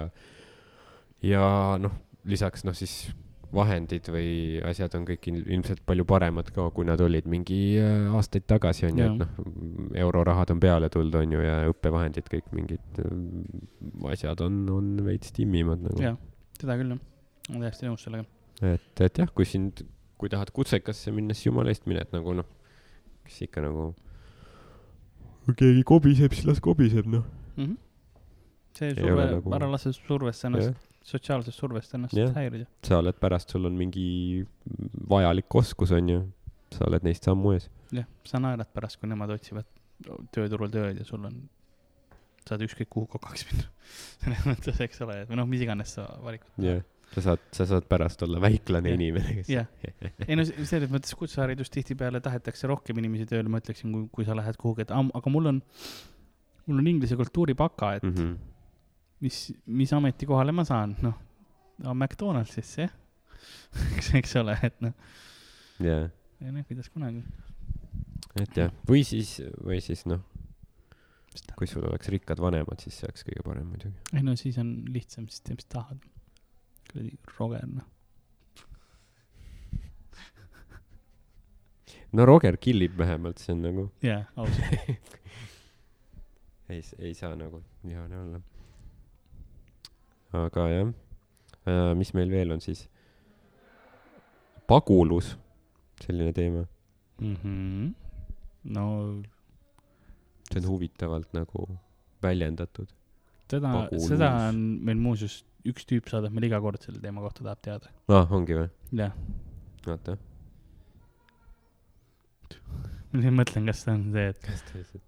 [1.21, 1.43] ja
[1.81, 3.11] noh, lisaks noh, siis
[3.51, 8.07] vahendid või asjad on kõik il- ilmselt palju paremad ka, kui nad olid mingi äh,
[8.15, 12.47] aastaid tagasi on ju, et noh, eurorahad on peale tulnud, on ju, ja õppevahendid kõik
[12.55, 15.99] mingid äh, asjad on, on veits timmimad nagu.
[16.01, 16.15] jah,
[16.61, 17.03] seda küll jah,
[17.49, 18.29] olen täiesti nõus sellega.
[18.61, 19.83] et, et jah, kui sind,
[20.21, 22.47] kui tahad kutsekasse minna, siis jumala eest mine, et nagu noh,
[23.25, 23.91] kes ikka nagu.
[25.45, 27.23] kui keegi kobiseb, siis las kobiseb noh.
[27.57, 27.77] Mhm.
[28.77, 29.41] see Ei surve nagu...
[29.41, 32.29] nagu- ära lase survest ennast, sotsiaalsest survest ennast Jah.
[32.37, 32.67] häirida.
[32.87, 34.45] sa oled pärast, sul on mingi
[35.09, 36.19] vajalik oskus, on ju,
[36.71, 37.67] sa oled neist sammu ees.
[37.91, 39.65] jah, sa naerad pärast, kui nemad otsivad
[40.31, 41.41] tööturul tööd ja sul on,
[42.47, 43.67] saad ükskõik kuhu kokaks minna.
[44.23, 46.79] selles mõttes, eks ole, või noh, mis iganes sa valikut jah,
[47.11, 48.99] sa saad, sa saad pärast olla väiklane Jah.
[48.99, 49.67] inimene, kes jah,
[50.27, 54.37] ei no selles mõttes kutseharidus tihtipeale tahetakse rohkem inimesi tööle, ma ütleksin, kui, kui sa
[54.37, 55.59] lähed kuhugi, et aga mul on,
[56.69, 58.15] mul on inglise kultuuri baka, et mm.
[58.15, 58.33] -hmm.
[59.27, 61.19] mis, mis ametikohale ma saan, noh,
[61.91, 62.87] McDonaldsisse,
[63.97, 64.95] eks, eks ole, et noh,
[65.83, 66.07] jah,
[66.39, 67.23] ei noh, kuidas kunagi.
[68.39, 70.23] et jah, või siis, või siis noh,
[71.59, 73.99] kui sul oleks rikkad vanemad, siis see oleks kõige parem muidugi.
[74.15, 75.99] ei no siis on lihtsam, siis tee, mis tahad.
[76.91, 77.87] Kuradi Roger, noh.
[82.13, 85.07] no Roger killib vähemalt, see on nagu, jaa, ausalt.
[86.71, 88.41] ei, ei saa nagu vihane olla.
[90.41, 90.87] aga jah
[91.67, 92.85] äh,, mis meil veel on siis?
[94.71, 95.33] pagulus,
[96.05, 96.65] selline teema,
[97.21, 97.89] Mhm.
[98.75, 98.83] no
[100.49, 101.65] see on huvitavalt nagu
[102.23, 102.87] väljendatud.
[103.51, 107.61] seda, seda on meil muuseas, üks tüüp saadab meile iga kord selle teema kohta, tahab
[107.65, 107.91] teada.
[108.09, 108.69] aa, Ah, ongi või?
[108.97, 109.11] jah,
[109.87, 110.17] oota,
[113.11, 115.03] ma nüüd mõtlen, kas see on see, et kas ta lihtsalt,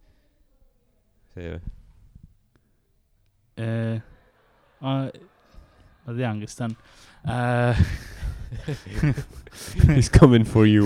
[1.34, 1.62] see või?
[3.64, 4.01] äh,.
[4.84, 6.76] ma tean, kes ta on
[7.26, 7.86] äh.
[9.95, 10.86] He's coming for you.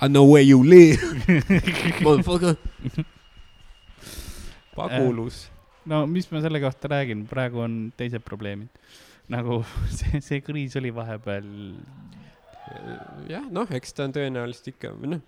[0.00, 0.98] I know where you live,
[2.02, 2.56] motherfucker.
[4.74, 5.50] pagulus.
[5.90, 8.68] No mis ma selle kohta räägin, praegu on teised probleemid.
[9.32, 9.62] nagu
[9.98, 11.50] see, see kriis oli vahepeal,
[13.30, 15.22] jah, noh, eks ta on tõenäoliselt ikka, või noh.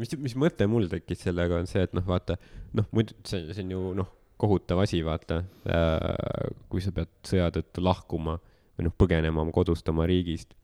[0.00, 2.38] mis, mis mõte mul tekkis sellega, on see, et noh, vaata,
[2.78, 4.10] noh, muidu see, see on ju noh,
[4.42, 6.50] kohutav asi, vaata äh,.
[6.70, 8.40] kui sa pead sõja tõttu lahkuma
[8.76, 10.56] või noh, põgenema oma kodust, oma riigist.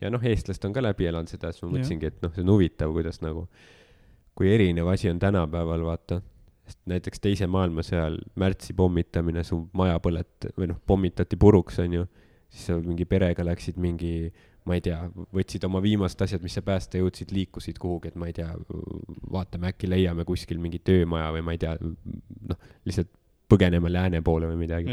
[0.00, 2.54] ja noh, eestlased on ka läbi elanud seda, siis ma mõtlesingi, et noh, see on
[2.54, 3.44] huvitav, kuidas nagu,
[4.36, 6.20] kui erinev asi on tänapäeval, vaata
[6.66, 12.06] sest näiteks teise maailmasõja ajal märtsi pommitamine, su maja põlet- või noh, pommitati puruks, onju.
[12.50, 14.30] siis sa mingi perega läksid mingi,
[14.66, 14.98] ma ei tea,
[15.34, 18.52] võtsid oma viimased asjad, mis sa päästa jõudsid, liikusid kuhugi, et ma ei tea,
[19.30, 23.10] vaatame äkki leiame kuskil mingi töömaja või ma ei tea, noh, lihtsalt
[23.50, 24.90] põgeneme lääne poole või midagi.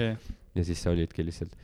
[0.56, 1.56] ja siis sa olidki lihtsalt,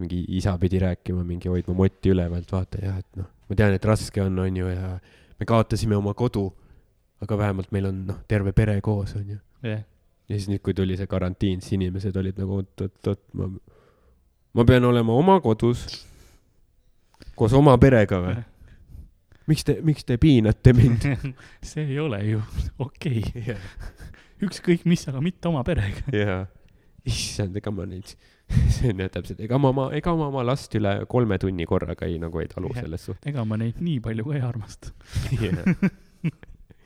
[0.00, 3.84] mingi isa pidi rääkima, mingi hoidma motti ülevalt, vaata jah, et noh, ma tean, et
[3.84, 4.96] raske on, onju, ja
[5.40, 6.48] me kaotasime oma kodu,
[7.22, 9.38] aga vähemalt meil on noh, terve pere koos, onju.
[9.66, 9.82] jah,
[10.28, 13.50] ja siis nüüd, kui tuli see karantiin, siis inimesed olid nagu oot-oot-oot, ma,
[14.58, 15.86] ma pean olema oma kodus
[17.38, 18.40] koos oma perega või?
[19.50, 21.06] miks te, miks te piinate mind?
[21.72, 22.42] see ei ole ju
[22.86, 23.56] okei okay..
[24.42, 26.04] ükskõik mis, aga mitte oma perega.
[26.14, 26.44] jaa,
[27.08, 28.14] issand, ega ma neid,
[28.74, 32.08] see on jah täpselt, ega ma oma, ega ma oma last üle kolme tunni korraga
[32.10, 32.86] ei, nagu ei talu Jah.
[32.86, 33.26] selles suhtes.
[33.32, 34.94] ega ma neid nii palju ka ei armasta.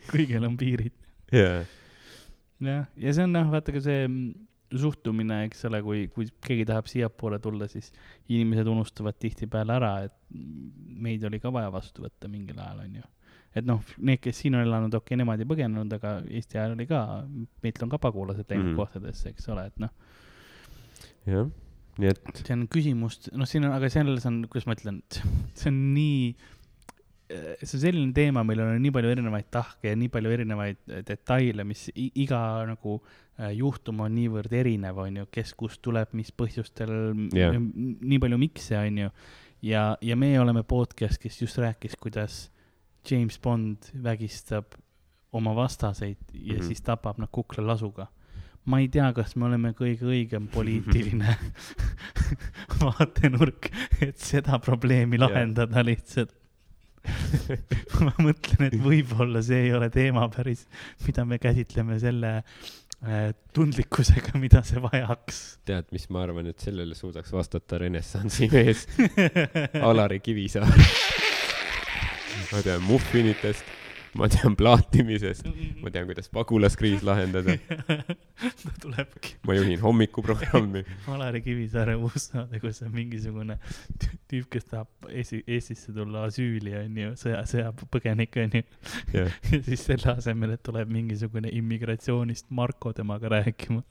[0.14, 0.94] kõigil on piirid.
[1.32, 4.46] jah, ja see on noh, vaata ka see mm,
[4.80, 7.92] suhtumine, eks ole, kui, kui keegi tahab siiapoole tulla, siis
[8.32, 10.16] inimesed unustavad tihtipeale ära, et
[11.06, 13.04] meid oli ka vaja vastu võtta mingil ajal, onju.
[13.56, 16.74] et noh, need, kes siin on elanud, okei okay,, nemad ei põgenenud, aga Eesti ajal
[16.74, 17.04] oli ka,
[17.64, 18.80] meilt on ka pagulased läinud mm.
[18.80, 19.94] kohtadesse, eks ole, et noh,
[21.30, 21.48] jah,
[21.96, 25.00] nii et see on küsimus, noh, siin on, aga selles on, kuidas ma ütlen,
[25.58, 26.34] see on nii,
[27.28, 31.02] see on selline teema, millel on nii palju erinevaid tahke ja nii palju erinevaid äh,
[31.06, 36.30] detaile, mis iga nagu äh, juhtum on niivõrd erinev, on ju, kes kust tuleb, mis
[36.30, 36.92] põhjustel
[37.34, 39.14] yeah., nii palju mikse, on ju.
[39.66, 42.46] ja, ja meie oleme podcast, kes just rääkis, kuidas
[43.06, 44.78] James Bond vägistab
[45.36, 46.60] oma vastaseid ja mm.
[46.60, 46.66] -hmm.
[46.66, 48.06] siis tapab nad kuklalasuga
[48.66, 51.36] ma ei tea, kas me oleme kõige õigem poliitiline
[52.80, 53.70] vaatenurk,
[54.02, 56.34] et seda probleemi lahendada lihtsalt.
[58.06, 60.66] ma mõtlen, et võib-olla see ei ole teema päris,
[61.06, 65.40] mida me käsitleme selle äh, tundlikkusega, mida see vajaks.
[65.68, 68.86] tead, mis ma arvan, et sellele suudaks vastata renessansi mees
[69.88, 70.70] Alari Kivisaar.
[72.52, 73.64] ma tean muffinitest,
[74.20, 75.48] ma tean plaatimisest,
[75.82, 77.56] ma tean, kuidas pagulaskriis lahendada,
[78.62, 80.82] ta tulebki ma juhin hommikuprogrammi.
[81.14, 83.58] Alari Kivisaare USA-de, kus on mingisugune
[84.02, 88.62] tü- tüüp, kes tahab Eesti, Eestisse tulla asüüli, onju, sõja, sõjapõgenik, onju.
[89.14, 93.82] jah, ja siis selle asemel, et tuleb mingisugune immigratsioonist Marko temaga rääkima,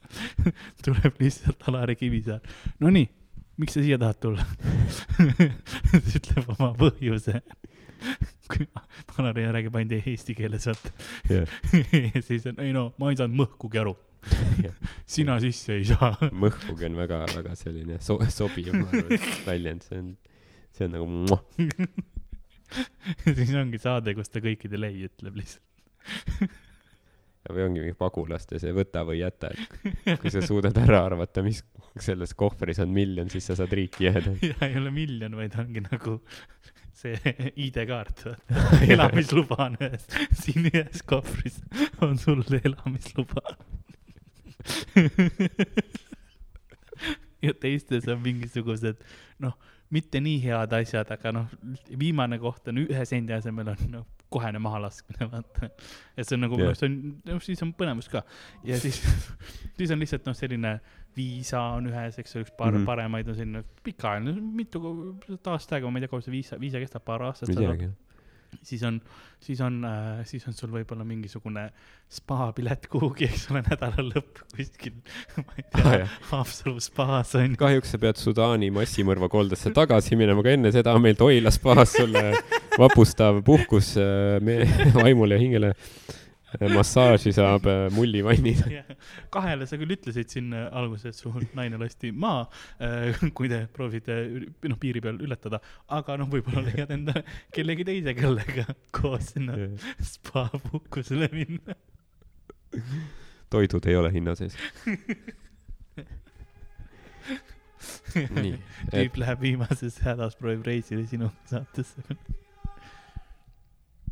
[0.86, 2.42] tuleb lihtsalt Alari Kivisaar.
[2.84, 3.08] Nonii,
[3.62, 4.46] miks sa siia tahad tulla?
[5.96, 7.42] siis ütleb oma põhjuse.
[9.18, 10.92] Alari räägib ainult eesti keeles, vaata.
[11.30, 11.56] jah,
[12.16, 13.96] ja siis on, ei no ma ei saanud mõhkugi aru.
[15.16, 16.16] sina sisse ei saa.
[16.34, 18.74] mõhkugi on väga-väga selline so sobiv,
[19.46, 20.14] väljend, see on,
[20.74, 21.06] see on nagu
[23.38, 26.56] siis ongi saade, kus ta kõikidele ei ütleb lihtsalt.
[27.46, 31.62] või ongi mingi pagulaste see võta või jäta, et kui sa suudad ära arvata, mis
[32.02, 34.36] selles kohvris on miljon, siis sa saad riiki jääda.
[34.42, 36.18] ja ei ole miljon, vaid ongi nagu
[37.06, 37.36] see
[37.68, 38.26] ID-kaart,
[38.94, 40.08] elamisluba on ühes,
[40.42, 41.62] siin ühes kohvris
[42.06, 43.44] on sul elamisluba.
[47.46, 49.02] ja teistes on mingisugused
[49.44, 49.56] noh,
[49.94, 51.56] mitte nii head asjad, aga noh,
[52.00, 55.70] viimane koht on ühe sendi asemel on noh, kohene mahalaskmine, vaata.
[56.18, 57.00] et see on nagu noh, see on,
[57.30, 58.24] noh siis on põnevus ka
[58.66, 59.02] ja siis,
[59.78, 60.80] siis on lihtsalt noh, selline
[61.18, 62.82] viisa on ühes, eks ole, üks par- mm.
[62.82, 62.86] -hmm.
[62.86, 64.82] paremaid on selline pikaajaline, mitu
[65.46, 67.50] aasta aega, ma ei tea, kaua see viisa, viisa kestab, paar aastat.
[67.50, 67.90] ei teagi.
[68.64, 69.02] siis on,
[69.44, 71.66] siis on äh,, siis on sul võib-olla mingisugune
[72.10, 74.94] spaapilet kuhugi, eks ole, nädala lõpp kuskil,
[75.46, 77.56] ma ei Ah, tea jah., Haapsalu spaas on.
[77.60, 81.94] kahjuks sa pead Sudaani massimõrva koldesse tagasi minema, aga enne seda on meil Toila spaas
[81.98, 82.32] sulle
[82.80, 84.64] vapustav puhkus äh, me-
[85.02, 85.74] vaimule ja hingele.
[86.74, 88.84] Massaaži saab äh, mullivannina.
[89.34, 92.46] kahele sa küll ütlesid siin äh, alguses, et sul naine lasti maha,
[93.38, 94.18] kui te proovisite
[94.70, 95.62] noh, piiri peal ületada,
[95.96, 97.26] aga noh, võib-olla leiad endale
[97.56, 99.58] kellegi teise, kellega koos sinna
[100.14, 101.78] spa-puhkusele minna.
[103.54, 104.58] toidud ei ole hinna sees.
[108.16, 112.04] nii, et tüüp läheb viimases hädas, proovib reisile sinu saatesse.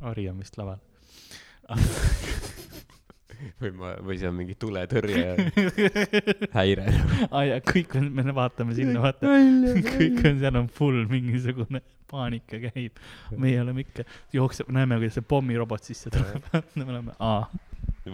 [0.03, 0.81] Ari on vist laval.
[3.61, 5.49] või ma, või see on mingi tuletõrje
[6.53, 6.87] häire.
[7.33, 9.33] aa ja kõik on, me vaatame sinna, vaata,
[9.97, 11.83] kõik on, seal on full mingisugune
[12.13, 12.99] paanika käib.
[13.39, 17.47] meie oleme ikka, jookseb, näeme, kuidas see pommirobot sisse tuleb, me oleme, aa,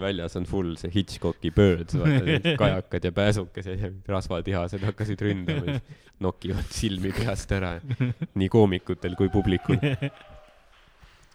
[0.00, 5.80] väljas on full see Hitchcocki Birds, vaata kajakad ja pääsukesed ja rasvatihased hakkasid ründama,
[6.22, 7.76] nokivad silmi peast ära,
[8.34, 9.80] nii koomikutel kui publikul.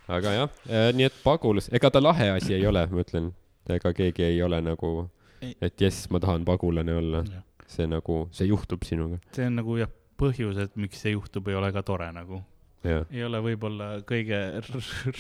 [0.07, 0.49] Aga jah,
[0.95, 3.31] nii et pagulus, ega ta lahe asi ei ole, ma ütlen,
[3.69, 5.09] ega keegi ei ole nagu,
[5.41, 7.23] et jess, ma tahan pagulane olla,
[7.67, 9.89] see nagu, see juhtub sinuga, see on nagu jah,
[10.21, 12.43] põhjus, et miks see juhtub, ei ole ka tore nagu.
[12.85, 14.37] ei ole võib-olla kõige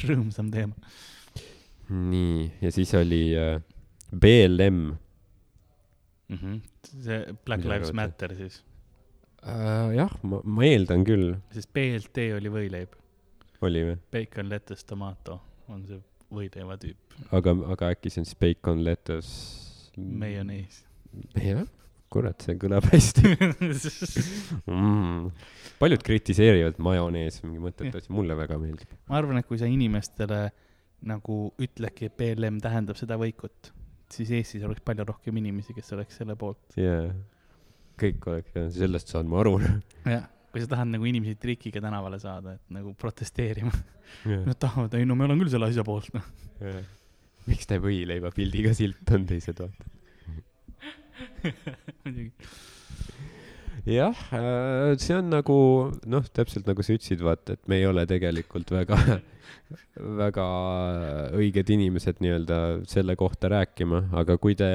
[0.05, 0.75] rõõmsam teema.
[1.89, 3.57] nii, ja siis oli äh,
[4.13, 4.95] BLM
[6.29, 6.55] Mhm.
[6.81, 7.91] see Black Lives?
[7.93, 8.63] Matter siis,
[9.45, 9.91] äh,.
[9.93, 12.95] jah, ma, ma eeldan küll, sest BLT oli võileib,
[13.67, 13.95] oli või?
[14.13, 15.39] bacon, lettuce, tomato
[15.71, 16.01] on see
[16.35, 19.31] võileiva tüüp, aga, aga äkki see on siis bacon, lettuce?
[19.97, 20.81] meionees.
[21.39, 21.63] jah,
[22.11, 23.31] kurat, see kõlab hästi
[24.71, 25.29] mm..
[25.79, 28.91] paljud kritiseerivad majonees, mingi mõttetu asi, mulle väga meeldib.
[29.09, 30.43] ma arvan, et kui sa inimestele
[31.05, 33.71] nagu ütledki, et BLM tähendab seda võikut,
[34.11, 36.77] siis Eestis oleks palju rohkem inimesi, kes oleks selle poolt.
[36.79, 37.09] jaa,
[38.01, 39.57] kõik oleks, sellest saan ma aru.
[40.05, 40.25] jah,
[40.55, 43.73] kui sa tahad nagu inimesi trikiga tänavale saada, et nagu protesteerima.
[44.47, 46.29] Nad tahavad, ei no me oleme küll selle asja poolt, noh.
[47.49, 49.91] miks ta võileiva pildiga silt on teised vaata.
[52.05, 52.31] muidugi.
[53.89, 54.21] jah,
[55.01, 55.57] see on nagu
[56.07, 59.19] noh, täpselt nagu sa ütlesid, vaata, et me ei ole tegelikult väga,
[60.23, 60.47] väga
[61.35, 64.71] õiged inimesed nii-öelda selle kohta rääkima, aga kui te,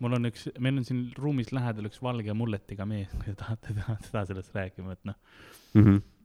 [0.00, 3.74] mul on üks, meil on siin ruumis lähedal üks valge mulletiga mees, kui te tahate
[3.76, 5.18] teha seda sellest rääkima, et noh,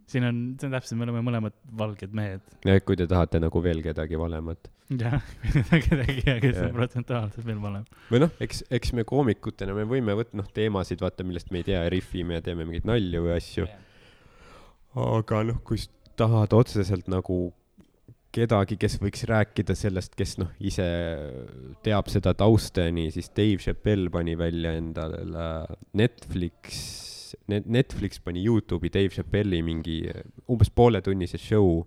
[0.10, 2.46] siin on, see on täpselt, me oleme mõlemad valged mehed.
[2.86, 4.70] kui te tahate nagu veel kedagi valemat.
[5.02, 5.18] jah,
[5.88, 6.68] kedagi, kes Jah.
[6.68, 7.88] on protsentuaalselt veel valem.
[8.12, 11.70] või noh, eks, eks me koomikutena, me võime võtta noh, teemasid, vaata, millest me ei
[11.72, 13.68] tea, rihvime ja teeme mingeid nalju või asju.
[15.06, 15.82] aga noh, kui
[16.16, 17.50] tahad otseselt nagu
[18.36, 20.86] kedagi, kes võiks rääkida sellest, kes noh, ise
[21.86, 25.24] teab seda tausta ja nii, siis Dave Chappelle pani välja endale
[25.98, 26.84] Netflix,
[27.48, 30.02] Netflix pani Youtube'i Dave Chappelle'i mingi
[30.52, 31.82] umbes pooletunnise show,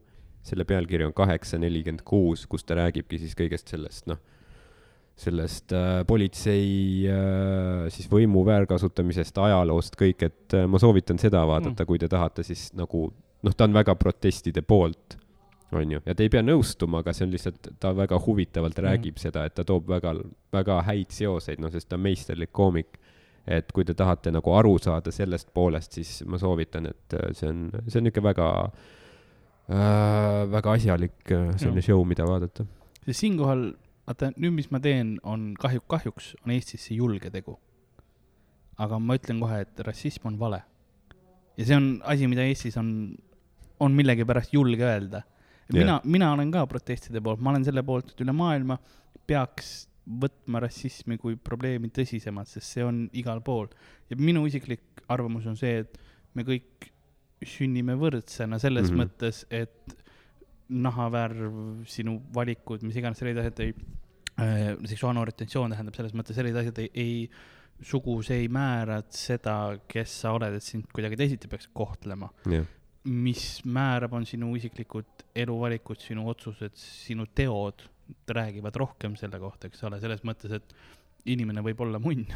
[0.48, 4.20] selle pealkiri on kaheksa nelikümmend kuus, kus ta räägibki siis kõigest sellest, noh,
[5.18, 11.82] sellest äh, politsei äh, siis võimu väärkasutamisest, ajaloost, kõik, et äh, ma soovitan seda vaadata
[11.82, 15.18] mm., kui te tahate siis nagu noh, ta on väga protestide poolt,
[15.72, 19.16] on ju, ja te ei pea nõustuma, aga see on lihtsalt, ta väga huvitavalt räägib
[19.18, 19.22] mm.
[19.26, 20.14] seda, et ta toob väga,
[20.54, 22.98] väga häid seoseid, noh, sest ta on meisterlik koomik.
[23.48, 27.48] et kui te tahate nagu aru saada sellest poolest, siis ma soovitan, et äh, see
[27.48, 28.48] on, see on niisugune väga
[29.72, 32.66] äh,, väga asjalik äh, selline show, mida vaadata.
[33.06, 33.70] sest siinkohal,
[34.04, 37.56] vaata nüüd, mis ma teen, on kahju, kahjuks on Eestis see julge tegu.
[38.76, 40.60] aga ma ütlen kohe, et rassism on vale.
[41.56, 43.16] ja see on asi, mida Eestis on,
[43.80, 45.24] on millegipärast julge öelda.
[45.74, 48.78] Mina, mina olen ka protestide poolt, ma olen selle poolt, et üle maailma
[49.28, 53.68] peaks võtma rassismi kui probleemi tõsisemalt, sest see on igal pool.
[54.08, 55.98] ja minu isiklik arvamus on see, et
[56.34, 56.88] me kõik
[57.44, 58.96] sünnime võrdsena selles mm.
[58.96, 59.04] -hmm.
[59.04, 59.96] mõttes, et
[60.68, 63.74] nahavärv, sinu valikud, mis iganes sellised asjad ei
[64.40, 67.30] äh,, seksuaalne orientatsioon tähendab selles mõttes sellised asjad ei, ei,
[67.80, 72.28] sugu see ei määra seda, kes sa oled, et sind kuidagi teisiti peaks kohtlema.
[72.48, 72.66] jah,
[73.08, 77.86] mis määrab, on sinu isiklikud eluvalikud, sinu otsused, sinu teod
[78.28, 80.74] räägivad rohkem selle kohta, eks ole, selles mõttes, et
[81.28, 82.26] inimene võib olla munn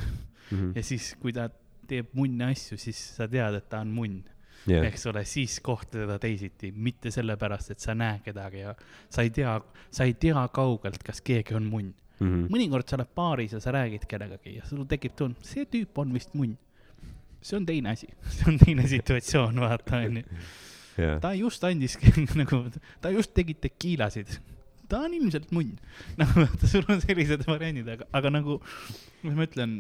[0.53, 0.73] Mhm.
[0.77, 1.49] ja siis, kui ta
[1.89, 4.19] teeb munne asju, siis sa tead, et ta on munn
[4.67, 8.75] jah, eks ole, siis kohtle teda teisiti, mitte sellepärast, et sa näed kedagi ja
[9.09, 9.55] sa ei tea,
[9.91, 11.95] sa ei tea kaugelt, kas keegi on munn.
[12.21, 12.47] Mhm.
[12.53, 16.13] mõnikord sa oled baaris ja sa räägid kellegagi ja sul tekib tunne, see tüüp on
[16.15, 16.57] vist munn.
[17.43, 20.25] See on teine asi, see on teine situatsioon, vaata onju.
[21.23, 21.99] ta just andis
[22.41, 22.65] nagu,
[23.03, 24.39] ta just tegi tekiilasid.
[24.89, 25.77] ta on ilmselt munn.
[26.21, 28.61] nagu vaata, sul on sellised variandid, aga, aga nagu,
[29.25, 29.77] mis ma ütlen,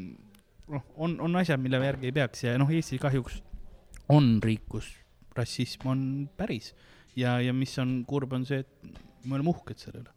[0.72, 3.40] noh, on, on asjad, mille järgi ei peaks ja noh, Eestis kahjuks
[4.12, 4.90] on riik, kus
[5.36, 6.00] rassism on
[6.36, 6.72] päris
[7.16, 10.12] ja, ja mis on kurb, on see, et me oleme uhked selle üle.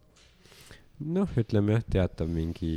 [1.16, 2.72] noh, ütleme jah, teatav mingi.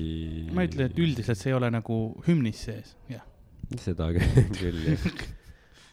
[0.54, 3.26] ma ei ütle, et üldiselt see ei ole nagu hümnis sees, jah.
[3.78, 4.10] Seda
[4.60, 5.08] küll jah.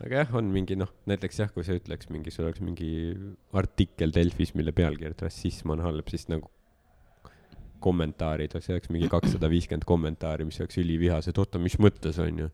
[0.04, 2.90] aga jah, on mingi noh, näiteks jah, kui sa ütleks mingi, sul oleks mingi
[3.56, 6.50] artikkel Delfis, mille pealkiri, et rassism on halb, siis nagu
[7.84, 12.48] kommentaarid, see oleks mingi kakssada viiskümmend kommentaari, mis oleks ülivihased, oota, mis mõttes on ju.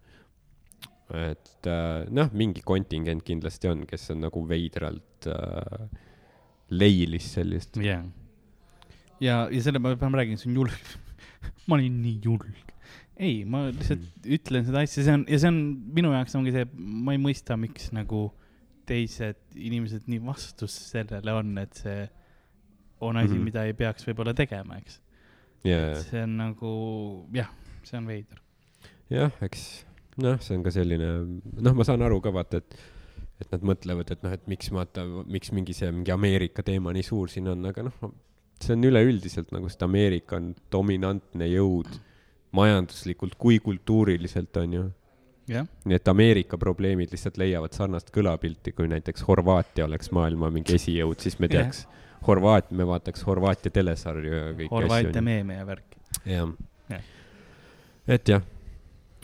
[1.13, 5.87] et äh, noh, mingi kontingent kindlasti on, kes on nagu veidralt äh,
[6.73, 7.79] leilis sellist.
[7.85, 8.05] jah.
[9.21, 10.93] ja, ja selle ma pean rääkima, see on julg.
[11.69, 12.72] ma olin nii julg.
[13.21, 15.61] ei, ma lihtsalt ütlen seda asja, see on ja see on
[15.97, 18.27] minu jaoks ongi see, ma ei mõista, miks nagu
[18.89, 22.07] teised inimesed nii vastu sellele on, et see
[23.03, 23.37] on asi mm.
[23.37, 23.45] -hmm.
[23.51, 25.01] mida ei peaks võib-olla tegema, eks.
[25.67, 26.73] ja, see on nagu
[27.35, 27.51] jah,
[27.87, 28.43] see on veider.
[29.11, 29.85] jah, eks
[30.21, 31.13] noh, see on ka selline,
[31.63, 32.77] noh, ma saan aru ka vaata, et,
[33.43, 37.07] et nad mõtlevad, et noh, et miks vaata, miks mingi see mingi Ameerika teema nii
[37.07, 38.15] suur siin on, aga noh,
[38.63, 41.91] see on üleüldiselt nagu, sest Ameerika on dominantne jõud
[42.53, 44.83] majanduslikult kui kultuuriliselt on ju.
[45.49, 50.77] jah, nii et Ameerika probleemid lihtsalt leiavad sarnast kõlapilti, kui näiteks Horvaatia oleks maailma mingi
[50.79, 51.87] esijõud, siis me teaks
[52.27, 55.23] Horvaat-, me vaataks Horvaatia telesarju ja kõiki Horvaatia asju.
[55.27, 55.97] meeme ja värk.
[56.25, 56.53] jah
[56.93, 57.03] Jah..
[58.07, 58.43] et jah,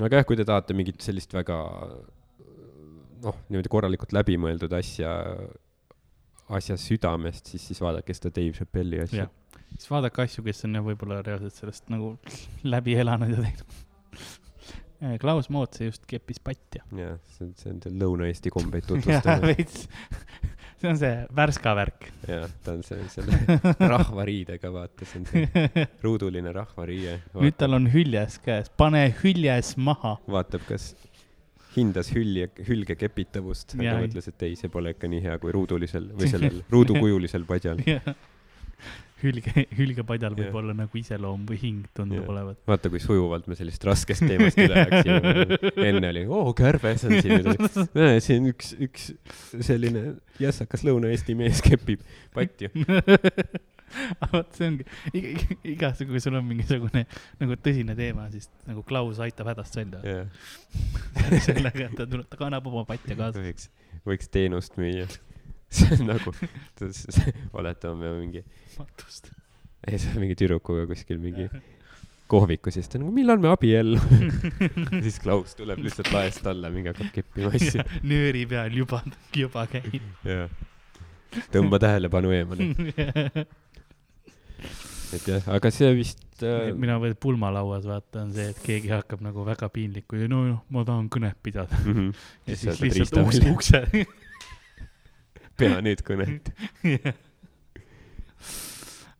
[0.01, 1.59] aga jah, kui te tahate mingit sellist väga
[3.23, 5.13] noh, niimoodi korralikult läbimõeldud asja,
[6.55, 9.33] asja südamest, siis, siis vaadake seda Dave Chappelle'i asja jah.
[9.79, 12.17] Siis vaadake asju, kes on võib-olla reaalselt sellest nagu
[12.75, 13.79] läbi elanud ja teinud.
[15.23, 16.83] Klaus Moots just keppis patja.
[16.91, 19.39] jah, see on, see on see Lõuna-Eesti kombeid tutvustada.
[19.47, 19.85] veits.
[20.81, 22.09] see on see Värska värk.
[22.27, 23.39] jah, ta on see, selle
[23.79, 27.21] rahvariidega, vaata, see on see ruuduline rahvariie.
[27.39, 30.17] nüüd tal on hüljes käes, pane hüljes maha.
[30.27, 30.91] vaatab, kas
[31.77, 36.11] hindas hülje, hülge kepitavust, aga mõtles, et ei, see pole ikka nii hea kui ruudulisel
[36.19, 37.85] või sellel ruudukujulisel padjal.
[39.23, 40.59] Hülge, hülgepadjal võib Jah.
[40.61, 42.33] olla nagu iseloom või hing tundub Jah.
[42.35, 42.61] olevat.
[42.69, 45.33] vaata, kui sujuvalt me sellist raskest teemast üle läksime.
[45.89, 47.49] enne oli, oo, kärbes on siin,
[47.97, 49.11] näe, siin üks, üks
[49.65, 50.05] selline
[50.43, 52.05] jässakas Lõuna-Eesti mees kepib
[52.37, 52.71] patju.
[54.21, 54.87] aga vot see ongi,
[55.75, 57.07] igasugu, kui sul on mingisugune
[57.41, 60.27] nagu tõsine teema, siis nagu Klaus aitab hädast välja.
[61.47, 63.43] sellega, et ta tuleb, ta kannab oma patja kaasa.
[63.43, 63.71] võiks,
[64.07, 65.09] võiks teenust müüa.
[65.77, 66.33] see on nagu,
[67.53, 68.45] oletame mingi,
[68.79, 69.33] matust.
[69.87, 71.49] ei sa oled mingi tüdrukuga kuskil mingi
[72.29, 74.19] kohvikus ja siis ta nagu, millal me abiellume.
[75.05, 77.85] siis Klaus tuleb lihtsalt laest alla, mingi hakkab keppima asju.
[78.09, 79.03] nööri peal juba,
[79.37, 80.05] juba käib.
[80.29, 80.49] jaa.
[81.55, 82.69] tõmba tähelepanu eemale.
[85.17, 89.45] et jah, aga see vist äh,, mina veel pulmalauas vaatan see, et keegi hakkab nagu
[89.49, 91.81] väga piinlik, kui no noh, ma tahan kõnet pidada.
[91.85, 92.11] Mhm.
[92.49, 93.53] ja Siis siis lihtsalt riista uks, välja.
[93.57, 94.28] ukse.
[95.59, 96.53] Pea nüüd kõnet.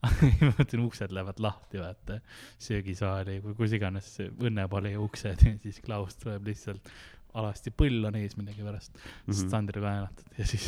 [0.03, 0.09] ma
[0.55, 2.19] mõtlen, uksed lähevad lahti, vaata,
[2.61, 6.91] söögisaali või kus iganes õnnepalee uksed ja siis Klaus tuleb lihtsalt
[7.39, 9.01] alasti põll on ees millegipärast mm.
[9.27, 10.65] -hmm., Sandri laenatud ja siis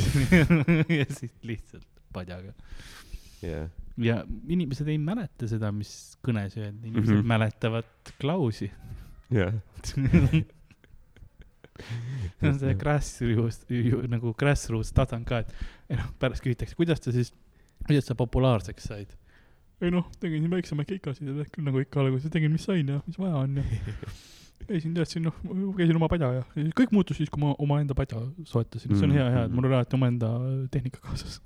[1.00, 2.52] ja siis lihtsalt padjaga.
[3.42, 7.20] jah, ja inimesed ei mäleta seda, mis kõnes öeldi, inimesed mm.
[7.20, 7.32] -hmm.
[7.34, 8.70] mäletavad Klausi.
[9.30, 9.54] jah.
[12.40, 13.62] see on see grassroots,
[14.12, 17.32] nagu grassroots tasand ka, et ei noh, pärast küsitakse, kuidas sa siis,
[17.86, 19.16] kuidas sa populaarseks said?
[19.82, 23.00] ei noh, tegin siin väiksemaid keikasid ja küll nagu ikka alguses tegin, mis sain ja
[23.06, 23.64] mis vaja on ja
[24.68, 25.40] käisin teadsin, noh,
[25.78, 26.44] käisin oma padja ja
[26.78, 29.76] kõik muutus siis, kui ma omaenda padja soetasin, see on hea, hea, et mul on
[29.78, 30.32] alati omaenda
[30.74, 31.40] tehnika kaasas.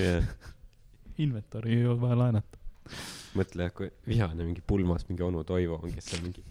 [0.00, 0.24] jah,
[1.24, 2.62] inventori ei ole vaja laenata.
[3.36, 6.44] mõtle, kui vihane mingi pulmas mingi onu Toivo on, kes on mingi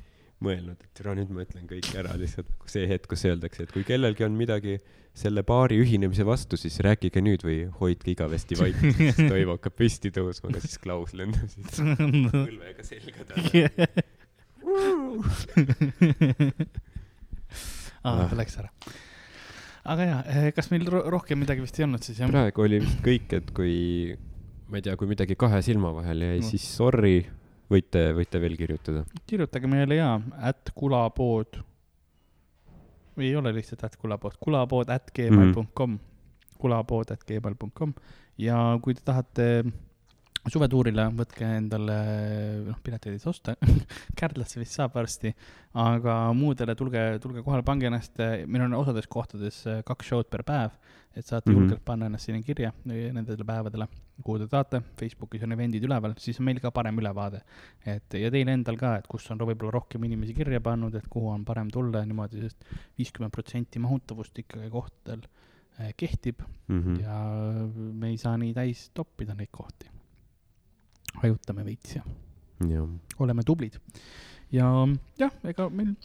[0.43, 3.73] mõelnud, et tere, nüüd ma ütlen kõik ära lihtsalt nagu see hetk, kus öeldakse, et
[3.73, 4.77] kui kellelgi on midagi
[5.17, 8.79] selle paari ühinemise vastu, siis rääkige nüüd või hoidke igavesti vait.
[8.97, 11.81] siis Toivo hakkab püsti tõusma, aga siis Klaus lendab siis
[12.33, 13.65] põlvega selga talle.
[18.03, 18.71] aa, ta läks ära.
[19.93, 20.21] aga jaa,
[20.57, 22.31] kas meil ro rohkem midagi vist ei olnud siis jah?
[22.31, 23.75] praegu oli vist kõik, et kui,
[24.71, 27.17] ma ei tea, kui midagi kahe silma vahele jäi No., siis sorry,
[27.73, 29.05] võite, võite veel kirjutada.
[29.29, 30.17] kirjutage meile jaa,
[30.49, 31.61] at kulapood.
[33.17, 35.97] või ei ole lihtsalt at kulapood, kulapood at gmail.com,
[36.57, 37.93] kulapood at gmail.com
[38.41, 39.49] ja kui te tahate
[40.51, 41.97] suvetuurile, võtke endale,
[42.65, 43.53] noh, pileteid ei saa osta
[44.19, 45.31] Kärdlasse vist saab varsti,
[45.79, 50.43] aga muudele tulge, tulge kohale, pange ennast, meil on osades kohtades eh, kaks show'd per
[50.47, 50.75] päev,
[51.15, 51.53] et saate mm.
[51.53, 51.61] -hmm.
[51.61, 53.87] julgelt panna ennast sinna kirja eh, nendele päevadele,
[54.21, 57.41] kuhu te tahate, Facebookis on event'id üleval, siis on meil ka parem ülevaade.
[57.85, 61.31] et ja teil endal ka, et kus on võib-olla rohkem inimesi kirja pannud, et kuhu
[61.33, 62.67] on parem tulla ja niimoodi, sest
[62.99, 65.25] viiskümmend protsenti mahutavust ikkagi kohtadel
[65.79, 67.01] eh, kehtib Mm -hmm.
[67.01, 67.15] ja
[67.75, 69.89] me ei saa nii täis toppida neid kohti.
[71.21, 72.03] hajutame veits ja
[72.69, 72.87] jah,
[73.19, 73.77] oleme tublid.
[74.51, 74.87] ja
[75.19, 75.95] jah, ega meil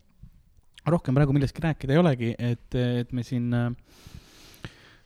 [0.86, 3.52] rohkem praegu millestki rääkida ei olegi, et, et me siin,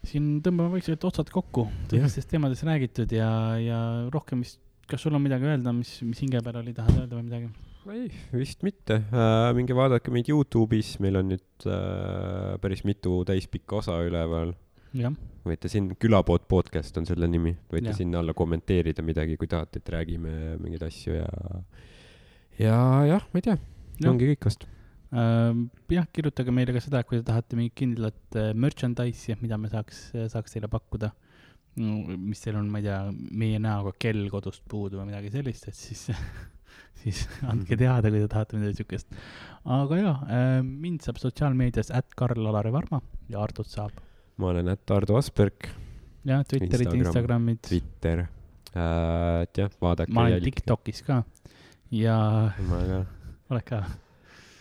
[0.06, 3.28] siin tõmbame vaikselt otsad kokku, tõsistest teemadest räägitud ja,
[3.62, 3.80] ja
[4.12, 4.58] rohkem vist,
[4.90, 7.52] kas sul on midagi öelda, mis, mis hinge peal oli, tahad öelda või midagi?
[7.90, 9.50] ei, vist mitte äh,.
[9.56, 14.54] minge vaadake meid Youtube'is, meil on nüüd äh, päris mitu täispikka osa üleval.
[15.46, 17.96] võite siin, Külapood podcast on selle nimi, võite ja.
[17.96, 21.30] sinna alla kommenteerida midagi, kui tahate, et räägime mingeid asju ja,
[22.58, 22.76] ja
[23.08, 23.58] jah, ma ei tea,
[24.10, 24.66] ongi kõik vast.
[25.12, 29.68] Ähm, jah, kirjutage meile ka seda, kui te tahate mingit kindlat äh, merchandise'i, mida me
[29.72, 31.12] saaks, saaks teile pakkuda.
[31.76, 32.96] mis teil on, ma ei tea,
[33.40, 36.02] meie näoga kell kodust puudu või midagi sellist, et siis,
[37.00, 39.14] siis andke teada, kui te tahate midagi siukest.
[39.78, 40.16] aga jaa,
[40.66, 43.00] mind saab sotsiaalmeedias at Karl-Alari Varma
[43.32, 43.96] ja Artut saab.
[44.36, 45.70] ma olen Ätt Ardo Asperg,
[46.28, 50.12] jah, Twitterid, Instagram, Instagramid, Twitter äh,, et jah, vaadake.
[50.12, 50.44] ma olen.
[50.44, 51.22] TikTokis ka
[51.92, 52.18] ja
[52.68, 53.02] ma ka,
[53.52, 53.82] oled ka,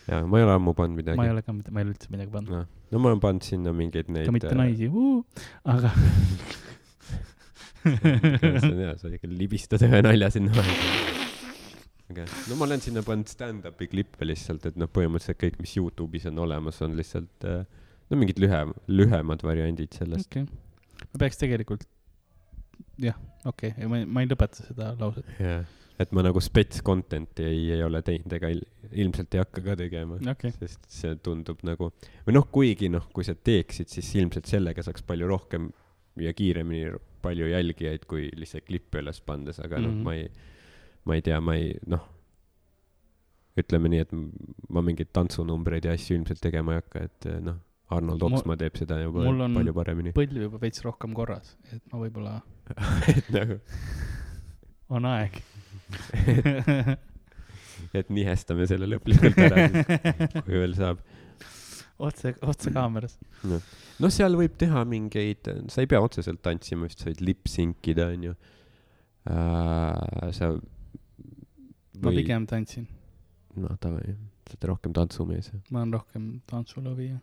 [0.08, 1.34] jaa, ma ei ole ammu pannud midagi ma ei.
[1.34, 4.10] ole ka, ma ei ole üldse midagi pannud, no, no ma olen pannud sinna mingeid
[4.12, 4.26] neid.
[4.28, 4.90] ka mitte naisi,
[5.74, 5.92] aga
[7.82, 10.90] see on hea, sa ikka libistad ühe nalja sinna vahele.
[12.12, 16.28] aga no ma olen sinna pannud stand-up'i klippe lihtsalt, et noh, põhimõtteliselt kõik, mis Youtube'is
[16.30, 17.62] on olemas, on lihtsalt äh,
[18.10, 20.30] no mingid lühem, lühemad variandid sellest.
[20.30, 21.86] okei okay., ma peaks tegelikult,
[23.02, 25.62] jah, okei okay., ma, ma ei lõpeta seda lauset, jah,
[26.00, 28.62] et ma nagu spets content'i ei, ei ole teinud ega il,
[28.92, 31.92] ilmselt ei hakka ka tegema okay., sest see tundub nagu,
[32.26, 35.70] või noh, kuigi noh, kui sa teeksid, siis ilmselt sellega saaks palju rohkem
[36.20, 39.88] ja kiiremini palju jälgijaid, kui lihtsalt klippe üles pandes, aga mm -hmm.
[39.88, 39.98] Mhm.
[39.98, 40.30] noh, ma ei,
[41.04, 42.08] ma ei tea, ma ei noh,
[43.58, 44.12] ütleme nii, et
[44.72, 47.60] ma mingeid tantsunumbreid ja asju ilmselt tegema ei hakka, et eh, noh,
[47.92, 50.14] Arnold Oksmaa teeb seda juba palju paremini.
[50.16, 52.38] põlv juba veits rohkem korras, et ma võib-olla
[53.12, 53.58] et nagu,
[54.88, 55.42] on aeg.
[57.98, 61.02] et nihestame selle lõplikult ära siis, kui veel saab.
[62.02, 63.18] otse, otse kaameras.
[63.46, 68.08] noh, seal võib teha mingeid, sa ei pea otseselt tantsima, vist sa võid lip-sync ida,
[68.14, 68.34] onju.
[70.38, 70.54] sa.
[72.02, 72.88] ma pigem tantsin,
[73.60, 74.16] noh, davai,
[74.48, 77.20] sa oled rohkem tantsumees, ma olen rohkem tantsulõvi ja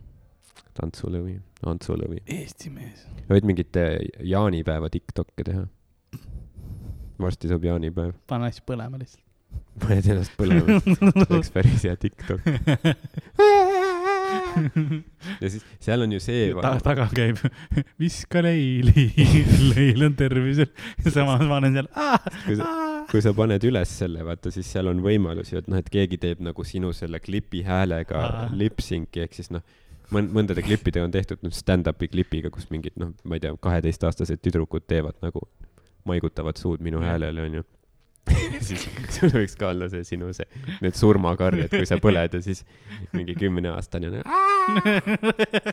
[0.78, 2.22] tantsulõvi, tantsulõvi.
[2.36, 3.06] Eesti mees.
[3.30, 3.78] võid mingit
[4.26, 5.66] jaanipäeva Tiktok'e teha.
[7.22, 9.26] Varsti saab jaanipäev, pane asju põlema lihtsalt.
[9.82, 10.80] paned ennast põlema,
[11.26, 12.46] oleks päris hea Tiktok.
[15.42, 17.40] ja siis seal on ju see Ta, taga käib,
[18.02, 19.08] viska leili,
[19.74, 20.70] leil on tervisel.
[21.04, 21.90] ja samas ma olen seal.
[22.46, 22.72] kui sa,
[23.12, 26.20] kui sa paned üles selle, vaata, siis seal on võimalus ju, et noh, et keegi
[26.22, 28.48] teeb nagu sinu selle klipi häälega Aa.
[28.56, 29.66] lip-sync'i ehk siis noh,
[30.14, 34.44] mõn-, mõndade klippidega on tehtud noh, stand-up'i klipiga, kus mingid noh, ma ei tea, kaheteistaastased
[34.46, 35.46] tüdrukud teevad nagu,
[36.10, 37.66] maigutavad suud minu häälele, onju.
[38.68, 38.84] siis
[39.16, 40.46] sul võiks ka olla see sinu see,
[40.84, 42.62] need surmakarjed, kui sa põled ja siis
[43.16, 44.20] mingi kümneaastane on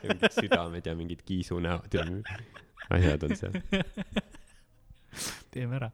[0.06, 2.06] mingid südamed ja mingid kiisunäod ja
[2.96, 3.60] asjad on seal.
[5.56, 5.88] teeme ära.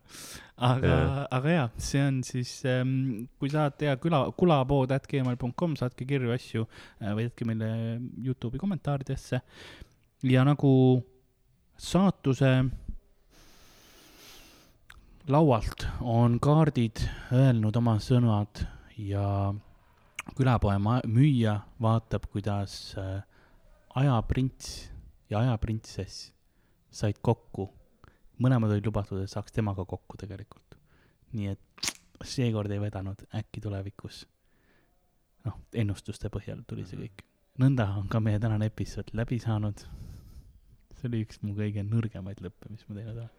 [0.66, 0.96] aga,
[1.30, 6.32] aga jaa, see on siis ähm,, kui tahate ja küla, kulapood at gmail.com, saatke kirju,
[6.34, 7.70] asju äh, või jätke meile
[8.18, 9.42] Youtube'i kommentaaridesse.
[10.26, 10.72] ja nagu
[11.78, 12.52] saatuse
[15.28, 18.64] laualt on kaardid öelnud oma sõnad
[18.98, 19.52] ja
[20.36, 23.22] külapoe müüja vaatab, kuidas äh,
[23.94, 24.90] ajaprints
[25.30, 26.32] ja ajaprintsess
[26.92, 27.70] said kokku
[28.42, 30.76] mõlemad olid lubatud, et saaks temaga kokku tegelikult.
[31.32, 31.92] nii et
[32.28, 34.26] seekord ei vedanud, äkki tulevikus.
[35.44, 37.24] noh, ennustuste põhjal tuli see kõik.
[37.58, 39.86] nõnda on ka meie tänane episood läbi saanud.
[41.02, 43.30] See oli üks mu kõige nõrgemaid lõppe, mis ma teinud olen.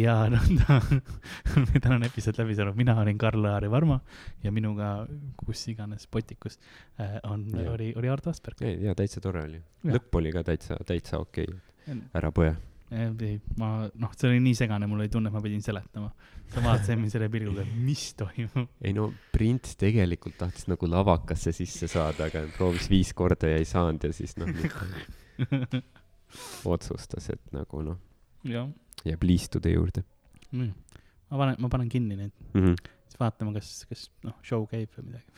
[0.00, 4.00] ja nõnda on meie tänane episood läbi saanud, mina olin Karl-Laari Varma
[4.44, 4.94] ja minuga,
[5.40, 6.58] kus iganes potikus
[7.00, 8.62] äh, on, oli, oli Ardo Asperg.
[8.64, 9.60] ei, jaa, täitsa tore oli.
[9.84, 12.54] Lõpp oli ka täitsa, täitsa okei okay., ära põe.
[12.94, 16.12] ei, ma, noh, see oli nii segane, mul oli tunne, et ma pidin seletama.
[16.54, 18.70] sa vaatasid mind selle pilguga, mis toimub.
[18.80, 23.68] ei no Prints tegelikult tahtis nagu lavakasse sisse saada, aga proovis viis korda ja ei
[23.68, 24.48] saanud ja siis noh,
[26.64, 28.00] otsustas, et nagu noh,
[29.04, 30.04] jääb liistude juurde
[31.30, 32.60] ma panen, ma panen kinni neid, mm.
[32.60, 32.90] -hmm.
[33.08, 35.30] siis vaatame, kas, kas noh, show käib või midagi.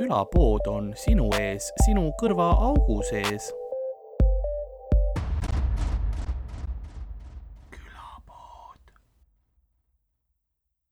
[0.00, 3.50] külapood on sinu ees, sinu kõrvaaugu sees